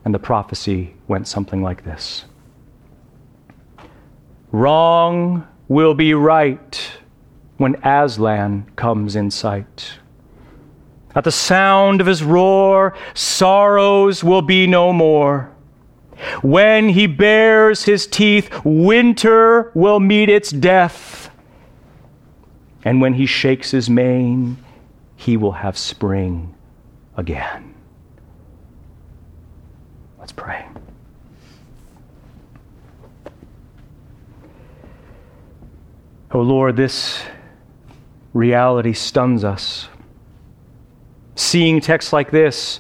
And 0.04 0.14
the 0.14 0.20
prophecy 0.20 0.96
went 1.08 1.28
something 1.28 1.62
like 1.62 1.84
this 1.86 2.26
Wrong 4.52 5.48
will 5.68 5.94
be 5.94 6.14
right 6.14 6.92
when 7.58 7.76
Aslan 7.84 8.66
comes 8.76 9.16
in 9.16 9.32
sight. 9.32 10.00
At 11.14 11.24
the 11.24 11.32
sound 11.32 12.02
of 12.02 12.08
his 12.08 12.24
roar, 12.24 12.96
sorrows 13.14 14.24
will 14.24 14.42
be 14.42 14.68
no 14.68 14.92
more. 14.94 15.52
When 16.42 16.90
he 16.90 17.08
bares 17.08 17.84
his 17.84 18.08
teeth, 18.08 18.64
winter 18.64 19.72
will 19.74 20.00
meet 20.00 20.30
its 20.30 20.52
death. 20.52 21.30
And 22.84 23.02
when 23.02 23.14
he 23.14 23.26
shakes 23.26 23.72
his 23.72 23.90
mane, 23.90 24.58
he 25.16 25.38
will 25.38 25.52
have 25.52 25.78
spring 25.78 26.56
again. 27.16 27.74
Let's 30.20 30.32
pray. 30.32 30.71
Oh 36.34 36.40
Lord, 36.40 36.78
this 36.78 37.22
reality 38.34 38.94
stuns 38.94 39.44
us. 39.44 39.90
Seeing 41.36 41.82
texts 41.82 42.14
like 42.14 42.32
this, 42.32 42.80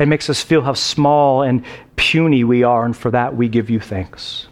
it 0.00 0.08
makes 0.08 0.28
us 0.28 0.42
feel 0.42 0.62
how 0.62 0.72
small 0.72 1.42
and 1.42 1.64
puny 1.94 2.42
we 2.42 2.64
are, 2.64 2.84
and 2.84 2.96
for 2.96 3.12
that 3.12 3.36
we 3.36 3.48
give 3.48 3.70
you 3.70 3.78
thanks. 3.78 4.48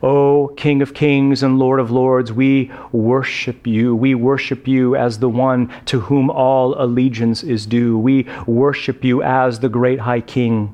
O 0.00 0.54
King 0.56 0.80
of 0.80 0.94
kings 0.94 1.42
and 1.42 1.58
Lord 1.58 1.80
of 1.80 1.90
lords, 1.90 2.32
we 2.32 2.70
worship 2.92 3.66
you. 3.66 3.96
We 3.96 4.14
worship 4.14 4.68
you 4.68 4.94
as 4.94 5.18
the 5.18 5.28
one 5.28 5.72
to 5.86 5.98
whom 5.98 6.30
all 6.30 6.80
allegiance 6.80 7.42
is 7.42 7.66
due. 7.66 7.98
We 7.98 8.28
worship 8.46 9.02
you 9.02 9.24
as 9.24 9.58
the 9.58 9.68
great 9.68 9.98
high 9.98 10.20
king 10.20 10.72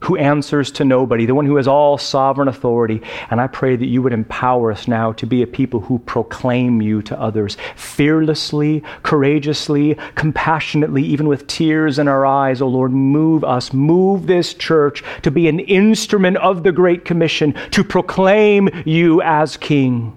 who 0.00 0.16
answers 0.16 0.70
to 0.72 0.84
nobody, 0.84 1.26
the 1.26 1.34
one 1.34 1.46
who 1.46 1.56
has 1.56 1.68
all 1.68 1.98
sovereign 1.98 2.48
authority. 2.48 3.02
And 3.30 3.40
I 3.40 3.46
pray 3.46 3.76
that 3.76 3.86
you 3.86 4.02
would 4.02 4.12
empower 4.12 4.70
us 4.70 4.86
now 4.86 5.12
to 5.12 5.26
be 5.26 5.42
a 5.42 5.46
people 5.46 5.80
who 5.80 5.98
proclaim 6.00 6.80
you 6.80 7.02
to 7.02 7.20
others 7.20 7.56
fearlessly, 7.74 8.82
courageously, 9.02 9.96
compassionately, 10.14 11.02
even 11.04 11.28
with 11.28 11.46
tears 11.46 11.98
in 11.98 12.08
our 12.08 12.24
eyes. 12.24 12.62
Oh 12.62 12.68
Lord, 12.68 12.92
move 12.92 13.44
us, 13.44 13.72
move 13.72 14.26
this 14.26 14.54
church 14.54 15.02
to 15.22 15.30
be 15.30 15.48
an 15.48 15.60
instrument 15.60 16.36
of 16.38 16.62
the 16.62 16.72
Great 16.72 17.04
Commission 17.04 17.54
to 17.70 17.82
proclaim 17.82 18.68
you 18.84 19.20
as 19.22 19.56
King. 19.56 20.14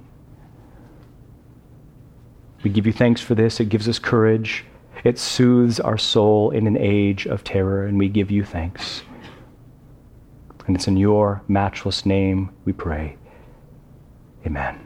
We 2.64 2.70
give 2.70 2.86
you 2.86 2.94
thanks 2.94 3.22
for 3.22 3.34
this. 3.34 3.60
It 3.60 3.70
gives 3.70 3.90
us 3.90 3.98
courage. 3.98 4.66
It 5.04 5.18
soothes 5.18 5.80
our 5.80 5.98
soul 5.98 6.52
in 6.52 6.68
an 6.68 6.78
age 6.78 7.26
of 7.26 7.44
terror, 7.44 7.88
and 7.88 7.98
we 7.98 8.08
give 8.08 8.30
you 8.30 8.44
thanks. 8.44 9.02
And 10.72 10.78
it's 10.78 10.88
in 10.88 10.95
your 10.95 11.43
matchless 11.49 12.05
name 12.05 12.51
we 12.63 12.72
pray. 12.72 13.17
Amen. 14.45 14.81